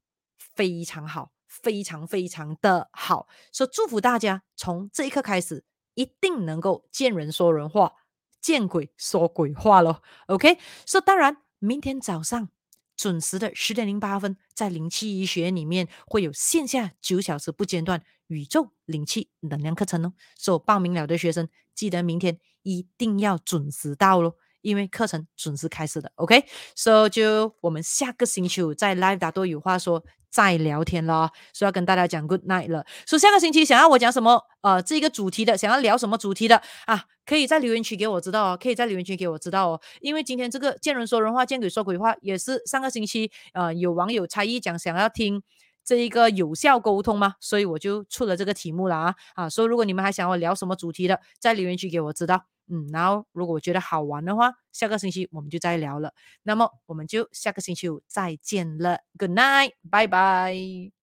[0.55, 3.29] 非常好，非常非常的好。
[3.53, 5.65] 所以祝福大家从这一刻开始，
[5.95, 7.93] 一定能够见人说人话，
[8.41, 10.03] 见鬼说鬼话喽。
[10.27, 11.39] OK，So 当然。
[11.61, 12.51] 明天早上
[12.97, 20.13] 准时的十点零八分，在灵气医学里面会有线下九小时不间断宇宙灵气能量课程哦。
[20.37, 22.39] 所报名了的学生，记得明天
[22.69, 26.13] 一定要准时到喽，因为课程准时开始的。
[26.17, 30.05] OK，So、就我们下个星期五在 Live 大多有话说。
[30.31, 32.85] 再聊天了，所以要跟大家讲 good night 了。
[33.07, 39.81] 所以下个星期想要我讲什么，呃，这个主题的，想要聊什么主题的啊，可以在留言区给我知道哦，可以在留言区给我知道哦。
[40.03, 45.43] 因为今天这个见人说人话，见鬼说鬼话，也是上个星期呃有网友才艺讲想要听
[45.83, 49.49] 这一个有效沟通嘛，所以我就出了这个题目了啊啊。
[49.49, 52.45] 所以如果你们还想要聊什么主题的，在留言区给我知道。
[52.69, 56.13] 嗯，然后如果我觉得好玩的话，下个星期我们就再聊了。
[56.43, 60.98] 那么我们就下个星期五再见了，Good night，拜拜。